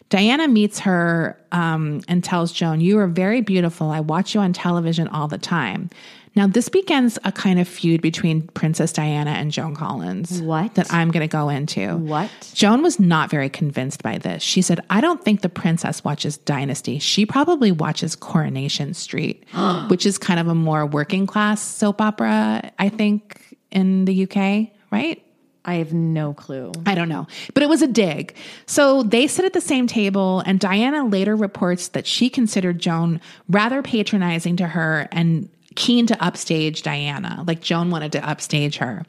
Diana 0.09 0.47
meets 0.47 0.81
her 0.81 1.39
um, 1.53 2.01
and 2.09 2.23
tells 2.23 2.53
Joan, 2.53 2.81
You 2.81 2.99
are 2.99 3.09
very 3.09 3.41
beautiful. 3.41 3.91
I 3.91 4.01
watch 4.01 4.35
you 4.35 4.41
on 4.41 4.53
television 4.53 5.09
all 5.09 5.29
the 5.29 5.39
time. 5.39 5.91
Now, 6.37 6.47
this 6.47 6.69
begins 6.69 7.19
a 7.25 7.33
kind 7.33 7.59
of 7.59 7.67
feud 7.67 8.03
between 8.03 8.43
Princess 8.49 8.93
Diana 8.93 9.31
and 9.31 9.51
Joan 9.51 9.75
Collins. 9.75 10.43
What? 10.43 10.75
That 10.75 10.93
I'm 10.93 11.11
going 11.11 11.27
to 11.27 11.33
go 11.33 11.49
into. 11.49 11.97
What? 11.97 12.31
Joan 12.53 12.83
was 12.83 13.01
not 13.01 13.31
very 13.31 13.49
convinced 13.49 14.03
by 14.03 14.19
this. 14.19 14.43
She 14.43 14.61
said, 14.61 14.81
I 14.91 15.01
don't 15.01 15.25
think 15.25 15.41
the 15.41 15.49
princess 15.49 16.05
watches 16.05 16.37
Dynasty. 16.37 16.99
She 16.99 17.25
probably 17.25 17.73
watches 17.73 18.15
Coronation 18.15 18.93
Street, 18.93 19.45
which 19.89 20.05
is 20.05 20.19
kind 20.19 20.39
of 20.39 20.47
a 20.47 20.55
more 20.55 20.85
working 20.85 21.27
class 21.27 21.63
soap 21.63 22.03
opera, 22.03 22.71
I 22.79 22.91
think, 22.91 23.57
in 23.71 24.05
the 24.05 24.25
UK, 24.25 24.77
right? 24.91 25.26
I 25.67 25.75
have 25.75 25.93
no 25.93 26.33
clue. 26.33 26.73
I 26.87 26.95
don't 26.95 27.09
know, 27.09 27.27
but 27.53 27.63
it 27.63 27.69
was 27.69 27.83
a 27.83 27.87
dig. 27.87 28.35
So 28.67 29.03
they 29.03 29.27
sit 29.27 29.45
at 29.45 29.53
the 29.53 29.61
same 29.61 29.87
table, 29.87 30.43
and 30.47 30.61
Diana 30.61 31.05
later 31.05 31.37
reports 31.37 31.89
that 31.89 32.07
she 32.07 32.31
considered 32.31 32.79
Joan 32.79 33.21
rather 33.49 33.83
patronizing 33.83 34.57
to 34.57 34.69
her 34.69 35.09
and 35.11 35.49
keen 35.75 36.07
to 36.07 36.25
upstage 36.25 36.83
Diana. 36.83 37.45
Like 37.47 37.61
Joan 37.61 37.91
wanted 37.91 38.13
to 38.13 38.29
upstage 38.29 38.79
her. 38.79 39.05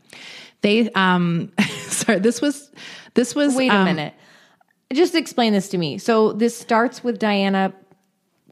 They, 0.62 0.92
um, 0.92 1.52
sorry, 1.84 2.20
this 2.20 2.42
was, 2.42 2.72
this 3.14 3.36
was. 3.36 3.56
Wait 3.56 3.72
a 3.72 3.76
um, 3.76 3.86
minute. 3.86 4.14
Just 4.94 5.16
explain 5.16 5.54
this 5.54 5.70
to 5.70 5.78
me. 5.78 5.98
So 5.98 6.34
this 6.34 6.58
starts 6.58 7.04
with 7.04 7.20
Diana 7.20 7.74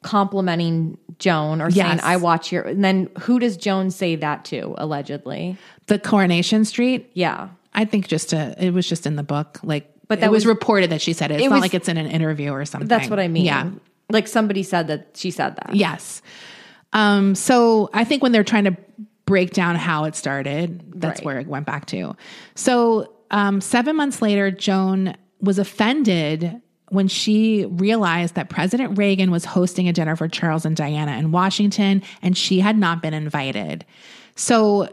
complimenting 0.03 0.97
Joan 1.17 1.61
or 1.61 1.71
saying, 1.71 1.97
Yes. 1.97 2.03
I 2.03 2.17
watch 2.17 2.51
your. 2.51 2.63
And 2.63 2.83
then 2.83 3.09
who 3.21 3.39
does 3.39 3.57
Joan 3.57 3.91
say 3.91 4.15
that 4.15 4.45
to, 4.45 4.75
allegedly? 4.77 5.57
The 5.87 5.99
Coronation 5.99 6.65
Street. 6.65 7.09
Yeah. 7.13 7.49
I 7.75 7.85
think 7.85 8.07
just 8.07 8.33
a, 8.33 8.55
it 8.57 8.71
was 8.71 8.87
just 8.89 9.05
in 9.05 9.15
the 9.17 9.23
book. 9.23 9.59
Like, 9.61 9.91
But 10.07 10.21
that 10.21 10.31
was, 10.31 10.45
was- 10.45 10.47
reported 10.55 10.89
that 10.91 11.01
she 11.01 11.13
said 11.13 11.29
it. 11.29 11.35
It's 11.35 11.43
It 11.45 11.49
not 11.49 11.55
was- 11.57 11.61
like 11.61 11.73
it's 11.75 11.87
in 11.89 11.97
an 11.97 12.07
interview 12.07 12.49
or 12.51 12.65
something. 12.65 12.87
That's 12.87 13.09
what 13.09 13.19
I 13.19 13.27
mean. 13.27 13.45
Yeah. 13.45 13.69
Like 14.09 14.27
somebody 14.27 14.63
said 14.63 14.87
that 14.87 15.09
she 15.15 15.29
said 15.31 15.55
that. 15.57 15.75
Yes. 15.75 16.21
Um, 16.93 17.35
so 17.35 17.89
I 17.93 18.03
think 18.05 18.23
when 18.23 18.31
they're 18.31 18.43
trying 18.43 18.63
to 18.65 18.77
break 19.25 19.51
down 19.51 19.75
how 19.75 20.05
it 20.05 20.15
started, 20.15 20.83
that's 20.95 21.19
Right. 21.19 21.25
where 21.25 21.39
it 21.39 21.47
went 21.47 21.65
back 21.65 21.85
to. 21.87 22.15
So 22.55 23.13
um, 23.31 23.59
seven 23.61 23.95
months 23.95 24.21
later, 24.21 24.51
Joan 24.51 25.15
was 25.41 25.59
offended 25.59 26.61
when 26.89 27.07
she 27.07 27.65
realized 27.65 28.35
that 28.35 28.49
President 28.49 28.97
Reagan 28.97 29.31
was 29.31 29.43
hosting 29.43 29.89
a 29.89 29.93
dinner 29.93 30.15
for 30.15 30.27
Charles 30.27 30.65
and 30.65 30.75
Diana 30.77 31.17
in 31.17 31.31
Washington, 31.31 32.03
and 32.21 32.37
she 32.37 32.59
had 32.59 32.77
not 32.77 33.01
been 33.01 33.15
invited. 33.15 33.83
So 34.35 34.87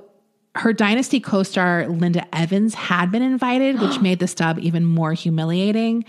her 0.55 0.73
Dynasty 0.73 1.21
co 1.21 1.43
star 1.43 1.87
Linda 1.89 2.27
Evans 2.35 2.75
had 2.75 3.11
been 3.11 3.23
invited, 3.23 3.81
which 3.81 4.01
made 4.03 4.19
the 4.19 4.29
stub 4.29 4.59
even 4.59 4.85
more 4.85 5.13
humiliating. 5.13 6.05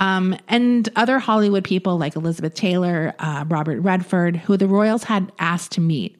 Um, 0.00 0.36
and 0.48 0.88
other 0.96 1.18
Hollywood 1.18 1.64
people 1.64 1.98
like 1.98 2.16
Elizabeth 2.16 2.54
Taylor, 2.54 3.14
uh, 3.18 3.44
Robert 3.46 3.80
Redford, 3.80 4.36
who 4.36 4.56
the 4.56 4.66
royals 4.66 5.04
had 5.04 5.30
asked 5.38 5.72
to 5.72 5.80
meet. 5.80 6.18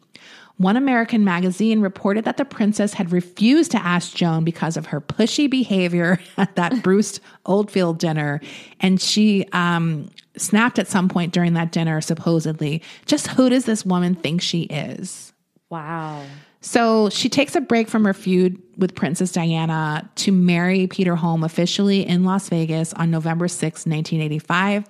One 0.59 0.77
American 0.77 1.25
magazine 1.25 1.81
reported 1.81 2.25
that 2.25 2.37
the 2.37 2.45
princess 2.45 2.93
had 2.93 3.11
refused 3.11 3.73
to 3.73 3.85
ask 3.85 4.15
Joan 4.15 4.45
because 4.45 4.77
of 4.77 4.87
her 4.87 5.01
pushy 5.01 5.51
behavior 5.51 6.21
at 6.37 6.55
that 6.57 6.83
Bruce 6.85 7.19
Oldfield 7.47 7.99
dinner. 7.99 8.41
And 8.79 9.01
she 9.01 9.47
um, 9.53 10.11
snapped 10.37 10.79
at 10.79 10.87
some 10.87 11.09
point 11.09 11.33
during 11.33 11.55
that 11.55 11.73
dinner, 11.73 12.01
supposedly, 12.01 12.83
just 13.07 13.29
who 13.29 13.49
does 13.49 13.65
this 13.65 13.85
woman 13.85 14.15
think 14.15 14.43
she 14.43 14.63
is? 14.63 15.33
Wow. 15.71 16.23
So 16.63 17.11
she 17.11 17.29
takes 17.29 17.55
a 17.57 17.61
break 17.61 17.89
from 17.89 18.05
her 18.05 18.15
feud 18.15 18.63
with 18.79 18.95
Princess 18.95 19.33
Diana 19.33 20.09
to 20.15 20.33
marry 20.33 20.87
Peter 20.87 21.17
Holm 21.17 21.45
officially 21.45 22.07
in 22.07 22.25
Las 22.25 22.49
Vegas 22.49 22.93
on 22.95 23.11
November 23.11 23.49
6, 23.49 23.63
1985. 23.63 24.85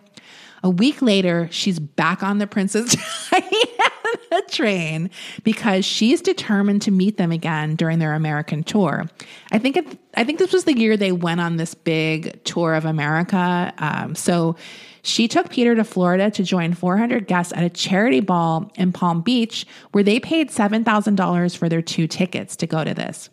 A 0.64 0.70
week 0.70 1.02
later, 1.02 1.48
she's 1.50 1.80
back 1.80 2.22
on 2.22 2.38
the 2.38 2.46
Princess 2.46 2.94
Diana 3.30 4.42
train 4.48 5.10
because 5.44 5.84
she's 5.84 6.20
determined 6.20 6.82
to 6.82 6.90
meet 6.90 7.16
them 7.16 7.32
again 7.32 7.74
during 7.74 7.98
their 7.98 8.12
American 8.12 8.62
tour. 8.62 9.08
I 9.50 9.58
think 9.58 9.76
it, 9.76 9.98
I 10.14 10.24
think 10.24 10.38
this 10.38 10.52
was 10.52 10.64
the 10.64 10.78
year 10.78 10.96
they 10.96 11.10
went 11.10 11.40
on 11.40 11.56
this 11.56 11.74
big 11.74 12.44
tour 12.44 12.74
of 12.74 12.84
America. 12.84 13.72
Um, 13.78 14.14
so 14.14 14.56
she 15.02 15.26
took 15.26 15.50
Peter 15.50 15.74
to 15.74 15.84
Florida 15.84 16.30
to 16.30 16.42
join 16.42 16.74
400 16.74 17.26
guests 17.26 17.52
at 17.52 17.64
a 17.64 17.70
charity 17.70 18.20
ball 18.20 18.70
in 18.76 18.92
Palm 18.92 19.20
Beach, 19.20 19.66
where 19.90 20.04
they 20.04 20.20
paid 20.20 20.50
$7,000 20.50 21.56
for 21.56 21.68
their 21.68 21.82
two 21.82 22.06
tickets 22.06 22.56
to 22.56 22.66
go 22.66 22.84
to 22.84 22.94
this. 22.94 23.28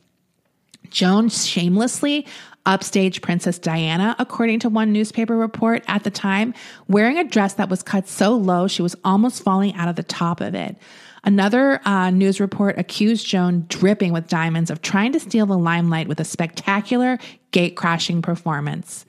Joan 0.89 1.30
shamelessly 1.30 2.26
upstaged 2.65 3.22
Princess 3.22 3.59
Diana, 3.59 4.15
according 4.17 4.59
to 4.61 4.70
one 4.70 4.91
newspaper 4.91 5.38
report 5.38 5.84
at 5.88 6.03
the 6.03 6.09
time, 6.09 6.53
wearing 6.88 7.17
a 7.17 7.24
dress 7.24 7.53
that 7.53 7.70
was 7.70 7.84
cut 7.84 8.07
so 8.07 8.36
low 8.36 8.67
she 8.67 8.82
was 8.82 8.95
almost 9.03 9.43
falling 9.43 9.74
out 9.76 9.88
of 9.88 9.95
the 9.95 10.03
top 10.03 10.41
of 10.41 10.55
it. 10.55 10.76
Another 11.24 11.82
uh, 11.86 12.09
news 12.09 12.39
report 12.39 12.78
accused 12.78 13.28
Joan, 13.28 13.65
dripping 13.67 14.13
with 14.13 14.28
diamonds, 14.28 14.72
of 14.72 14.82
trying 14.82 15.11
to 15.11 15.20
steal 15.20 15.45
the 15.45 15.57
limelight 15.57 16.07
with 16.07 16.20
a 16.20 16.26
spectacular 16.26 17.20
gate 17.51 17.76
crashing 17.76 18.22
performance. 18.22 19.05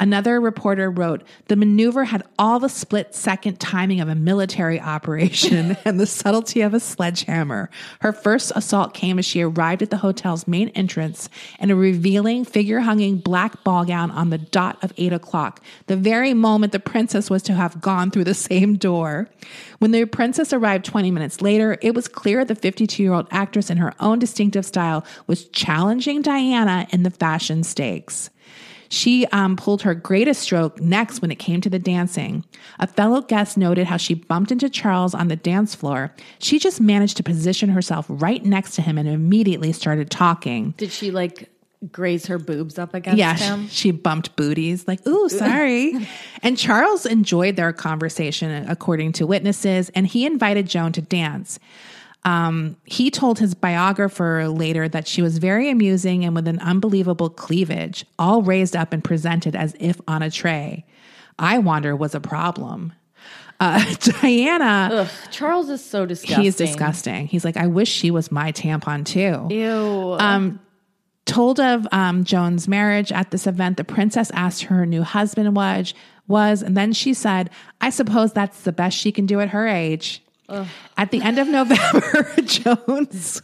Another 0.00 0.40
reporter 0.40 0.90
wrote, 0.90 1.24
the 1.48 1.56
maneuver 1.56 2.04
had 2.04 2.22
all 2.38 2.60
the 2.60 2.68
split 2.68 3.16
second 3.16 3.58
timing 3.58 4.00
of 4.00 4.08
a 4.08 4.14
military 4.14 4.80
operation 4.88 5.76
and 5.84 5.98
the 5.98 6.06
subtlety 6.06 6.60
of 6.60 6.72
a 6.72 6.80
sledgehammer. 6.80 7.68
Her 8.00 8.12
first 8.12 8.52
assault 8.54 8.94
came 8.94 9.18
as 9.18 9.24
she 9.24 9.42
arrived 9.42 9.82
at 9.82 9.90
the 9.90 9.96
hotel's 9.98 10.46
main 10.46 10.68
entrance 10.70 11.28
in 11.58 11.70
a 11.70 11.76
revealing 11.76 12.44
figure 12.44 12.80
hanging 12.80 13.18
black 13.18 13.64
ball 13.64 13.84
gown 13.84 14.10
on 14.12 14.30
the 14.30 14.38
dot 14.38 14.82
of 14.82 14.92
eight 14.96 15.12
o'clock, 15.12 15.62
the 15.86 15.96
very 15.96 16.32
moment 16.32 16.72
the 16.72 16.78
princess 16.78 17.28
was 17.28 17.42
to 17.42 17.54
have 17.54 17.80
gone 17.80 18.10
through 18.10 18.24
the 18.24 18.34
same 18.34 18.76
door. 18.76 19.28
When 19.78 19.90
the 19.90 20.04
princess 20.04 20.52
arrived 20.52 20.84
20 20.84 21.10
minutes 21.10 21.40
later, 21.42 21.76
it 21.82 21.94
was 21.94 22.08
clear 22.08 22.44
the 22.44 22.54
52 22.54 23.02
year 23.02 23.12
old 23.12 23.26
actress, 23.30 23.70
in 23.70 23.78
her 23.78 23.94
own 24.00 24.18
distinctive 24.18 24.64
style, 24.64 25.04
was 25.26 25.48
challenging 25.48 26.22
Diana 26.22 26.86
in 26.90 27.02
the 27.02 27.10
fashion 27.10 27.64
stakes. 27.64 28.30
She 28.88 29.26
um, 29.26 29.56
pulled 29.56 29.82
her 29.82 29.94
greatest 29.94 30.42
stroke 30.42 30.80
next 30.80 31.20
when 31.20 31.30
it 31.30 31.36
came 31.38 31.60
to 31.60 31.70
the 31.70 31.78
dancing. 31.78 32.44
A 32.78 32.86
fellow 32.86 33.20
guest 33.20 33.56
noted 33.58 33.86
how 33.86 33.96
she 33.96 34.14
bumped 34.14 34.50
into 34.50 34.70
Charles 34.70 35.14
on 35.14 35.28
the 35.28 35.36
dance 35.36 35.74
floor. 35.74 36.14
She 36.38 36.58
just 36.58 36.80
managed 36.80 37.16
to 37.18 37.22
position 37.22 37.68
herself 37.70 38.06
right 38.08 38.44
next 38.44 38.74
to 38.76 38.82
him 38.82 38.96
and 38.98 39.08
immediately 39.08 39.72
started 39.72 40.10
talking. 40.10 40.74
Did 40.76 40.90
she 40.90 41.10
like 41.10 41.50
graze 41.92 42.26
her 42.26 42.38
boobs 42.38 42.78
up 42.78 42.92
against 42.94 43.18
Yeah, 43.18 43.36
him? 43.36 43.68
she 43.68 43.92
bumped 43.92 44.34
booties, 44.36 44.88
like, 44.88 45.06
ooh, 45.06 45.28
sorry. 45.28 45.94
and 46.42 46.58
Charles 46.58 47.06
enjoyed 47.06 47.54
their 47.56 47.72
conversation, 47.72 48.68
according 48.68 49.12
to 49.12 49.26
witnesses, 49.26 49.88
and 49.94 50.06
he 50.06 50.26
invited 50.26 50.66
Joan 50.66 50.90
to 50.92 51.00
dance. 51.02 51.60
Um, 52.24 52.76
he 52.84 53.10
told 53.10 53.38
his 53.38 53.54
biographer 53.54 54.48
later 54.48 54.88
that 54.88 55.06
she 55.06 55.22
was 55.22 55.38
very 55.38 55.70
amusing 55.70 56.24
and 56.24 56.34
with 56.34 56.48
an 56.48 56.58
unbelievable 56.58 57.30
cleavage, 57.30 58.04
all 58.18 58.42
raised 58.42 58.76
up 58.76 58.92
and 58.92 59.02
presented 59.02 59.54
as 59.54 59.74
if 59.78 60.00
on 60.08 60.22
a 60.22 60.30
tray. 60.30 60.84
I 61.38 61.58
wonder 61.58 61.94
was 61.94 62.14
a 62.14 62.20
problem. 62.20 62.92
Uh, 63.60 63.82
Diana, 64.00 64.88
Ugh, 64.92 65.08
Charles 65.30 65.68
is 65.68 65.84
so 65.84 66.06
disgusting. 66.06 66.44
he's 66.44 66.56
disgusting. 66.56 67.26
He's 67.26 67.44
like, 67.44 67.56
I 67.56 67.66
wish 67.66 67.88
she 67.88 68.10
was 68.10 68.30
my 68.30 68.52
tampon 68.52 69.04
too 69.04 69.52
Ew. 69.52 70.16
Um, 70.18 70.60
told 71.26 71.60
of 71.60 71.86
um, 71.92 72.24
Joan's 72.24 72.68
marriage 72.68 73.10
at 73.10 73.30
this 73.30 73.46
event, 73.46 73.76
the 73.76 73.84
princess 73.84 74.30
asked 74.32 74.64
her 74.64 74.86
new 74.86 75.02
husband 75.02 75.56
was, 75.56 75.92
was, 76.26 76.62
and 76.62 76.76
then 76.76 76.92
she 76.92 77.14
said, 77.14 77.50
"I 77.80 77.90
suppose 77.90 78.32
that's 78.32 78.62
the 78.62 78.72
best 78.72 78.96
she 78.96 79.10
can 79.12 79.26
do 79.26 79.40
at 79.40 79.48
her 79.50 79.66
age." 79.66 80.22
At 80.96 81.10
the 81.10 81.20
end 81.20 81.38
of 81.38 81.48
November, 81.48 82.34
Jones, 82.42 83.42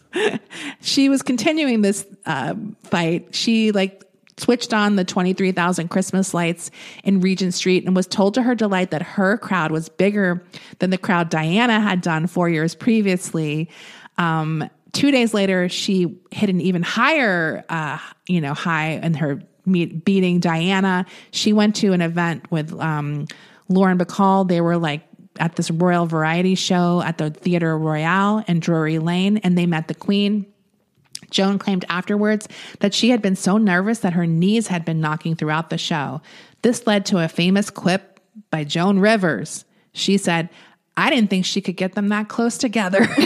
she 0.81 1.09
was 1.09 1.23
continuing 1.23 1.83
this 1.83 2.07
um, 2.27 2.77
fight. 2.85 3.35
She 3.35 3.73
like 3.73 4.05
switched 4.37 4.75
on 4.75 4.97
the 4.97 5.05
23,000 5.05 5.89
Christmas 5.89 6.35
lights 6.35 6.71
in 7.05 7.21
Regent 7.21 7.55
Street 7.55 7.85
and 7.85 7.95
was 7.95 8.07
told 8.07 8.35
to 8.35 8.43
her 8.43 8.55
delight 8.55 8.91
that 8.91 9.03
her 9.03 9.39
crowd 9.39 9.71
was 9.71 9.89
bigger 9.89 10.43
than 10.81 10.91
the 10.91 10.99
crowd 10.99 11.29
Diana 11.29 11.81
had 11.81 12.01
done 12.01 12.27
four 12.27 12.49
years 12.49 12.75
previously. 12.75 13.69
Um, 14.19 14.69
two 14.93 15.11
days 15.11 15.35
later, 15.35 15.69
she 15.69 16.19
hit 16.31 16.51
an 16.51 16.61
even 16.61 16.83
higher, 16.83 17.65
uh, 17.69 17.99
you 18.27 18.41
know, 18.41 18.55
high 18.55 18.93
in 19.03 19.15
her 19.15 19.41
meet, 19.67 20.05
beating 20.05 20.41
Diana. 20.41 21.07
She 21.31 21.53
went 21.53 21.77
to 21.77 21.93
an 21.93 22.01
event 22.01 22.51
with 22.51 22.73
um, 22.81 23.27
Lauren 23.69 23.99
Bacall. 23.99 24.49
They 24.49 24.61
were 24.61 24.77
like 24.77 25.03
at 25.39 25.57
this 25.57 25.71
royal 25.71 26.07
variety 26.07 26.55
show 26.55 27.03
at 27.03 27.19
the 27.19 27.31
Theatre 27.31 27.77
Royale 27.79 28.45
in 28.47 28.61
Drury 28.61 28.99
Lane, 28.99 29.39
and 29.39 29.59
they 29.59 29.67
met 29.67 29.89
the 29.89 29.95
Queen. 29.95 30.47
Joan 31.31 31.59
claimed 31.59 31.85
afterwards 31.89 32.49
that 32.81 32.95
she 32.95 33.11
had 33.11 33.21
been 33.21 33.37
so 33.37 33.59
nervous 33.59 34.01
that 34.01 34.13
her 34.13 34.27
knees 34.27 34.69
had 34.69 34.85
been 34.85 35.01
knocking 35.01 35.35
throughout 35.35 35.71
the 35.71 35.79
show. 35.79 36.21
This 36.63 36.87
led 36.87 37.07
to 37.07 37.19
a 37.19 37.29
famous 37.29 37.71
quip 37.71 38.21
by 38.51 38.65
Joan 38.65 38.99
Rivers. 39.01 39.65
She 39.93 40.17
said, 40.17 40.49
I 40.97 41.11
didn't 41.11 41.31
think 41.31 41.45
she 41.45 41.61
could 41.61 41.77
get 41.77 41.95
them 41.95 42.09
that 42.09 42.29
close 42.29 42.57
together. 42.57 43.07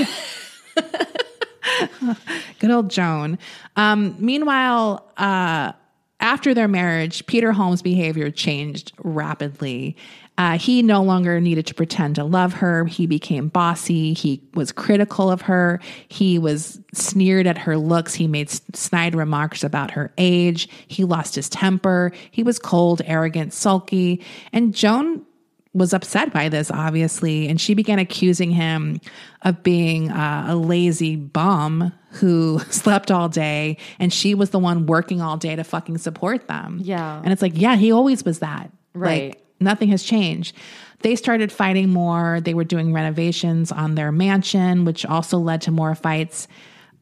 Good 2.60 2.70
old 2.70 2.90
Joan. 2.90 3.38
Um, 3.76 4.16
meanwhile, 4.18 5.10
uh, 5.16 5.72
after 6.20 6.54
their 6.54 6.68
marriage, 6.68 7.26
Peter 7.26 7.52
Holm's 7.52 7.82
behavior 7.82 8.30
changed 8.30 8.92
rapidly. 9.02 9.96
Uh, 10.38 10.56
he 10.56 10.82
no 10.82 11.02
longer 11.02 11.40
needed 11.40 11.66
to 11.66 11.74
pretend 11.74 12.14
to 12.14 12.24
love 12.24 12.54
her. 12.54 12.86
He 12.86 13.06
became 13.06 13.48
bossy. 13.48 14.14
He 14.14 14.40
was 14.54 14.70
critical 14.70 15.30
of 15.30 15.42
her. 15.42 15.80
He 16.08 16.38
was 16.38 16.80
sneered 16.94 17.48
at 17.48 17.58
her 17.58 17.76
looks. 17.76 18.14
He 18.14 18.28
made 18.28 18.48
snide 18.74 19.16
remarks 19.16 19.64
about 19.64 19.90
her 19.90 20.12
age. 20.16 20.68
He 20.86 21.04
lost 21.04 21.34
his 21.34 21.48
temper. 21.48 22.12
He 22.30 22.44
was 22.44 22.60
cold, 22.60 23.02
arrogant, 23.04 23.52
sulky. 23.52 24.24
And 24.52 24.72
Joan 24.72 25.26
was 25.74 25.92
upset 25.92 26.32
by 26.32 26.48
this, 26.48 26.70
obviously, 26.70 27.48
and 27.48 27.60
she 27.60 27.74
began 27.74 27.98
accusing 27.98 28.52
him 28.52 29.00
of 29.42 29.62
being 29.64 30.10
uh, 30.10 30.46
a 30.48 30.56
lazy 30.56 31.16
bum 31.16 31.92
who 32.12 32.58
slept 32.70 33.10
all 33.10 33.28
day, 33.28 33.76
and 33.98 34.12
she 34.12 34.34
was 34.34 34.50
the 34.50 34.58
one 34.58 34.86
working 34.86 35.20
all 35.20 35.36
day 35.36 35.56
to 35.56 35.64
fucking 35.64 35.98
support 35.98 36.46
them. 36.46 36.78
Yeah. 36.80 37.20
And 37.22 37.32
it's 37.32 37.42
like, 37.42 37.52
yeah, 37.56 37.76
he 37.76 37.90
always 37.90 38.24
was 38.24 38.38
that. 38.38 38.70
Right. 38.94 39.34
Like, 39.34 39.47
nothing 39.60 39.88
has 39.88 40.02
changed. 40.02 40.56
They 41.00 41.16
started 41.16 41.52
fighting 41.52 41.90
more. 41.90 42.40
They 42.40 42.54
were 42.54 42.64
doing 42.64 42.92
renovations 42.92 43.70
on 43.70 43.94
their 43.94 44.10
mansion, 44.10 44.84
which 44.84 45.06
also 45.06 45.38
led 45.38 45.62
to 45.62 45.70
more 45.70 45.94
fights. 45.94 46.48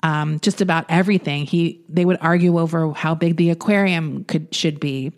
Um, 0.03 0.41
just 0.41 0.61
about 0.61 0.85
everything. 0.91 1.47
He 1.47 1.83
they 1.89 2.05
would 2.05 2.19
argue 2.21 2.59
over 2.59 2.93
how 2.93 3.15
big 3.15 3.37
the 3.37 3.51
aquarium 3.51 4.25
could 4.25 4.55
should 4.55 4.79
be. 4.79 5.13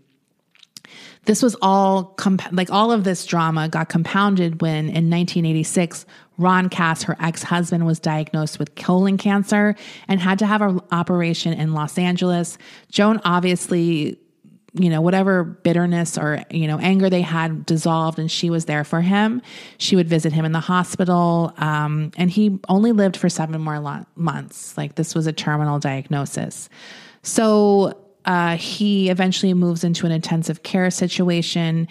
This 1.25 1.43
was 1.43 1.57
all 1.61 2.05
comp- 2.05 2.53
like 2.53 2.71
all 2.71 2.91
of 2.91 3.05
this 3.05 3.27
drama 3.27 3.69
got 3.69 3.89
compounded 3.89 4.63
when 4.63 4.85
in 4.85 5.11
1986 5.11 6.07
Ron 6.39 6.69
Kass, 6.69 7.03
her 7.03 7.17
ex-husband, 7.21 7.85
was 7.85 7.99
diagnosed 7.99 8.59
with 8.59 8.77
colon 8.77 9.19
cancer 9.19 9.75
and 10.07 10.21
had 10.21 10.39
to 10.39 10.47
have 10.47 10.63
an 10.63 10.81
operation 10.93 11.53
in 11.53 11.75
Los 11.75 11.99
Angeles. 11.99 12.57
Joan 12.91 13.21
obviously 13.25 14.19
you 14.75 14.91
know, 14.91 15.01
whatever 15.01 15.45
bitterness 15.45 16.19
or, 16.19 16.43
you 16.51 16.67
know, 16.67 16.79
anger 16.79 17.09
they 17.09 17.23
had 17.23 17.65
dissolved 17.65 18.19
and 18.19 18.31
she 18.31 18.51
was 18.51 18.67
there 18.67 18.85
for 18.85 19.01
him. 19.01 19.41
She 19.79 19.97
would 19.97 20.09
visit 20.09 20.33
him 20.33 20.45
in 20.45 20.53
the 20.53 20.61
hospital. 20.61 21.55
Um, 21.57 22.13
and 22.17 22.31
he 22.31 22.59
only 22.69 22.93
lived 22.93 23.17
for 23.17 23.29
seven 23.29 23.61
more 23.61 23.79
lo- 23.79 24.05
months. 24.15 24.77
Like 24.77 24.95
this 24.97 25.15
was 25.15 25.27
a 25.27 25.33
terminal 25.33 25.79
diagnosis. 25.79 26.69
So 27.23 27.99
uh, 28.25 28.57
he 28.57 29.09
eventually 29.09 29.55
moves 29.55 29.85
into 29.85 30.05
an 30.05 30.13
intensive 30.13 30.63
care 30.63 30.91
situation 30.91 31.89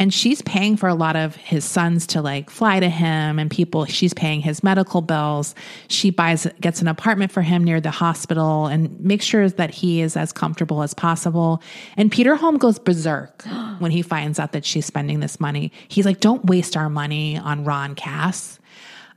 and 0.00 0.14
she's 0.14 0.40
paying 0.42 0.78
for 0.78 0.88
a 0.88 0.94
lot 0.94 1.14
of 1.14 1.36
his 1.36 1.62
sons 1.62 2.06
to 2.06 2.22
like 2.22 2.48
fly 2.48 2.80
to 2.80 2.88
him 2.88 3.38
and 3.38 3.50
people 3.50 3.84
she's 3.84 4.14
paying 4.14 4.40
his 4.40 4.64
medical 4.64 5.02
bills. 5.02 5.54
She 5.88 6.08
buys 6.08 6.46
gets 6.62 6.80
an 6.80 6.88
apartment 6.88 7.30
for 7.30 7.42
him 7.42 7.62
near 7.62 7.82
the 7.82 7.90
hospital 7.90 8.66
and 8.66 8.98
makes 8.98 9.26
sure 9.26 9.50
that 9.50 9.70
he 9.70 10.00
is 10.00 10.16
as 10.16 10.32
comfortable 10.32 10.82
as 10.82 10.94
possible. 10.94 11.62
And 11.98 12.10
peter 12.10 12.34
holm 12.34 12.56
goes 12.56 12.78
berserk 12.78 13.44
when 13.78 13.90
he 13.90 14.00
finds 14.00 14.38
out 14.38 14.52
that 14.52 14.64
she's 14.64 14.86
spending 14.86 15.20
this 15.20 15.38
money. 15.38 15.70
He's 15.88 16.06
like 16.06 16.20
don't 16.20 16.46
waste 16.46 16.78
our 16.78 16.88
money 16.88 17.36
on 17.36 17.64
ron 17.64 17.94
kass. 17.94 18.58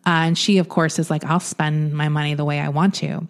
Uh, 0.06 0.28
and 0.28 0.38
she 0.38 0.58
of 0.58 0.68
course 0.68 1.00
is 1.00 1.10
like 1.10 1.24
i'll 1.24 1.40
spend 1.40 1.94
my 1.94 2.10
money 2.10 2.34
the 2.34 2.46
way 2.46 2.60
i 2.60 2.68
want 2.68 2.94
to. 2.96 3.26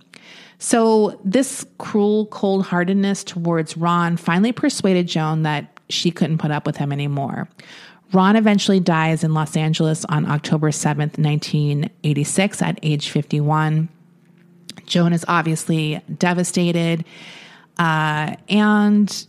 So 0.57 1.19
this 1.23 1.65
cruel 1.77 2.25
cold 2.27 2.65
heartedness 2.65 3.23
towards 3.23 3.77
ron 3.77 4.17
finally 4.17 4.51
persuaded 4.51 5.07
joan 5.07 5.43
that 5.43 5.72
she 5.93 6.11
couldn't 6.11 6.39
put 6.39 6.51
up 6.51 6.65
with 6.65 6.77
him 6.77 6.91
anymore. 6.91 7.47
Ron 8.11 8.35
eventually 8.35 8.79
dies 8.79 9.23
in 9.23 9.33
Los 9.33 9.57
Angeles 9.57 10.05
on 10.05 10.29
October 10.29 10.69
7th, 10.69 11.17
1986, 11.17 12.61
at 12.61 12.79
age 12.83 13.09
51. 13.09 13.89
Joan 14.85 15.13
is 15.13 15.25
obviously 15.27 15.99
devastated. 16.17 17.05
Uh, 17.77 18.35
and 18.49 19.25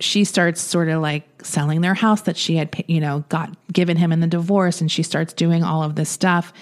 she 0.00 0.24
starts 0.24 0.60
sort 0.60 0.88
of 0.88 1.00
like 1.00 1.26
selling 1.42 1.80
their 1.80 1.94
house 1.94 2.22
that 2.22 2.36
she 2.36 2.56
had, 2.56 2.84
you 2.86 3.00
know, 3.00 3.24
got 3.30 3.56
given 3.72 3.96
him 3.96 4.12
in 4.12 4.20
the 4.20 4.26
divorce. 4.26 4.82
And 4.82 4.92
she 4.92 5.02
starts 5.02 5.32
doing 5.32 5.64
all 5.64 5.82
of 5.82 5.94
this 5.94 6.10
stuff. 6.10 6.52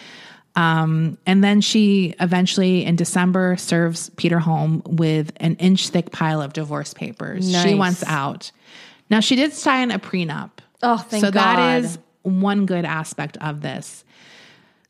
Um, 0.57 1.19
and 1.27 1.43
then 1.43 1.61
she 1.61 2.15
eventually 2.21 2.85
in 2.85 2.95
December 2.95 3.57
serves 3.57 4.11
Peter 4.11 4.39
Holm 4.39 4.83
with 4.87 5.33
an 5.39 5.57
inch 5.57 5.89
thick 5.89 6.13
pile 6.13 6.41
of 6.41 6.53
divorce 6.53 6.95
papers. 6.95 7.51
She 7.71 7.75
wants 7.75 8.05
out. 8.05 8.53
Now 9.11 9.21
she 9.21 9.37
did 9.37 9.53
sign 9.53 9.91
a 9.91 9.99
prenup. 9.99 10.51
Oh, 10.83 10.99
thank 10.99 11.25
so 11.25 11.31
that 11.31 11.57
God. 11.57 11.85
is 11.85 11.99
one 12.23 12.67
good 12.67 12.85
aspect 12.85 13.37
of 13.39 13.61
this. 13.61 14.05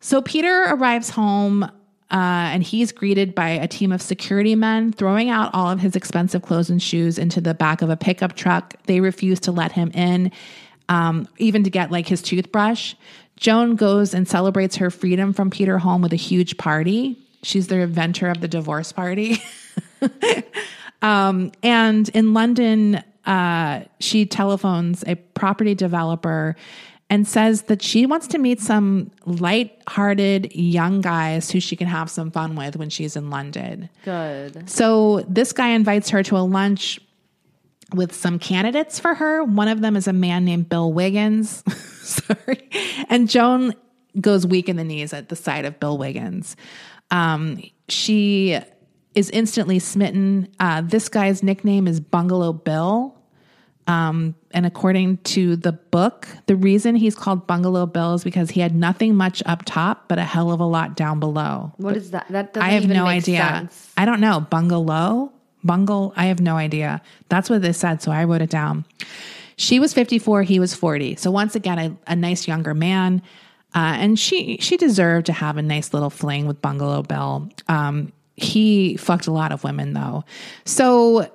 So 0.00 0.22
Peter 0.22 0.64
arrives 0.68 1.10
home 1.10 1.62
uh, 1.62 1.70
and 2.10 2.62
he's 2.62 2.92
greeted 2.92 3.34
by 3.34 3.48
a 3.48 3.66
team 3.66 3.90
of 3.90 4.00
security 4.02 4.54
men 4.54 4.92
throwing 4.92 5.30
out 5.30 5.50
all 5.54 5.70
of 5.70 5.80
his 5.80 5.96
expensive 5.96 6.42
clothes 6.42 6.70
and 6.70 6.82
shoes 6.82 7.18
into 7.18 7.40
the 7.40 7.54
back 7.54 7.82
of 7.82 7.90
a 7.90 7.96
pickup 7.96 8.36
truck. 8.36 8.74
They 8.84 9.00
refuse 9.00 9.40
to 9.40 9.52
let 9.52 9.72
him 9.72 9.90
in, 9.92 10.30
um, 10.88 11.26
even 11.38 11.64
to 11.64 11.70
get 11.70 11.90
like 11.90 12.06
his 12.06 12.22
toothbrush. 12.22 12.94
Joan 13.36 13.74
goes 13.74 14.14
and 14.14 14.28
celebrates 14.28 14.76
her 14.76 14.90
freedom 14.90 15.32
from 15.32 15.50
Peter 15.50 15.78
Holm 15.78 16.02
with 16.02 16.12
a 16.12 16.16
huge 16.16 16.56
party. 16.56 17.18
She's 17.42 17.66
the 17.66 17.80
inventor 17.80 18.28
of 18.28 18.40
the 18.40 18.48
divorce 18.48 18.92
party. 18.92 19.42
Um, 21.04 21.52
and 21.62 22.08
in 22.08 22.32
London, 22.32 23.04
uh, 23.26 23.82
she 24.00 24.26
telephones 24.26 25.04
a 25.06 25.14
property 25.14 25.74
developer 25.74 26.56
and 27.10 27.28
says 27.28 27.62
that 27.62 27.82
she 27.82 28.06
wants 28.06 28.26
to 28.28 28.38
meet 28.38 28.60
some 28.60 29.10
light-hearted 29.26 30.54
young 30.54 31.00
guys 31.00 31.50
who 31.50 31.60
she 31.60 31.76
can 31.76 31.86
have 31.86 32.10
some 32.10 32.30
fun 32.30 32.56
with 32.56 32.76
when 32.76 32.88
she's 32.88 33.14
in 33.14 33.30
London. 33.30 33.90
Good. 34.04 34.68
So 34.68 35.24
this 35.28 35.52
guy 35.52 35.68
invites 35.70 36.10
her 36.10 36.22
to 36.24 36.36
a 36.36 36.40
lunch 36.40 36.98
with 37.94 38.14
some 38.14 38.38
candidates 38.38 38.98
for 38.98 39.14
her. 39.14 39.44
One 39.44 39.68
of 39.68 39.80
them 39.80 39.96
is 39.96 40.08
a 40.08 40.12
man 40.12 40.44
named 40.44 40.68
Bill 40.68 40.92
Wiggins. 40.92 41.62
Sorry. 42.02 42.68
And 43.08 43.28
Joan 43.28 43.74
goes 44.20 44.46
weak 44.46 44.68
in 44.68 44.76
the 44.76 44.84
knees 44.84 45.12
at 45.12 45.28
the 45.28 45.36
sight 45.36 45.64
of 45.64 45.78
Bill 45.78 45.98
Wiggins. 45.98 46.56
Um, 47.10 47.62
she 47.88 48.58
is 49.14 49.30
instantly 49.30 49.78
smitten. 49.78 50.48
Uh, 50.58 50.80
this 50.80 51.08
guy's 51.08 51.42
nickname 51.42 51.86
is 51.86 52.00
Bungalow 52.00 52.52
Bill. 52.52 53.16
Um, 53.86 54.34
and 54.52 54.64
according 54.64 55.18
to 55.18 55.56
the 55.56 55.72
book, 55.72 56.26
the 56.46 56.56
reason 56.56 56.96
he's 56.96 57.14
called 57.14 57.46
Bungalow 57.46 57.86
Bill 57.86 58.14
is 58.14 58.24
because 58.24 58.50
he 58.50 58.60
had 58.60 58.74
nothing 58.74 59.14
much 59.14 59.42
up 59.44 59.62
top, 59.66 60.08
but 60.08 60.18
a 60.18 60.24
hell 60.24 60.52
of 60.52 60.60
a 60.60 60.64
lot 60.64 60.96
down 60.96 61.20
below. 61.20 61.72
What 61.76 61.96
is 61.96 62.12
that? 62.12 62.26
That 62.30 62.54
doesn't 62.54 62.66
I 62.66 62.72
have 62.72 62.88
no 62.88 63.04
make 63.04 63.22
idea. 63.22 63.40
sense. 63.40 63.92
I 63.96 64.06
don't 64.06 64.20
know. 64.20 64.40
Bungalow? 64.40 65.32
Bungle? 65.62 66.12
I 66.16 66.26
have 66.26 66.40
no 66.40 66.56
idea. 66.56 67.02
That's 67.28 67.50
what 67.50 67.62
they 67.62 67.72
said. 67.72 68.02
So 68.02 68.10
I 68.10 68.24
wrote 68.24 68.42
it 68.42 68.50
down. 68.50 68.86
She 69.56 69.78
was 69.78 69.94
54, 69.94 70.42
he 70.42 70.58
was 70.58 70.74
40. 70.74 71.16
So 71.16 71.30
once 71.30 71.54
again, 71.54 71.78
a, 71.78 71.96
a 72.12 72.16
nice 72.16 72.48
younger 72.48 72.74
man. 72.74 73.22
Uh, 73.74 73.96
and 73.98 74.18
she 74.18 74.56
she 74.60 74.76
deserved 74.76 75.26
to 75.26 75.32
have 75.32 75.56
a 75.56 75.62
nice 75.62 75.92
little 75.92 76.10
fling 76.10 76.46
with 76.46 76.62
Bungalow 76.62 77.02
Bill. 77.02 77.48
Um, 77.68 78.12
he 78.36 78.96
fucked 78.96 79.26
a 79.26 79.32
lot 79.32 79.52
of 79.52 79.64
women 79.64 79.92
though. 79.92 80.24
So 80.64 81.30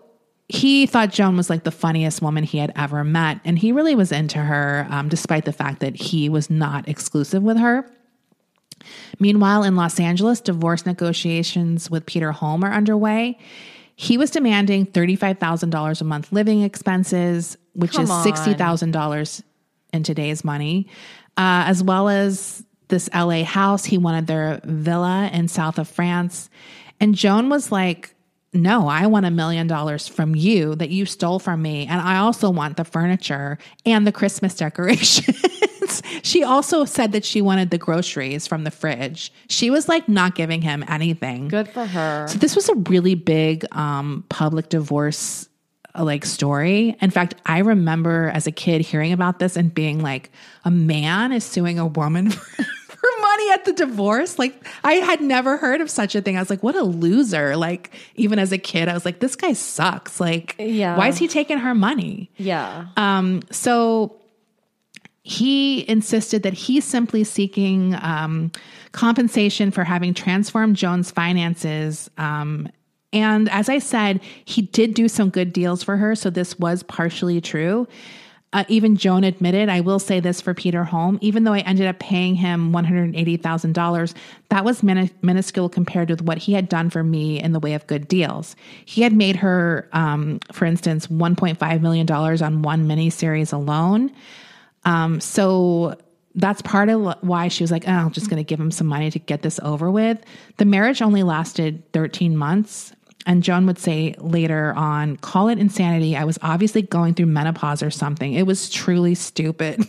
he 0.49 0.87
thought 0.87 1.11
Joan 1.11 1.37
was 1.37 1.49
like 1.49 1.63
the 1.63 1.71
funniest 1.71 2.21
woman 2.23 2.43
he 2.43 2.57
had 2.57 2.73
ever 2.75 3.03
met. 3.03 3.39
And 3.45 3.57
he 3.57 3.71
really 3.71 3.93
was 3.93 4.11
into 4.11 4.39
her, 4.39 4.87
um, 4.89 5.07
despite 5.07 5.45
the 5.45 5.53
fact 5.53 5.79
that 5.79 5.95
he 5.95 6.27
was 6.27 6.49
not 6.49 6.89
exclusive 6.89 7.43
with 7.43 7.57
her. 7.57 7.89
Meanwhile, 9.19 9.63
in 9.63 9.75
Los 9.75 9.99
Angeles, 9.99 10.41
divorce 10.41 10.85
negotiations 10.85 11.91
with 11.91 12.05
Peter 12.05 12.31
Holm 12.31 12.63
are 12.63 12.73
underway. 12.73 13.37
He 13.95 14.17
was 14.17 14.31
demanding 14.31 14.87
$35,000 14.87 16.01
a 16.01 16.03
month 16.03 16.31
living 16.31 16.63
expenses, 16.63 17.57
which 17.73 17.91
Come 17.91 18.05
is 18.05 18.09
$60,000 18.09 19.43
in 19.93 20.03
today's 20.03 20.43
money, 20.43 20.87
uh, 21.37 21.67
as 21.67 21.83
well 21.83 22.09
as 22.09 22.63
this 22.87 23.09
LA 23.13 23.43
house. 23.43 23.85
He 23.85 23.97
wanted 23.97 24.25
their 24.25 24.61
villa 24.63 25.29
in 25.31 25.47
south 25.47 25.77
of 25.77 25.87
France. 25.87 26.49
And 26.99 27.15
Joan 27.15 27.49
was 27.49 27.71
like, 27.71 28.15
no, 28.53 28.87
I 28.87 29.05
want 29.05 29.25
a 29.25 29.31
million 29.31 29.67
dollars 29.67 30.07
from 30.07 30.35
you 30.35 30.75
that 30.75 30.89
you 30.89 31.05
stole 31.05 31.39
from 31.39 31.61
me. 31.61 31.85
And 31.85 32.01
I 32.01 32.17
also 32.17 32.49
want 32.49 32.77
the 32.77 32.83
furniture 32.83 33.59
and 33.85 34.07
the 34.07 34.11
Christmas 34.11 34.55
decorations. 34.55 36.01
she 36.23 36.43
also 36.43 36.85
said 36.85 37.11
that 37.11 37.23
she 37.23 37.41
wanted 37.41 37.69
the 37.69 37.77
groceries 37.77 38.47
from 38.47 38.63
the 38.63 38.71
fridge. 38.71 39.31
She 39.49 39.69
was 39.69 39.87
like 39.87 40.09
not 40.09 40.35
giving 40.35 40.61
him 40.61 40.83
anything. 40.87 41.47
Good 41.47 41.69
for 41.69 41.85
her. 41.85 42.27
So 42.27 42.39
this 42.39 42.55
was 42.55 42.69
a 42.69 42.75
really 42.75 43.15
big 43.15 43.65
um, 43.71 44.25
public 44.29 44.69
divorce 44.69 45.47
uh, 45.95 46.03
like 46.03 46.25
story. 46.25 46.95
In 47.01 47.11
fact, 47.11 47.35
I 47.45 47.59
remember 47.59 48.31
as 48.33 48.47
a 48.47 48.51
kid 48.51 48.81
hearing 48.81 49.11
about 49.11 49.39
this 49.39 49.55
and 49.55 49.73
being 49.73 50.01
like, 50.01 50.31
a 50.65 50.71
man 50.71 51.31
is 51.31 51.43
suing 51.43 51.77
a 51.79 51.85
woman 51.85 52.31
for, 52.31 52.65
for 53.15 53.21
money 53.21 53.51
at 53.51 53.65
the 53.65 53.73
divorce. 53.73 54.37
Like 54.39 54.67
I 54.83 54.93
had 54.93 55.21
never 55.21 55.57
heard 55.57 55.81
of 55.81 55.89
such 55.89 56.15
a 56.15 56.21
thing. 56.21 56.37
I 56.37 56.39
was 56.39 56.49
like, 56.49 56.63
what 56.63 56.75
a 56.75 56.83
loser. 56.83 57.55
Like 57.57 57.91
even 58.15 58.39
as 58.39 58.51
a 58.51 58.57
kid, 58.57 58.87
I 58.87 58.93
was 58.93 59.05
like, 59.05 59.19
this 59.19 59.35
guy 59.35 59.53
sucks. 59.53 60.19
Like, 60.19 60.55
Yeah. 60.59 60.97
why 60.97 61.07
is 61.09 61.17
he 61.17 61.27
taking 61.27 61.57
her 61.59 61.73
money? 61.75 62.29
Yeah. 62.37 62.87
Um, 62.97 63.41
so 63.51 64.15
he 65.23 65.87
insisted 65.89 66.43
that 66.43 66.53
he's 66.53 66.85
simply 66.85 67.23
seeking 67.23 67.95
um, 68.01 68.51
compensation 68.93 69.69
for 69.71 69.83
having 69.83 70.13
transformed 70.13 70.75
Joan's 70.75 71.11
finances. 71.11 72.09
Um, 72.17 72.67
and 73.13 73.49
as 73.49 73.69
I 73.69 73.79
said, 73.79 74.21
he 74.45 74.61
did 74.63 74.93
do 74.93 75.07
some 75.07 75.29
good 75.29 75.51
deals 75.53 75.83
for 75.83 75.97
her. 75.97 76.15
So 76.15 76.29
this 76.29 76.57
was 76.57 76.83
partially 76.83 77.41
true. 77.41 77.87
Uh, 78.51 78.63
even 78.67 78.95
Joan 78.95 79.23
admitted, 79.23 79.69
I 79.69 79.81
will 79.81 79.99
say 79.99 80.19
this 80.19 80.41
for 80.41 80.55
Peter 80.55 80.83
Holm, 80.83 81.19
even 81.21 81.43
though 81.43 81.53
I 81.53 81.59
ended 81.59 81.85
up 81.85 81.99
paying 81.99 82.33
him 82.33 82.71
$180,000, 82.73 84.13
that 84.49 84.65
was 84.65 84.81
min- 84.81 85.11
minuscule 85.21 85.69
compared 85.69 86.09
with 86.09 86.23
what 86.23 86.39
he 86.39 86.53
had 86.53 86.67
done 86.67 86.89
for 86.89 87.03
me 87.03 87.39
in 87.39 87.51
the 87.51 87.59
way 87.59 87.73
of 87.73 87.85
good 87.85 88.07
deals. 88.07 88.55
He 88.85 89.03
had 89.03 89.13
made 89.13 89.35
her, 89.35 89.87
um, 89.93 90.39
for 90.51 90.65
instance, 90.65 91.05
$1.5 91.07 91.81
million 91.81 92.11
on 92.11 92.61
one 92.63 92.87
miniseries 92.87 93.53
alone. 93.53 94.11
Um, 94.83 95.21
so 95.21 95.95
that's 96.33 96.63
part 96.63 96.89
of 96.89 97.17
why 97.21 97.49
she 97.49 97.63
was 97.63 97.71
like, 97.71 97.87
oh, 97.87 97.91
I'm 97.91 98.11
just 98.11 98.31
going 98.31 98.43
to 98.43 98.47
give 98.47 98.59
him 98.59 98.71
some 98.71 98.87
money 98.87 99.11
to 99.11 99.19
get 99.19 99.43
this 99.43 99.59
over 99.61 99.91
with. 99.91 100.19
The 100.57 100.65
marriage 100.65 101.03
only 101.03 101.21
lasted 101.21 101.83
13 101.93 102.35
months. 102.35 102.93
And 103.29 103.43
Joan 103.43 103.67
would 103.67 103.77
say 103.77 104.15
later 104.17 104.73
on, 104.75 105.15
call 105.17 105.49
it 105.49 105.59
insanity. 105.59 106.17
I 106.17 106.23
was 106.23 106.39
obviously 106.41 106.81
going 106.81 107.13
through 107.13 107.27
menopause 107.27 107.83
or 107.83 107.91
something. 107.91 108.33
It 108.33 108.47
was 108.47 108.71
truly 108.71 109.13
stupid. 109.13 109.85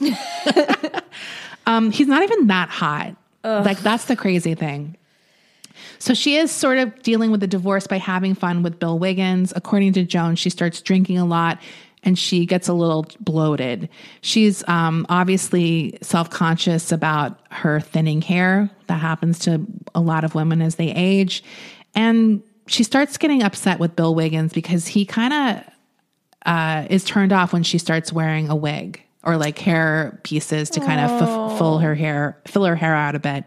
um, 1.67 1.91
he's 1.91 2.07
not 2.07 2.23
even 2.23 2.49
that 2.49 2.69
hot. 2.69 3.17
Ugh. 3.43 3.65
Like, 3.65 3.79
that's 3.79 4.05
the 4.05 4.15
crazy 4.15 4.55
thing. 4.55 4.95
So 5.99 6.13
she 6.13 6.37
is 6.37 6.51
sort 6.51 6.77
of 6.77 7.03
dealing 7.03 7.31
with 7.31 7.41
the 7.41 7.47
divorce 7.47 7.87
by 7.87 7.97
having 7.97 8.35
fun 8.35 8.63
with 8.63 8.79
Bill 8.79 8.99
Wiggins. 8.99 9.55
According 9.57 9.95
to 9.95 10.05
Joan, 10.05 10.37
she 10.37 10.51
starts 10.51 10.83
drinking 10.83 11.17
a 11.17 11.25
lot 11.25 11.59
and 12.03 12.19
she 12.19 12.45
gets 12.45 12.69
a 12.69 12.75
little 12.75 13.07
bloated. 13.21 13.89
She's 14.21 14.63
um, 14.69 15.07
obviously 15.09 15.97
self 16.03 16.29
conscious 16.29 16.93
about 16.93 17.41
her 17.51 17.81
thinning 17.81 18.21
hair. 18.21 18.69
That 18.89 19.01
happens 19.01 19.39
to 19.41 19.65
a 19.95 20.01
lot 20.03 20.25
of 20.25 20.35
women 20.35 20.61
as 20.61 20.75
they 20.75 20.91
age. 20.91 21.43
And 21.95 22.43
she 22.71 22.85
starts 22.85 23.19
getting 23.19 23.43
upset 23.43 23.81
with 23.81 23.97
Bill 23.97 24.15
Wiggins 24.15 24.53
because 24.53 24.87
he 24.87 25.05
kind 25.05 25.33
of 25.33 25.65
uh, 26.47 26.87
is 26.89 27.05
turned 27.05 27.33
off 27.33 27.53
when 27.53 27.65
she 27.65 27.79
starts 27.79 28.13
wearing 28.13 28.49
a 28.49 28.55
wig 28.55 29.03
or 29.25 29.37
like 29.37 29.59
hair 29.59 30.21
pieces 30.23 30.71
to 30.71 30.81
kind 30.81 31.01
of 31.01 31.11
f- 31.11 31.59
fill 31.59 31.79
her 31.79 31.97
hair, 31.97 32.41
fill 32.47 32.65
her 32.65 32.77
hair 32.77 32.95
out 32.95 33.17
a 33.17 33.19
bit. 33.19 33.45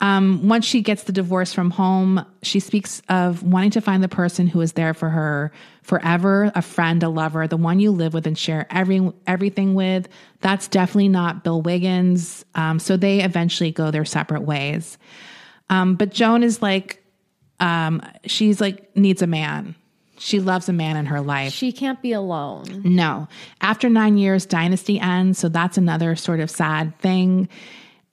Um, 0.00 0.46
once 0.46 0.64
she 0.64 0.80
gets 0.82 1.02
the 1.02 1.12
divorce 1.12 1.52
from 1.52 1.72
Holm, 1.72 2.24
she 2.42 2.60
speaks 2.60 3.02
of 3.08 3.42
wanting 3.42 3.72
to 3.72 3.80
find 3.80 4.04
the 4.04 4.08
person 4.08 4.46
who 4.46 4.60
is 4.60 4.74
there 4.74 4.94
for 4.94 5.08
her 5.08 5.50
forever, 5.82 6.52
a 6.54 6.62
friend, 6.62 7.02
a 7.02 7.08
lover, 7.08 7.48
the 7.48 7.56
one 7.56 7.80
you 7.80 7.90
live 7.90 8.14
with 8.14 8.24
and 8.24 8.38
share 8.38 8.68
every 8.70 9.10
everything 9.26 9.74
with. 9.74 10.08
That's 10.40 10.68
definitely 10.68 11.08
not 11.08 11.42
Bill 11.42 11.60
Wiggins. 11.60 12.44
Um, 12.54 12.78
so 12.78 12.96
they 12.96 13.24
eventually 13.24 13.72
go 13.72 13.90
their 13.90 14.04
separate 14.04 14.42
ways. 14.42 14.96
Um, 15.70 15.96
but 15.96 16.10
Joan 16.10 16.44
is 16.44 16.62
like, 16.62 16.97
um, 17.60 18.02
she's 18.24 18.60
like 18.60 18.96
needs 18.96 19.22
a 19.22 19.26
man. 19.26 19.74
She 20.18 20.40
loves 20.40 20.68
a 20.68 20.72
man 20.72 20.96
in 20.96 21.06
her 21.06 21.20
life. 21.20 21.52
She 21.52 21.72
can't 21.72 22.00
be 22.02 22.12
alone. 22.12 22.82
No. 22.84 23.28
After 23.60 23.88
nine 23.88 24.18
years, 24.18 24.46
Dynasty 24.46 24.98
ends. 24.98 25.38
So 25.38 25.48
that's 25.48 25.78
another 25.78 26.16
sort 26.16 26.40
of 26.40 26.50
sad 26.50 26.98
thing. 26.98 27.48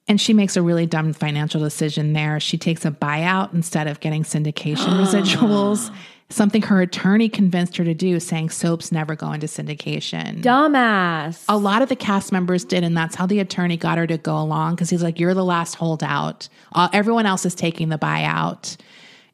And 0.07 0.21
she 0.21 0.33
makes 0.33 0.55
a 0.55 0.61
really 0.61 0.85
dumb 0.85 1.13
financial 1.13 1.61
decision 1.61 2.13
there. 2.13 2.39
She 2.39 2.59
takes 2.59 2.85
a 2.85 2.91
buyout 2.91 3.53
instead 3.53 3.87
of 3.87 3.99
getting 4.01 4.21
syndication 4.21 4.75
residuals, 5.03 5.91
something 6.29 6.61
her 6.61 6.79
attorney 6.79 7.27
convinced 7.27 7.75
her 7.77 7.83
to 7.83 7.95
do, 7.95 8.19
saying 8.19 8.51
soaps 8.51 8.91
never 8.91 9.15
go 9.15 9.31
into 9.31 9.47
syndication. 9.47 10.43
Dumbass. 10.43 11.43
A 11.49 11.57
lot 11.57 11.81
of 11.81 11.89
the 11.89 11.95
cast 11.95 12.31
members 12.31 12.63
did, 12.63 12.83
and 12.83 12.95
that's 12.95 13.15
how 13.15 13.25
the 13.25 13.39
attorney 13.39 13.77
got 13.77 13.97
her 13.97 14.05
to 14.05 14.19
go 14.19 14.37
along 14.37 14.75
because 14.75 14.91
he's 14.91 15.01
like, 15.01 15.19
You're 15.19 15.33
the 15.33 15.45
last 15.45 15.73
holdout. 15.73 16.49
Uh, 16.73 16.87
everyone 16.93 17.25
else 17.25 17.43
is 17.43 17.55
taking 17.55 17.89
the 17.89 17.97
buyout. 17.97 18.77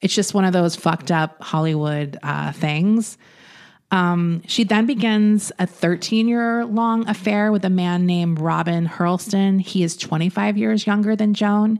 It's 0.02 0.14
just 0.14 0.34
one 0.34 0.46
of 0.46 0.54
those 0.54 0.76
fucked 0.76 1.12
up 1.12 1.42
Hollywood 1.42 2.18
uh, 2.24 2.52
things. 2.52 3.18
Um, 3.92 4.42
she 4.48 4.64
then 4.64 4.86
begins 4.86 5.52
a 5.60 5.68
13 5.68 6.28
year 6.28 6.66
long 6.66 7.08
affair 7.10 7.52
with 7.52 7.66
a 7.66 7.70
man 7.70 8.06
named 8.06 8.40
Robin 8.40 8.88
Hurlstone. 8.88 9.60
He 9.60 9.84
is 9.84 9.98
25 9.98 10.58
years 10.58 10.88
younger 10.88 11.16
than 11.16 11.34
Joan. 11.34 11.80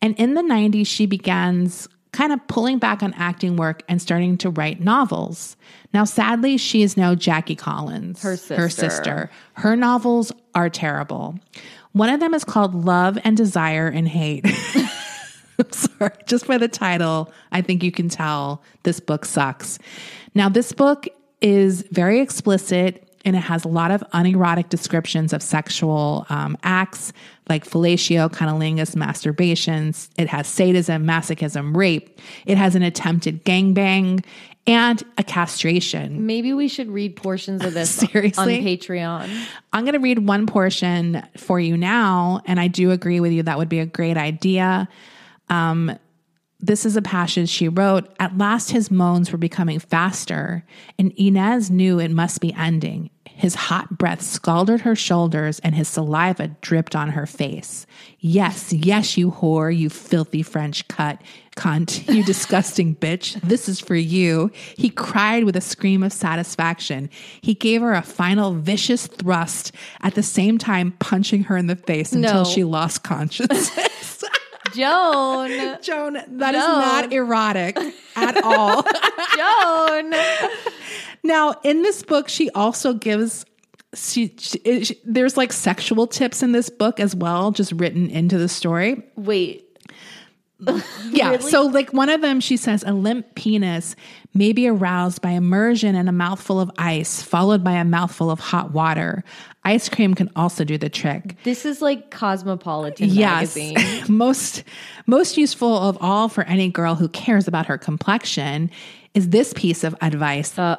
And 0.00 0.18
in 0.18 0.34
the 0.34 0.42
90s, 0.42 0.86
she 0.86 1.06
begins 1.06 1.88
kind 2.12 2.32
of 2.32 2.44
pulling 2.48 2.78
back 2.78 3.02
on 3.02 3.12
acting 3.14 3.56
work 3.56 3.82
and 3.88 4.00
starting 4.00 4.36
to 4.38 4.50
write 4.50 4.80
novels. 4.80 5.56
Now, 5.92 6.04
sadly, 6.04 6.56
she 6.56 6.82
is 6.82 6.96
now 6.96 7.14
Jackie 7.14 7.56
Collins, 7.56 8.22
her 8.22 8.36
sister. 8.36 8.56
Her, 8.56 8.68
sister. 8.68 9.30
her 9.54 9.76
novels 9.76 10.32
are 10.54 10.70
terrible. 10.70 11.38
One 11.92 12.08
of 12.08 12.20
them 12.20 12.34
is 12.34 12.44
called 12.44 12.74
Love 12.74 13.18
and 13.24 13.36
Desire 13.36 13.88
and 13.88 14.08
Hate. 14.08 14.44
I'm 15.60 15.72
sorry, 15.72 16.12
just 16.26 16.46
by 16.46 16.58
the 16.58 16.68
title, 16.68 17.32
I 17.52 17.60
think 17.60 17.82
you 17.82 17.92
can 17.92 18.08
tell 18.08 18.62
this 18.82 19.00
book 19.00 19.24
sucks. 19.24 19.78
Now, 20.34 20.48
this 20.48 20.72
book 20.72 21.08
is 21.40 21.82
very 21.90 22.20
explicit 22.20 23.06
and 23.24 23.36
it 23.36 23.40
has 23.40 23.64
a 23.64 23.68
lot 23.68 23.90
of 23.90 24.02
unerotic 24.12 24.70
descriptions 24.70 25.32
of 25.32 25.42
sexual 25.42 26.26
um, 26.30 26.56
acts 26.62 27.12
like 27.48 27.68
fellatio, 27.68 28.30
cunnilingus, 28.30 28.94
masturbations. 28.94 30.08
It 30.16 30.28
has 30.28 30.46
sadism, 30.46 31.04
masochism, 31.04 31.76
rape. 31.76 32.18
It 32.46 32.56
has 32.56 32.74
an 32.74 32.82
attempted 32.82 33.44
gangbang 33.44 34.24
and 34.66 35.02
a 35.18 35.24
castration. 35.24 36.26
Maybe 36.26 36.52
we 36.52 36.68
should 36.68 36.90
read 36.90 37.16
portions 37.16 37.64
of 37.64 37.74
this 37.74 37.90
Seriously? 37.90 38.58
on 38.58 38.64
Patreon. 38.64 39.44
I'm 39.72 39.84
going 39.84 39.94
to 39.94 40.00
read 40.00 40.26
one 40.26 40.46
portion 40.46 41.22
for 41.36 41.58
you 41.60 41.76
now, 41.76 42.40
and 42.46 42.60
I 42.60 42.68
do 42.68 42.90
agree 42.90 43.20
with 43.20 43.32
you 43.32 43.42
that 43.42 43.58
would 43.58 43.68
be 43.68 43.80
a 43.80 43.86
great 43.86 44.16
idea. 44.16 44.88
Um, 45.50 45.98
this 46.62 46.84
is 46.84 46.96
a 46.96 47.02
passage 47.02 47.48
she 47.48 47.68
wrote. 47.68 48.08
At 48.18 48.36
last, 48.36 48.70
his 48.70 48.90
moans 48.90 49.32
were 49.32 49.38
becoming 49.38 49.78
faster, 49.78 50.64
and 50.98 51.12
Inez 51.12 51.70
knew 51.70 51.98
it 51.98 52.10
must 52.10 52.40
be 52.40 52.52
ending. 52.54 53.10
His 53.24 53.54
hot 53.54 53.96
breath 53.96 54.20
scalded 54.20 54.82
her 54.82 54.94
shoulders, 54.94 55.60
and 55.60 55.74
his 55.74 55.88
saliva 55.88 56.48
dripped 56.60 56.94
on 56.94 57.10
her 57.10 57.24
face. 57.24 57.86
Yes, 58.18 58.70
yes, 58.74 59.16
you 59.16 59.30
whore, 59.30 59.74
you 59.74 59.88
filthy 59.88 60.42
French 60.42 60.86
cut, 60.88 61.22
cunt, 61.56 62.06
you 62.14 62.22
disgusting 62.22 62.94
bitch. 62.94 63.40
This 63.40 63.66
is 63.66 63.80
for 63.80 63.94
you. 63.94 64.50
He 64.76 64.90
cried 64.90 65.44
with 65.44 65.56
a 65.56 65.62
scream 65.62 66.02
of 66.02 66.12
satisfaction. 66.12 67.08
He 67.40 67.54
gave 67.54 67.80
her 67.80 67.94
a 67.94 68.02
final 68.02 68.52
vicious 68.52 69.06
thrust, 69.06 69.72
at 70.02 70.14
the 70.14 70.22
same 70.22 70.58
time 70.58 70.92
punching 70.98 71.44
her 71.44 71.56
in 71.56 71.66
the 71.66 71.76
face 71.76 72.12
until 72.12 72.44
she 72.44 72.64
lost 72.64 73.02
consciousness. 73.02 74.22
Joan. 74.74 75.78
Joan, 75.82 76.14
that 76.38 76.54
is 76.54 76.60
not 76.62 77.12
erotic 77.12 77.76
at 78.16 78.42
all. 78.42 78.82
Joan. 79.36 80.14
now, 81.22 81.54
in 81.64 81.82
this 81.82 82.02
book, 82.02 82.28
she 82.28 82.50
also 82.50 82.92
gives. 82.94 83.44
She, 83.94 84.36
she, 84.38 84.84
she- 84.84 85.00
there's 85.04 85.36
like 85.36 85.52
sexual 85.52 86.06
tips 86.06 86.42
in 86.44 86.52
this 86.52 86.70
book 86.70 87.00
as 87.00 87.14
well, 87.16 87.50
just 87.50 87.72
written 87.72 88.08
into 88.08 88.38
the 88.38 88.48
story. 88.48 89.02
Wait. 89.16 89.66
Yeah. 91.10 91.38
So, 91.38 91.62
like 91.62 91.92
one 91.94 92.10
of 92.10 92.20
them, 92.20 92.38
she 92.40 92.58
says, 92.58 92.84
a 92.86 92.92
limp 92.92 93.34
penis 93.34 93.96
may 94.34 94.52
be 94.52 94.68
aroused 94.68 95.22
by 95.22 95.30
immersion 95.30 95.94
in 95.94 96.06
a 96.06 96.12
mouthful 96.12 96.60
of 96.60 96.70
ice, 96.76 97.22
followed 97.22 97.64
by 97.64 97.72
a 97.72 97.84
mouthful 97.84 98.30
of 98.30 98.38
hot 98.40 98.70
water. 98.72 99.24
Ice 99.64 99.88
cream 99.90 100.14
can 100.14 100.30
also 100.36 100.64
do 100.64 100.78
the 100.78 100.88
trick. 100.88 101.36
This 101.44 101.66
is 101.66 101.82
like 101.82 102.10
Cosmopolitan 102.10 103.08
Yes. 103.10 103.56
magazine. 103.56 104.04
most 104.08 104.64
most 105.06 105.36
useful 105.36 105.76
of 105.76 105.98
all 106.00 106.28
for 106.28 106.44
any 106.44 106.68
girl 106.70 106.94
who 106.94 107.08
cares 107.08 107.46
about 107.46 107.66
her 107.66 107.76
complexion 107.76 108.70
is 109.14 109.28
this 109.30 109.52
piece 109.54 109.84
of 109.84 109.94
advice. 110.00 110.58
Uh, 110.58 110.76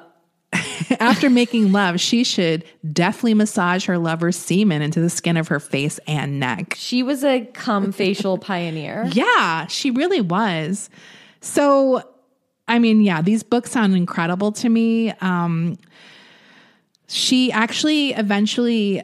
After 0.99 1.29
making 1.29 1.71
love, 1.71 1.99
she 2.01 2.23
should 2.25 2.65
deftly 2.91 3.33
massage 3.33 3.85
her 3.85 3.97
lover's 3.97 4.35
semen 4.35 4.81
into 4.81 4.99
the 4.99 5.09
skin 5.09 5.37
of 5.37 5.47
her 5.47 5.59
face 5.61 5.97
and 6.07 6.39
neck. 6.39 6.73
she 6.75 7.03
was 7.03 7.23
a 7.23 7.45
cum 7.53 7.91
facial 7.93 8.37
pioneer. 8.37 9.07
Yeah, 9.13 9.67
she 9.67 9.91
really 9.91 10.19
was. 10.21 10.89
So, 11.39 12.01
I 12.67 12.79
mean, 12.79 13.01
yeah, 13.01 13.21
these 13.21 13.43
books 13.43 13.71
sound 13.71 13.95
incredible 13.95 14.51
to 14.53 14.67
me. 14.69 15.11
Um, 15.21 15.77
she 17.11 17.51
actually 17.51 18.13
eventually, 18.13 19.03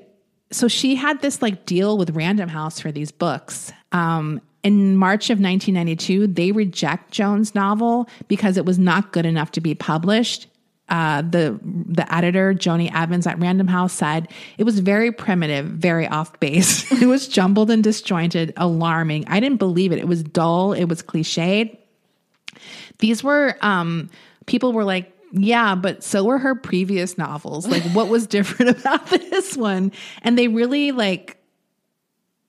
so 0.51 0.67
she 0.67 0.95
had 0.95 1.21
this 1.21 1.41
like 1.41 1.65
deal 1.65 1.97
with 1.97 2.11
Random 2.11 2.47
House 2.49 2.79
for 2.79 2.91
these 2.91 3.11
books. 3.11 3.71
Um, 3.91 4.41
in 4.63 4.95
March 4.95 5.29
of 5.29 5.39
1992, 5.39 6.27
they 6.27 6.51
reject 6.51 7.11
Joan's 7.11 7.53
novel 7.53 8.09
because 8.27 8.57
it 8.57 8.65
was 8.65 8.79
not 8.79 9.11
good 9.11 9.25
enough 9.25 9.51
to 9.51 9.61
be 9.61 9.75
published. 9.75 10.47
Uh, 10.89 11.21
the 11.21 11.59
the 11.63 12.13
editor 12.13 12.53
Joni 12.53 12.89
Evans 12.95 13.27
at 13.27 13.37
Random 13.39 13.67
House 13.67 13.91
said 13.91 14.29
it 14.57 14.63
was 14.63 14.79
very 14.79 15.11
primitive, 15.11 15.65
very 15.65 16.07
off 16.07 16.39
base. 16.39 16.89
it 17.01 17.07
was 17.07 17.27
jumbled 17.27 17.69
and 17.69 17.83
disjointed, 17.83 18.53
alarming. 18.55 19.25
I 19.27 19.41
didn't 19.41 19.57
believe 19.57 19.91
it. 19.91 19.99
It 19.99 20.07
was 20.07 20.23
dull. 20.23 20.71
It 20.71 20.85
was 20.85 21.03
cliched. 21.03 21.77
These 22.99 23.21
were 23.21 23.57
um, 23.61 24.09
people 24.45 24.71
were 24.71 24.85
like, 24.85 25.13
yeah, 25.31 25.75
but 25.75 26.03
so 26.03 26.23
were 26.23 26.37
her 26.37 26.55
previous 26.55 27.17
novels. 27.17 27.67
Like, 27.67 27.83
what 27.91 28.07
was 28.07 28.27
different 28.27 28.79
about 28.79 29.07
this 29.07 29.57
one? 29.57 29.91
And 30.21 30.37
they 30.37 30.47
really 30.47 30.91
like 30.91 31.37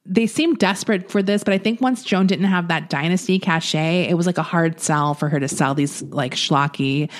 they 0.08 0.26
seemed 0.26 0.58
desperate 0.58 1.10
for 1.10 1.22
this, 1.22 1.44
but 1.44 1.52
I 1.52 1.58
think 1.58 1.82
once 1.82 2.02
Joan 2.02 2.26
didn't 2.26 2.46
have 2.46 2.68
that 2.68 2.88
dynasty 2.88 3.38
cachet, 3.38 4.08
it 4.08 4.14
was 4.14 4.26
like 4.26 4.38
a 4.38 4.42
hard 4.42 4.80
sell 4.80 5.12
for 5.12 5.28
her 5.28 5.38
to 5.38 5.48
sell 5.48 5.74
these 5.74 6.00
like 6.02 6.34
schlocky, 6.34 7.10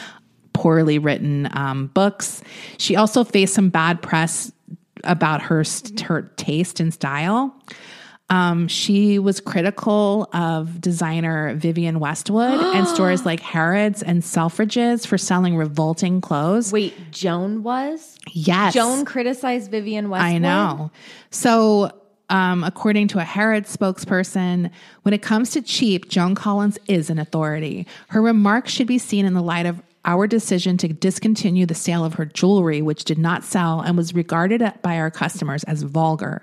poorly 0.54 0.98
written 0.98 1.48
um, 1.52 1.88
books. 1.88 2.42
She 2.78 2.96
also 2.96 3.24
faced 3.24 3.52
some 3.52 3.68
bad 3.68 4.00
press 4.00 4.50
about 5.04 5.42
her 5.42 5.64
her 6.02 6.22
taste 6.36 6.80
and 6.80 6.92
style. 6.92 7.54
Um, 8.30 8.68
she 8.68 9.18
was 9.18 9.40
critical 9.40 10.28
of 10.34 10.80
designer 10.80 11.54
Vivienne 11.54 11.98
Westwood 11.98 12.60
and 12.60 12.86
stores 12.94 13.24
like 13.24 13.40
Harrods 13.40 14.02
and 14.02 14.22
Selfridges 14.22 15.06
for 15.06 15.16
selling 15.16 15.56
revolting 15.56 16.20
clothes. 16.20 16.72
Wait, 16.72 16.94
Joan 17.10 17.62
was? 17.62 18.18
yes. 18.32 18.74
Joan 18.74 19.04
criticized 19.04 19.70
Vivienne 19.70 20.10
Westwood. 20.10 20.34
I 20.34 20.38
know. 20.38 20.90
So, 21.30 21.90
um, 22.30 22.62
according 22.62 23.08
to 23.08 23.18
a 23.18 23.24
Harrods 23.24 23.74
spokesperson, 23.74 24.70
when 25.02 25.14
it 25.14 25.22
comes 25.22 25.50
to 25.50 25.62
cheap, 25.62 26.10
Joan 26.10 26.34
Collins 26.34 26.78
is 26.86 27.08
an 27.08 27.18
authority. 27.18 27.86
Her 28.08 28.20
remarks 28.20 28.70
should 28.70 28.86
be 28.86 28.98
seen 28.98 29.24
in 29.24 29.32
the 29.32 29.42
light 29.42 29.64
of 29.64 29.80
our 30.04 30.26
decision 30.26 30.76
to 30.78 30.88
discontinue 30.88 31.66
the 31.66 31.74
sale 31.74 32.04
of 32.04 32.14
her 32.14 32.24
jewelry, 32.24 32.80
which 32.80 33.04
did 33.04 33.18
not 33.18 33.44
sell 33.44 33.80
and 33.80 33.96
was 33.96 34.14
regarded 34.14 34.62
by 34.82 34.98
our 34.98 35.10
customers 35.10 35.64
as 35.64 35.82
vulgar. 35.82 36.40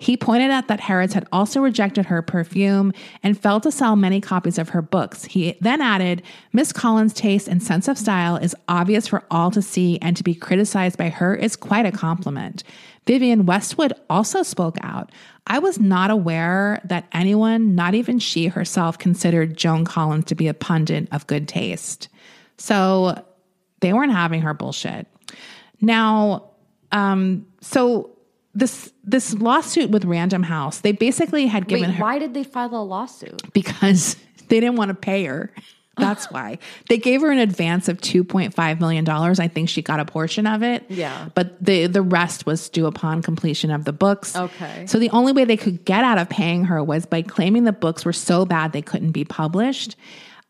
He 0.00 0.16
pointed 0.16 0.50
out 0.50 0.68
that 0.68 0.80
Harrods 0.80 1.14
had 1.14 1.26
also 1.32 1.60
rejected 1.60 2.06
her 2.06 2.20
perfume 2.22 2.92
and 3.22 3.40
failed 3.40 3.62
to 3.62 3.72
sell 3.72 3.96
many 3.96 4.20
copies 4.20 4.58
of 4.58 4.70
her 4.70 4.82
books. 4.82 5.24
He 5.24 5.56
then 5.60 5.80
added, 5.80 6.22
Miss 6.52 6.72
Collins' 6.72 7.14
taste 7.14 7.48
and 7.48 7.62
sense 7.62 7.88
of 7.88 7.96
style 7.96 8.36
is 8.36 8.54
obvious 8.68 9.06
for 9.06 9.24
all 9.30 9.50
to 9.52 9.62
see, 9.62 9.98
and 10.02 10.16
to 10.16 10.24
be 10.24 10.34
criticized 10.34 10.98
by 10.98 11.08
her 11.08 11.34
is 11.34 11.56
quite 11.56 11.86
a 11.86 11.92
compliment. 11.92 12.62
Vivienne 13.06 13.46
Westwood 13.46 13.92
also 14.10 14.42
spoke 14.42 14.76
out. 14.82 15.12
I 15.46 15.60
was 15.60 15.78
not 15.78 16.10
aware 16.10 16.80
that 16.84 17.06
anyone, 17.12 17.76
not 17.76 17.94
even 17.94 18.18
she 18.18 18.48
herself, 18.48 18.98
considered 18.98 19.56
Joan 19.56 19.84
Collins 19.84 20.24
to 20.26 20.34
be 20.34 20.48
a 20.48 20.54
pundit 20.54 21.08
of 21.12 21.26
good 21.28 21.46
taste. 21.46 22.08
So 22.58 23.24
they 23.80 23.92
weren't 23.92 24.12
having 24.12 24.42
her 24.42 24.54
bullshit. 24.54 25.06
Now, 25.80 26.50
um, 26.92 27.46
so 27.60 28.16
this 28.54 28.92
this 29.04 29.34
lawsuit 29.34 29.90
with 29.90 30.04
Random 30.04 30.42
House, 30.42 30.80
they 30.80 30.92
basically 30.92 31.46
had 31.46 31.68
given 31.68 31.90
Wait, 31.90 31.96
her 31.96 32.02
why 32.02 32.18
did 32.18 32.34
they 32.34 32.44
file 32.44 32.74
a 32.74 32.82
lawsuit? 32.82 33.52
because 33.52 34.16
they 34.48 34.60
didn't 34.60 34.76
want 34.76 34.88
to 34.88 34.94
pay 34.94 35.24
her. 35.24 35.52
That's 35.98 36.26
why. 36.30 36.58
They 36.88 36.98
gave 36.98 37.22
her 37.22 37.30
an 37.30 37.38
advance 37.38 37.88
of 37.88 37.98
$2.5 37.98 38.80
million. 38.80 39.08
I 39.08 39.48
think 39.48 39.68
she 39.68 39.82
got 39.82 39.98
a 40.00 40.04
portion 40.04 40.46
of 40.46 40.62
it. 40.62 40.84
Yeah. 40.88 41.28
But 41.34 41.62
the, 41.64 41.86
the 41.86 42.02
rest 42.02 42.44
was 42.46 42.68
due 42.68 42.86
upon 42.86 43.22
completion 43.22 43.70
of 43.70 43.84
the 43.84 43.92
books. 43.92 44.36
Okay. 44.36 44.86
So 44.86 44.98
the 44.98 45.10
only 45.10 45.32
way 45.32 45.44
they 45.44 45.56
could 45.56 45.84
get 45.84 46.04
out 46.04 46.18
of 46.18 46.28
paying 46.28 46.64
her 46.64 46.82
was 46.84 47.06
by 47.06 47.22
claiming 47.22 47.64
the 47.64 47.72
books 47.72 48.04
were 48.04 48.12
so 48.12 48.44
bad 48.44 48.72
they 48.72 48.82
couldn't 48.82 49.12
be 49.12 49.24
published. 49.24 49.96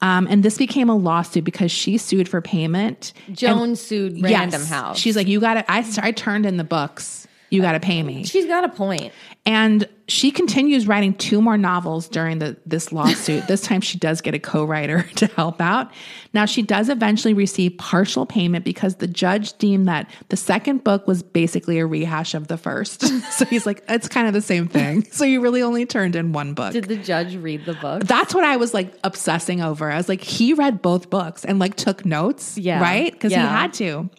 Um, 0.03 0.27
and 0.29 0.43
this 0.43 0.59
became 0.59 0.91
a 0.91 0.95
lawsuit 0.95 1.45
because 1.45 1.71
she 1.71 1.97
sued 1.97 2.29
for 2.29 2.41
payment. 2.43 3.13
Joan 3.33 3.77
sued 3.77 4.17
Yes. 4.19 4.31
Random 4.31 4.63
House. 4.65 4.99
She's 4.99 5.17
like, 5.17 5.27
you 5.27 5.41
got 5.41 5.55
to, 5.55 5.71
I, 5.71 5.85
I 6.03 6.13
turned 6.13 6.45
in 6.45 6.59
the 6.59 6.65
books. 6.65 7.26
You 7.51 7.63
got 7.63 7.73
to 7.73 7.81
pay 7.81 8.03
me. 8.03 8.25
she's 8.25 8.47
got 8.47 8.65
a 8.65 8.69
point. 8.69 9.13
And 9.45 9.89
she 10.09 10.33
continues 10.33 10.89
writing 10.89 11.15
two 11.15 11.41
more 11.41 11.57
novels 11.57 12.09
during 12.09 12.39
the 12.41 12.57
this 12.67 12.91
lawsuit. 12.93 13.47
this 13.49 13.61
time 13.61 13.81
she 13.81 13.99
does 13.99 14.21
get 14.21 14.35
a 14.35 14.39
co-writer 14.41 15.03
to 15.17 15.27
help 15.29 15.61
out. 15.61 15.93
Now 16.35 16.47
she 16.47 16.63
does 16.63 16.89
eventually 16.89 17.35
receive 17.35 17.79
partial 17.79 18.27
payment 18.27 18.65
because 18.65 18.97
the 18.97 19.07
judge 19.07 19.57
deemed 19.59 19.87
that 19.87 20.11
the 20.29 20.37
second 20.37 20.83
book 20.85 21.07
was 21.07 21.23
basically 21.23 21.79
a 21.79 21.87
rehash 21.87 22.35
of 22.35 22.49
the 22.49 22.57
first. 22.57 23.03
so 23.33 23.45
he's 23.45 23.67
like, 23.67 23.85
it's 23.89 24.09
kind 24.09 24.27
of 24.27 24.33
the 24.33 24.43
same 24.43 24.67
thing. 24.67 25.05
So 25.13 25.25
you 25.25 25.41
really 25.41 25.63
only 25.63 25.87
turned 25.87 26.17
in 26.17 26.33
one 26.33 26.55
book. 26.55 26.73
Did 26.73 26.85
the 26.87 26.97
judge 26.97 27.37
read 27.37 27.65
the 27.65 27.75
book? 27.75 28.03
That's 28.05 28.35
what 28.35 28.43
I 28.45 28.57
was 28.57 28.75
like 28.75 28.93
obsessing 29.05 29.61
over. 29.61 29.91
I 29.91 29.97
was 29.97 30.09
like, 30.09 30.21
he 30.21 30.53
read 30.55 30.83
both 30.83 31.11
books 31.11 31.45
and 31.45 31.59
like 31.61 31.77
took 31.77 32.05
notes, 32.05 32.59
Yeah. 32.59 32.81
right? 32.81 33.13
Because 33.13 33.33
he 33.33 33.39
had 33.39 33.73
to. 33.75 34.11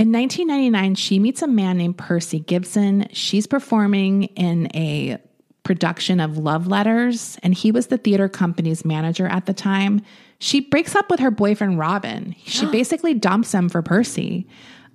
In 0.00 0.12
1999, 0.12 0.94
she 0.94 1.18
meets 1.18 1.42
a 1.42 1.46
man 1.46 1.76
named 1.76 1.98
Percy 1.98 2.40
Gibson. 2.40 3.06
She's 3.12 3.46
performing 3.46 4.22
in 4.34 4.74
a 4.74 5.18
production 5.62 6.20
of 6.20 6.38
Love 6.38 6.66
Letters, 6.66 7.36
and 7.42 7.52
he 7.52 7.70
was 7.70 7.88
the 7.88 7.98
theater 7.98 8.26
company's 8.26 8.82
manager 8.82 9.26
at 9.26 9.44
the 9.44 9.52
time. 9.52 10.00
She 10.38 10.60
breaks 10.60 10.96
up 10.96 11.10
with 11.10 11.20
her 11.20 11.30
boyfriend, 11.30 11.78
Robin. 11.78 12.34
She 12.46 12.64
basically 12.72 13.12
dumps 13.12 13.52
him 13.52 13.68
for 13.68 13.82
Percy. 13.82 14.46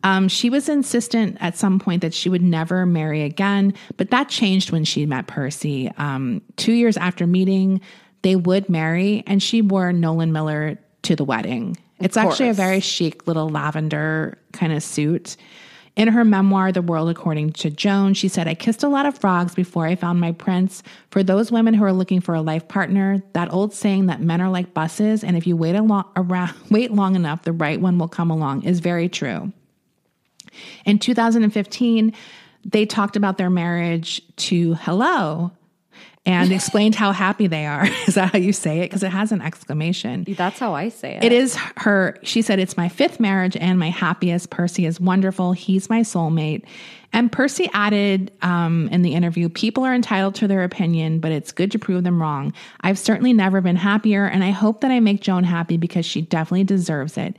Um, 0.03 0.27
she 0.27 0.49
was 0.49 0.69
insistent 0.69 1.37
at 1.39 1.55
some 1.55 1.77
point 1.77 2.01
that 2.01 2.15
she 2.15 2.27
would 2.27 2.41
never 2.41 2.87
marry 2.87 3.21
again, 3.21 3.75
but 3.97 4.09
that 4.09 4.27
changed 4.27 4.71
when 4.71 4.85
she 4.85 5.05
met 5.05 5.27
Percy. 5.27 5.91
Um, 5.99 6.41
two 6.55 6.73
years 6.73 6.97
after 6.97 7.27
meeting, 7.27 7.79
they 8.23 8.35
would 8.35 8.69
marry, 8.69 9.23
and 9.27 9.43
she 9.43 9.61
wore 9.61 9.93
Nolan 9.93 10.31
Miller 10.31 10.79
to 11.03 11.15
the 11.15 11.23
wedding. 11.23 11.77
It's 11.99 12.17
actually 12.17 12.49
a 12.49 12.53
very 12.53 12.79
chic 12.79 13.27
little 13.27 13.49
lavender 13.49 14.37
kind 14.51 14.73
of 14.73 14.83
suit. 14.83 15.37
In 15.95 16.09
her 16.09 16.25
memoir, 16.25 16.73
The 16.73 16.81
World 16.81 17.09
According 17.09 17.53
to 17.53 17.69
Joan, 17.69 18.13
she 18.13 18.27
said, 18.27 18.49
I 18.49 18.53
kissed 18.53 18.83
a 18.83 18.89
lot 18.89 19.05
of 19.05 19.17
frogs 19.17 19.55
before 19.55 19.85
I 19.85 19.95
found 19.95 20.19
my 20.19 20.33
prince. 20.33 20.83
For 21.09 21.23
those 21.23 21.53
women 21.53 21.73
who 21.73 21.85
are 21.85 21.93
looking 21.93 22.19
for 22.19 22.35
a 22.35 22.41
life 22.41 22.67
partner, 22.67 23.23
that 23.31 23.53
old 23.53 23.73
saying 23.73 24.07
that 24.07 24.19
men 24.19 24.41
are 24.41 24.49
like 24.49 24.73
buses, 24.73 25.23
and 25.23 25.37
if 25.37 25.47
you 25.47 25.55
wait, 25.55 25.75
a 25.75 25.81
lo- 25.81 26.09
around, 26.17 26.53
wait 26.69 26.91
long 26.91 27.15
enough, 27.15 27.43
the 27.43 27.53
right 27.53 27.79
one 27.79 27.97
will 27.97 28.09
come 28.09 28.29
along 28.29 28.63
is 28.63 28.81
very 28.81 29.07
true. 29.07 29.53
In 30.85 30.99
2015, 30.99 32.13
they 32.65 32.85
talked 32.85 33.15
about 33.15 33.37
their 33.37 33.49
marriage 33.49 34.21
to 34.37 34.73
Hello 34.73 35.51
and 36.25 36.51
explained 36.51 36.95
how 36.95 37.11
happy 37.11 37.47
they 37.47 37.65
are. 37.65 37.85
Is 38.07 38.15
that 38.15 38.31
how 38.31 38.39
you 38.39 38.51
say 38.51 38.79
it? 38.79 38.89
Because 38.89 39.03
it 39.03 39.11
has 39.11 39.31
an 39.31 39.41
exclamation. 39.41 40.25
That's 40.27 40.59
how 40.59 40.73
I 40.73 40.89
say 40.89 41.15
it. 41.15 41.23
It 41.23 41.31
is 41.31 41.55
her. 41.77 42.17
She 42.23 42.41
said, 42.41 42.59
It's 42.59 42.77
my 42.77 42.89
fifth 42.89 43.19
marriage 43.19 43.55
and 43.55 43.77
my 43.77 43.89
happiest. 43.89 44.49
Percy 44.49 44.85
is 44.85 44.99
wonderful. 44.99 45.53
He's 45.53 45.89
my 45.89 46.01
soulmate. 46.01 46.63
And 47.13 47.31
Percy 47.31 47.69
added 47.73 48.31
um, 48.41 48.89
in 48.91 49.01
the 49.01 49.13
interview, 49.13 49.49
People 49.49 49.85
are 49.85 49.93
entitled 49.93 50.35
to 50.35 50.47
their 50.47 50.63
opinion, 50.63 51.19
but 51.19 51.31
it's 51.31 51.51
good 51.51 51.71
to 51.71 51.79
prove 51.79 52.03
them 52.03 52.21
wrong. 52.21 52.53
I've 52.81 52.99
certainly 52.99 53.33
never 53.33 53.61
been 53.61 53.77
happier, 53.77 54.25
and 54.25 54.43
I 54.43 54.49
hope 54.49 54.81
that 54.81 54.91
I 54.91 54.99
make 54.99 55.21
Joan 55.21 55.43
happy 55.43 55.77
because 55.77 56.05
she 56.05 56.21
definitely 56.21 56.65
deserves 56.65 57.17
it. 57.17 57.37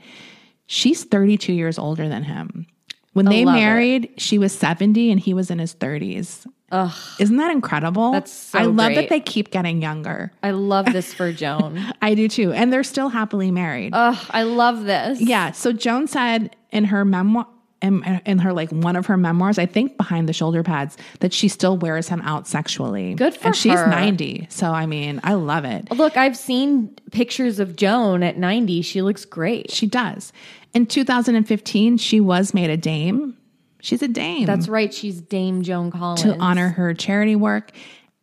She's 0.65 1.03
32 1.03 1.53
years 1.53 1.77
older 1.77 2.09
than 2.09 2.23
him. 2.23 2.67
When 3.13 3.25
they 3.25 3.45
love 3.45 3.55
it. 3.55 3.59
married, 3.59 4.13
she 4.17 4.37
was 4.37 4.51
70 4.53 5.09
and 5.09 5.19
he 5.19 5.33
was 5.33 5.49
in 5.49 5.57
his 5.57 5.73
30s. 5.73 6.45
Ugh, 6.71 6.93
Isn't 7.19 7.37
that 7.37 7.51
incredible? 7.51 8.11
That's 8.11 8.31
so 8.31 8.59
I 8.59 8.63
love 8.63 8.93
that 8.95 9.09
they 9.09 9.19
keep 9.21 9.51
getting 9.51 9.81
younger. 9.81 10.31
I 10.43 10.51
love 10.51 10.85
this 10.91 11.13
for 11.13 11.31
Joan. 11.43 11.81
I 12.01 12.13
do 12.13 12.27
too. 12.27 12.51
And 12.51 12.73
they're 12.73 12.83
still 12.83 13.09
happily 13.09 13.51
married. 13.51 13.91
Ugh, 13.93 14.17
I 14.31 14.43
love 14.43 14.83
this. 14.83 15.21
Yeah. 15.21 15.51
So 15.51 15.71
Joan 15.71 16.07
said 16.07 16.55
in 16.71 16.83
her 16.85 17.05
memoir, 17.05 17.47
in, 17.81 18.03
in 18.25 18.39
her 18.39 18.51
like 18.53 18.69
one 18.71 18.95
of 18.95 19.05
her 19.05 19.15
memoirs, 19.17 19.57
I 19.59 19.65
think 19.65 19.95
behind 19.97 20.27
the 20.27 20.33
shoulder 20.33 20.61
pads, 20.63 20.97
that 21.19 21.31
she 21.31 21.47
still 21.47 21.77
wears 21.77 22.09
him 22.09 22.21
out 22.21 22.47
sexually. 22.47 23.13
Good 23.13 23.35
for 23.35 23.41
her. 23.43 23.47
And 23.47 23.55
she's 23.55 23.75
ninety, 23.75 24.47
so 24.49 24.71
I 24.71 24.87
mean, 24.87 25.21
I 25.23 25.35
love 25.35 25.63
it. 25.63 25.89
Look, 25.91 26.17
I've 26.17 26.35
seen 26.35 26.89
pictures 27.11 27.59
of 27.59 27.75
Joan 27.75 28.23
at 28.23 28.37
90. 28.37 28.81
She 28.81 29.01
looks 29.01 29.23
great. 29.25 29.71
She 29.71 29.85
does. 29.85 30.33
In 30.73 30.85
2015, 30.85 31.97
she 31.97 32.19
was 32.19 32.53
made 32.53 32.69
a 32.69 32.77
dame. 32.77 33.37
She's 33.79 34.01
a 34.01 34.07
dame. 34.07 34.45
That's 34.45 34.67
right. 34.67 34.93
She's 34.93 35.21
Dame 35.21 35.61
Joan 35.63 35.91
Collins. 35.91 36.23
to 36.23 36.37
honor 36.37 36.69
her 36.69 36.93
charity 36.93 37.35
work. 37.35 37.71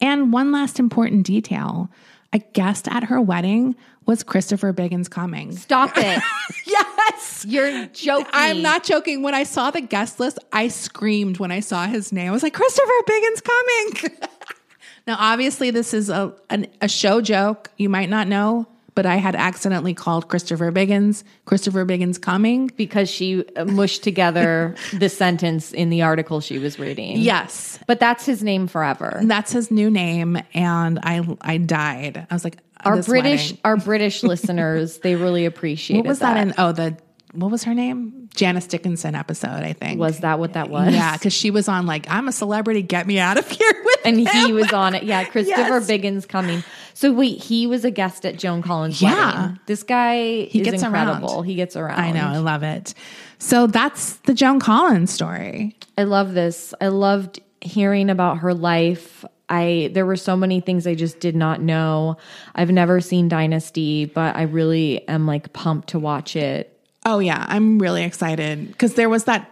And 0.00 0.32
one 0.32 0.52
last 0.52 0.78
important 0.80 1.24
detail: 1.26 1.90
a 2.32 2.38
guest 2.38 2.88
at 2.88 3.04
her 3.04 3.20
wedding 3.20 3.76
was 4.06 4.22
Christopher 4.22 4.72
Biggins 4.72 5.08
coming. 5.08 5.56
Stop 5.56 5.92
it. 5.96 6.22
Yes. 6.66 7.44
You're 7.46 7.86
joking. 7.86 8.26
I'm 8.32 8.60
not 8.62 8.84
joking. 8.84 9.22
When 9.22 9.34
I 9.34 9.44
saw 9.44 9.70
the 9.70 9.80
guest 9.80 10.18
list, 10.18 10.38
I 10.52 10.68
screamed 10.68 11.38
when 11.38 11.52
I 11.52 11.60
saw 11.60 11.86
his 11.86 12.12
name. 12.12 12.28
I 12.28 12.32
was 12.32 12.42
like, 12.42 12.54
Christopher 12.54 12.90
Biggins 13.06 13.42
coming. 13.42 14.18
now, 15.06 15.16
obviously, 15.18 15.70
this 15.70 15.94
is 15.94 16.10
a, 16.10 16.34
an, 16.50 16.66
a 16.80 16.88
show 16.88 17.20
joke. 17.20 17.70
You 17.76 17.88
might 17.88 18.08
not 18.08 18.28
know, 18.28 18.66
but 18.94 19.06
I 19.06 19.16
had 19.16 19.34
accidentally 19.34 19.94
called 19.94 20.28
Christopher 20.28 20.70
Biggins, 20.70 21.24
Christopher 21.46 21.84
Biggins 21.84 22.20
coming. 22.20 22.68
because 22.76 23.10
she 23.10 23.44
mushed 23.66 24.02
together 24.04 24.76
the 24.92 25.08
sentence 25.08 25.72
in 25.72 25.90
the 25.90 26.02
article 26.02 26.40
she 26.40 26.58
was 26.58 26.78
reading. 26.78 27.18
Yes. 27.18 27.78
But 27.86 27.98
that's 28.00 28.24
his 28.24 28.42
name 28.42 28.66
forever. 28.68 29.20
That's 29.24 29.50
his 29.52 29.70
new 29.70 29.90
name. 29.90 30.38
And 30.54 30.98
I 31.02 31.26
I 31.40 31.56
died. 31.58 32.26
I 32.30 32.34
was 32.34 32.44
like, 32.44 32.58
Our 32.84 33.02
British 33.02 33.50
wedding. 33.50 33.58
our 33.64 33.76
British 33.90 34.22
listeners, 34.22 34.98
they 34.98 35.14
really 35.16 35.44
appreciate 35.44 35.96
it. 35.96 36.00
What 36.00 36.08
was 36.08 36.18
that 36.20 36.36
in? 36.36 36.54
Oh, 36.58 36.72
the, 36.72 36.96
what 37.32 37.50
was 37.50 37.64
her 37.64 37.74
name? 37.74 38.28
Janice 38.36 38.66
Dickinson 38.66 39.14
episode, 39.14 39.62
I 39.62 39.72
think. 39.74 39.98
Was 40.00 40.20
that 40.20 40.38
what 40.40 40.54
that 40.54 40.68
was? 40.68 40.92
Yeah, 40.92 41.16
because 41.16 41.32
she 41.32 41.50
was 41.52 41.68
on 41.68 41.86
like, 41.86 42.06
I'm 42.10 42.26
a 42.26 42.32
celebrity, 42.32 42.82
get 42.82 43.06
me 43.06 43.18
out 43.20 43.38
of 43.38 43.48
here 43.58 43.82
with 43.84 44.00
And 44.04 44.18
he 44.28 44.52
was 44.52 44.72
on 44.72 44.94
it. 44.96 45.04
Yeah, 45.04 45.24
Christopher 45.24 45.60
Yes. 45.60 45.88
Biggins 45.88 46.26
coming. 46.28 46.64
So 46.94 47.12
wait, 47.12 47.42
he 47.42 47.66
was 47.66 47.84
a 47.84 47.90
guest 47.90 48.24
at 48.24 48.38
Joan 48.38 48.62
Collins' 48.62 49.02
Yeah. 49.02 49.40
wedding. 49.42 49.58
This 49.66 49.82
guy 49.82 50.44
He 50.44 50.60
is 50.60 50.64
gets 50.64 50.82
incredible. 50.82 51.34
around. 51.34 51.44
He 51.44 51.54
gets 51.56 51.76
around. 51.76 51.98
I 52.00 52.12
know, 52.12 52.26
I 52.26 52.38
love 52.38 52.62
it. 52.62 52.94
So 53.38 53.66
that's 53.66 54.14
the 54.18 54.32
Joan 54.32 54.60
Collins 54.60 55.12
story. 55.12 55.76
I 55.98 56.04
love 56.04 56.34
this. 56.34 56.72
I 56.80 56.88
loved 56.88 57.40
hearing 57.60 58.10
about 58.10 58.38
her 58.38 58.54
life. 58.54 59.24
I 59.48 59.90
there 59.92 60.06
were 60.06 60.16
so 60.16 60.36
many 60.36 60.60
things 60.60 60.86
I 60.86 60.94
just 60.94 61.20
did 61.20 61.36
not 61.36 61.60
know. 61.60 62.16
I've 62.54 62.70
never 62.70 63.00
seen 63.00 63.28
Dynasty, 63.28 64.06
but 64.06 64.36
I 64.36 64.42
really 64.42 65.06
am 65.08 65.26
like 65.26 65.52
pumped 65.52 65.88
to 65.90 65.98
watch 65.98 66.36
it. 66.36 66.70
Oh 67.04 67.18
yeah, 67.18 67.44
I'm 67.48 67.78
really 67.78 68.04
excited 68.04 68.68
because 68.68 68.94
there 68.94 69.08
was 69.10 69.24
that 69.24 69.50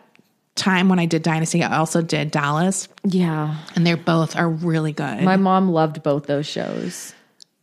time 0.55 0.89
when 0.89 0.99
I 0.99 1.07
did 1.07 1.23
Dynasty, 1.23 1.63
I 1.63 1.77
also 1.77 2.01
did 2.03 2.31
Dallas, 2.31 2.89
Yeah. 3.05 3.57
and 3.75 3.87
they're 3.87 3.97
both 3.97 4.37
are 4.37 4.49
really 4.49 4.93
good. 4.93 5.23
My 5.23 5.37
mom 5.37 5.71
loved 5.71 6.03
both 6.03 6.27
those 6.27 6.47
shows. 6.47 7.15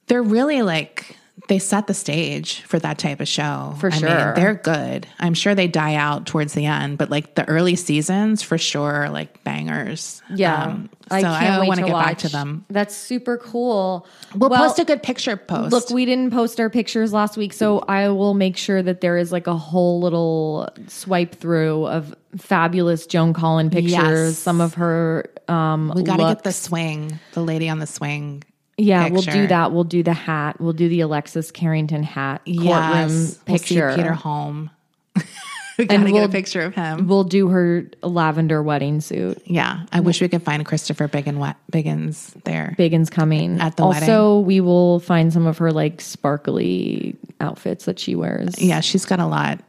They're 0.09 0.21
really 0.21 0.61
like 0.61 1.15
they 1.47 1.57
set 1.57 1.87
the 1.87 1.93
stage 1.93 2.61
for 2.61 2.77
that 2.79 2.99
type 2.99 3.19
of 3.19 3.27
show. 3.27 3.75
For 3.79 3.87
I 3.87 3.93
mean, 3.93 4.01
sure. 4.01 4.33
they're 4.35 4.53
good. 4.55 5.07
I'm 5.19 5.33
sure 5.33 5.55
they 5.55 5.67
die 5.67 5.95
out 5.95 6.27
towards 6.27 6.53
the 6.53 6.65
end, 6.65 6.97
but 6.97 7.09
like 7.09 7.35
the 7.35 7.47
early 7.47 7.75
seasons 7.75 8.43
for 8.43 8.57
sure 8.57 9.09
like 9.09 9.43
bangers. 9.43 10.21
Yeah. 10.33 10.63
Um, 10.65 10.89
I 11.09 11.21
so 11.21 11.27
can't 11.27 11.61
wait 11.61 11.67
wanna 11.67 11.83
get 11.83 11.91
watch. 11.93 12.05
back 12.05 12.17
to 12.19 12.29
them. 12.29 12.65
That's 12.69 12.95
super 12.95 13.37
cool. 13.37 14.05
We'll, 14.35 14.49
Well, 14.51 14.59
post 14.59 14.77
a 14.77 14.85
good 14.85 15.01
picture 15.01 15.37
post. 15.37 15.71
Look, 15.71 15.89
we 15.89 16.05
didn't 16.05 16.31
post 16.31 16.59
our 16.59 16.69
pictures 16.69 17.13
last 17.13 17.35
week, 17.35 17.53
so 17.53 17.79
I 17.79 18.09
will 18.09 18.35
make 18.35 18.55
sure 18.55 18.83
that 18.83 19.01
there 19.01 19.17
is 19.17 19.31
like 19.31 19.47
a 19.47 19.57
whole 19.57 20.01
little 20.01 20.69
swipe 20.87 21.33
through 21.35 21.87
of 21.87 22.13
fabulous 22.37 23.07
Joan 23.07 23.33
Collin 23.33 23.71
pictures. 23.71 23.91
Yes. 23.91 24.37
Some 24.37 24.61
of 24.61 24.75
her 24.75 25.25
um 25.47 25.91
we 25.95 26.03
got 26.03 26.17
to 26.17 26.23
get 26.23 26.43
the 26.43 26.53
swing, 26.53 27.17
the 27.33 27.41
lady 27.41 27.69
on 27.69 27.79
the 27.79 27.87
swing. 27.87 28.43
Yeah, 28.79 29.09
we'll 29.09 29.21
do 29.21 29.47
that. 29.47 29.71
We'll 29.71 29.83
do 29.83 30.03
the 30.03 30.13
hat. 30.13 30.59
We'll 30.61 30.73
do 30.73 30.87
the 30.89 31.01
Alexis 31.01 31.51
Carrington 31.51 32.03
hat 32.03 32.41
courtroom 32.45 32.63
Yes, 32.65 33.39
we'll 33.47 33.57
picture. 33.57 33.93
Peter 33.95 34.13
Holm. 34.13 34.69
we 35.77 35.85
got 35.85 35.97
to 35.97 36.03
get 36.05 36.13
we'll- 36.13 36.23
a 36.23 36.29
picture 36.29 36.61
of 36.61 36.75
him. 36.75 37.07
We'll 37.07 37.23
do 37.25 37.49
her 37.49 37.85
lavender 38.03 38.63
wedding 38.63 39.01
suit. 39.01 39.41
yeah, 39.45 39.85
I 39.91 39.99
wish 39.99 40.21
we 40.21 40.29
could 40.29 40.43
find 40.43 40.65
Christopher 40.65 41.07
Biggin, 41.07 41.35
Biggins 41.71 42.41
there. 42.43 42.75
Biggins 42.79 43.11
coming 43.11 43.59
At 43.59 43.75
the 43.77 43.85
wedding. 43.85 44.09
also, 44.09 44.39
we 44.39 44.61
will 44.61 44.99
find 45.01 45.31
some 45.33 45.45
of 45.45 45.57
her 45.57 45.71
like 45.71 45.99
sparkly 46.01 47.15
outfits 47.41 47.85
that 47.85 47.99
she 47.99 48.15
wears. 48.15 48.59
Yeah, 48.61 48.79
she's 48.79 49.05
got 49.05 49.19
a 49.19 49.25
lot. 49.25 49.59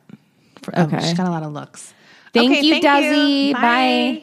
For, 0.62 0.78
um, 0.78 0.86
Okay. 0.86 1.00
she's 1.00 1.14
got 1.16 1.26
a 1.26 1.30
lot 1.30 1.42
of 1.42 1.52
looks. 1.52 1.92
Thank 2.32 2.52
Okay, 2.52 2.60
you, 2.60 2.72
thank 2.80 2.84
Desi. 2.84 3.46
you. 3.48 3.54
Bye. 3.54 3.60
Bye. 3.60 4.22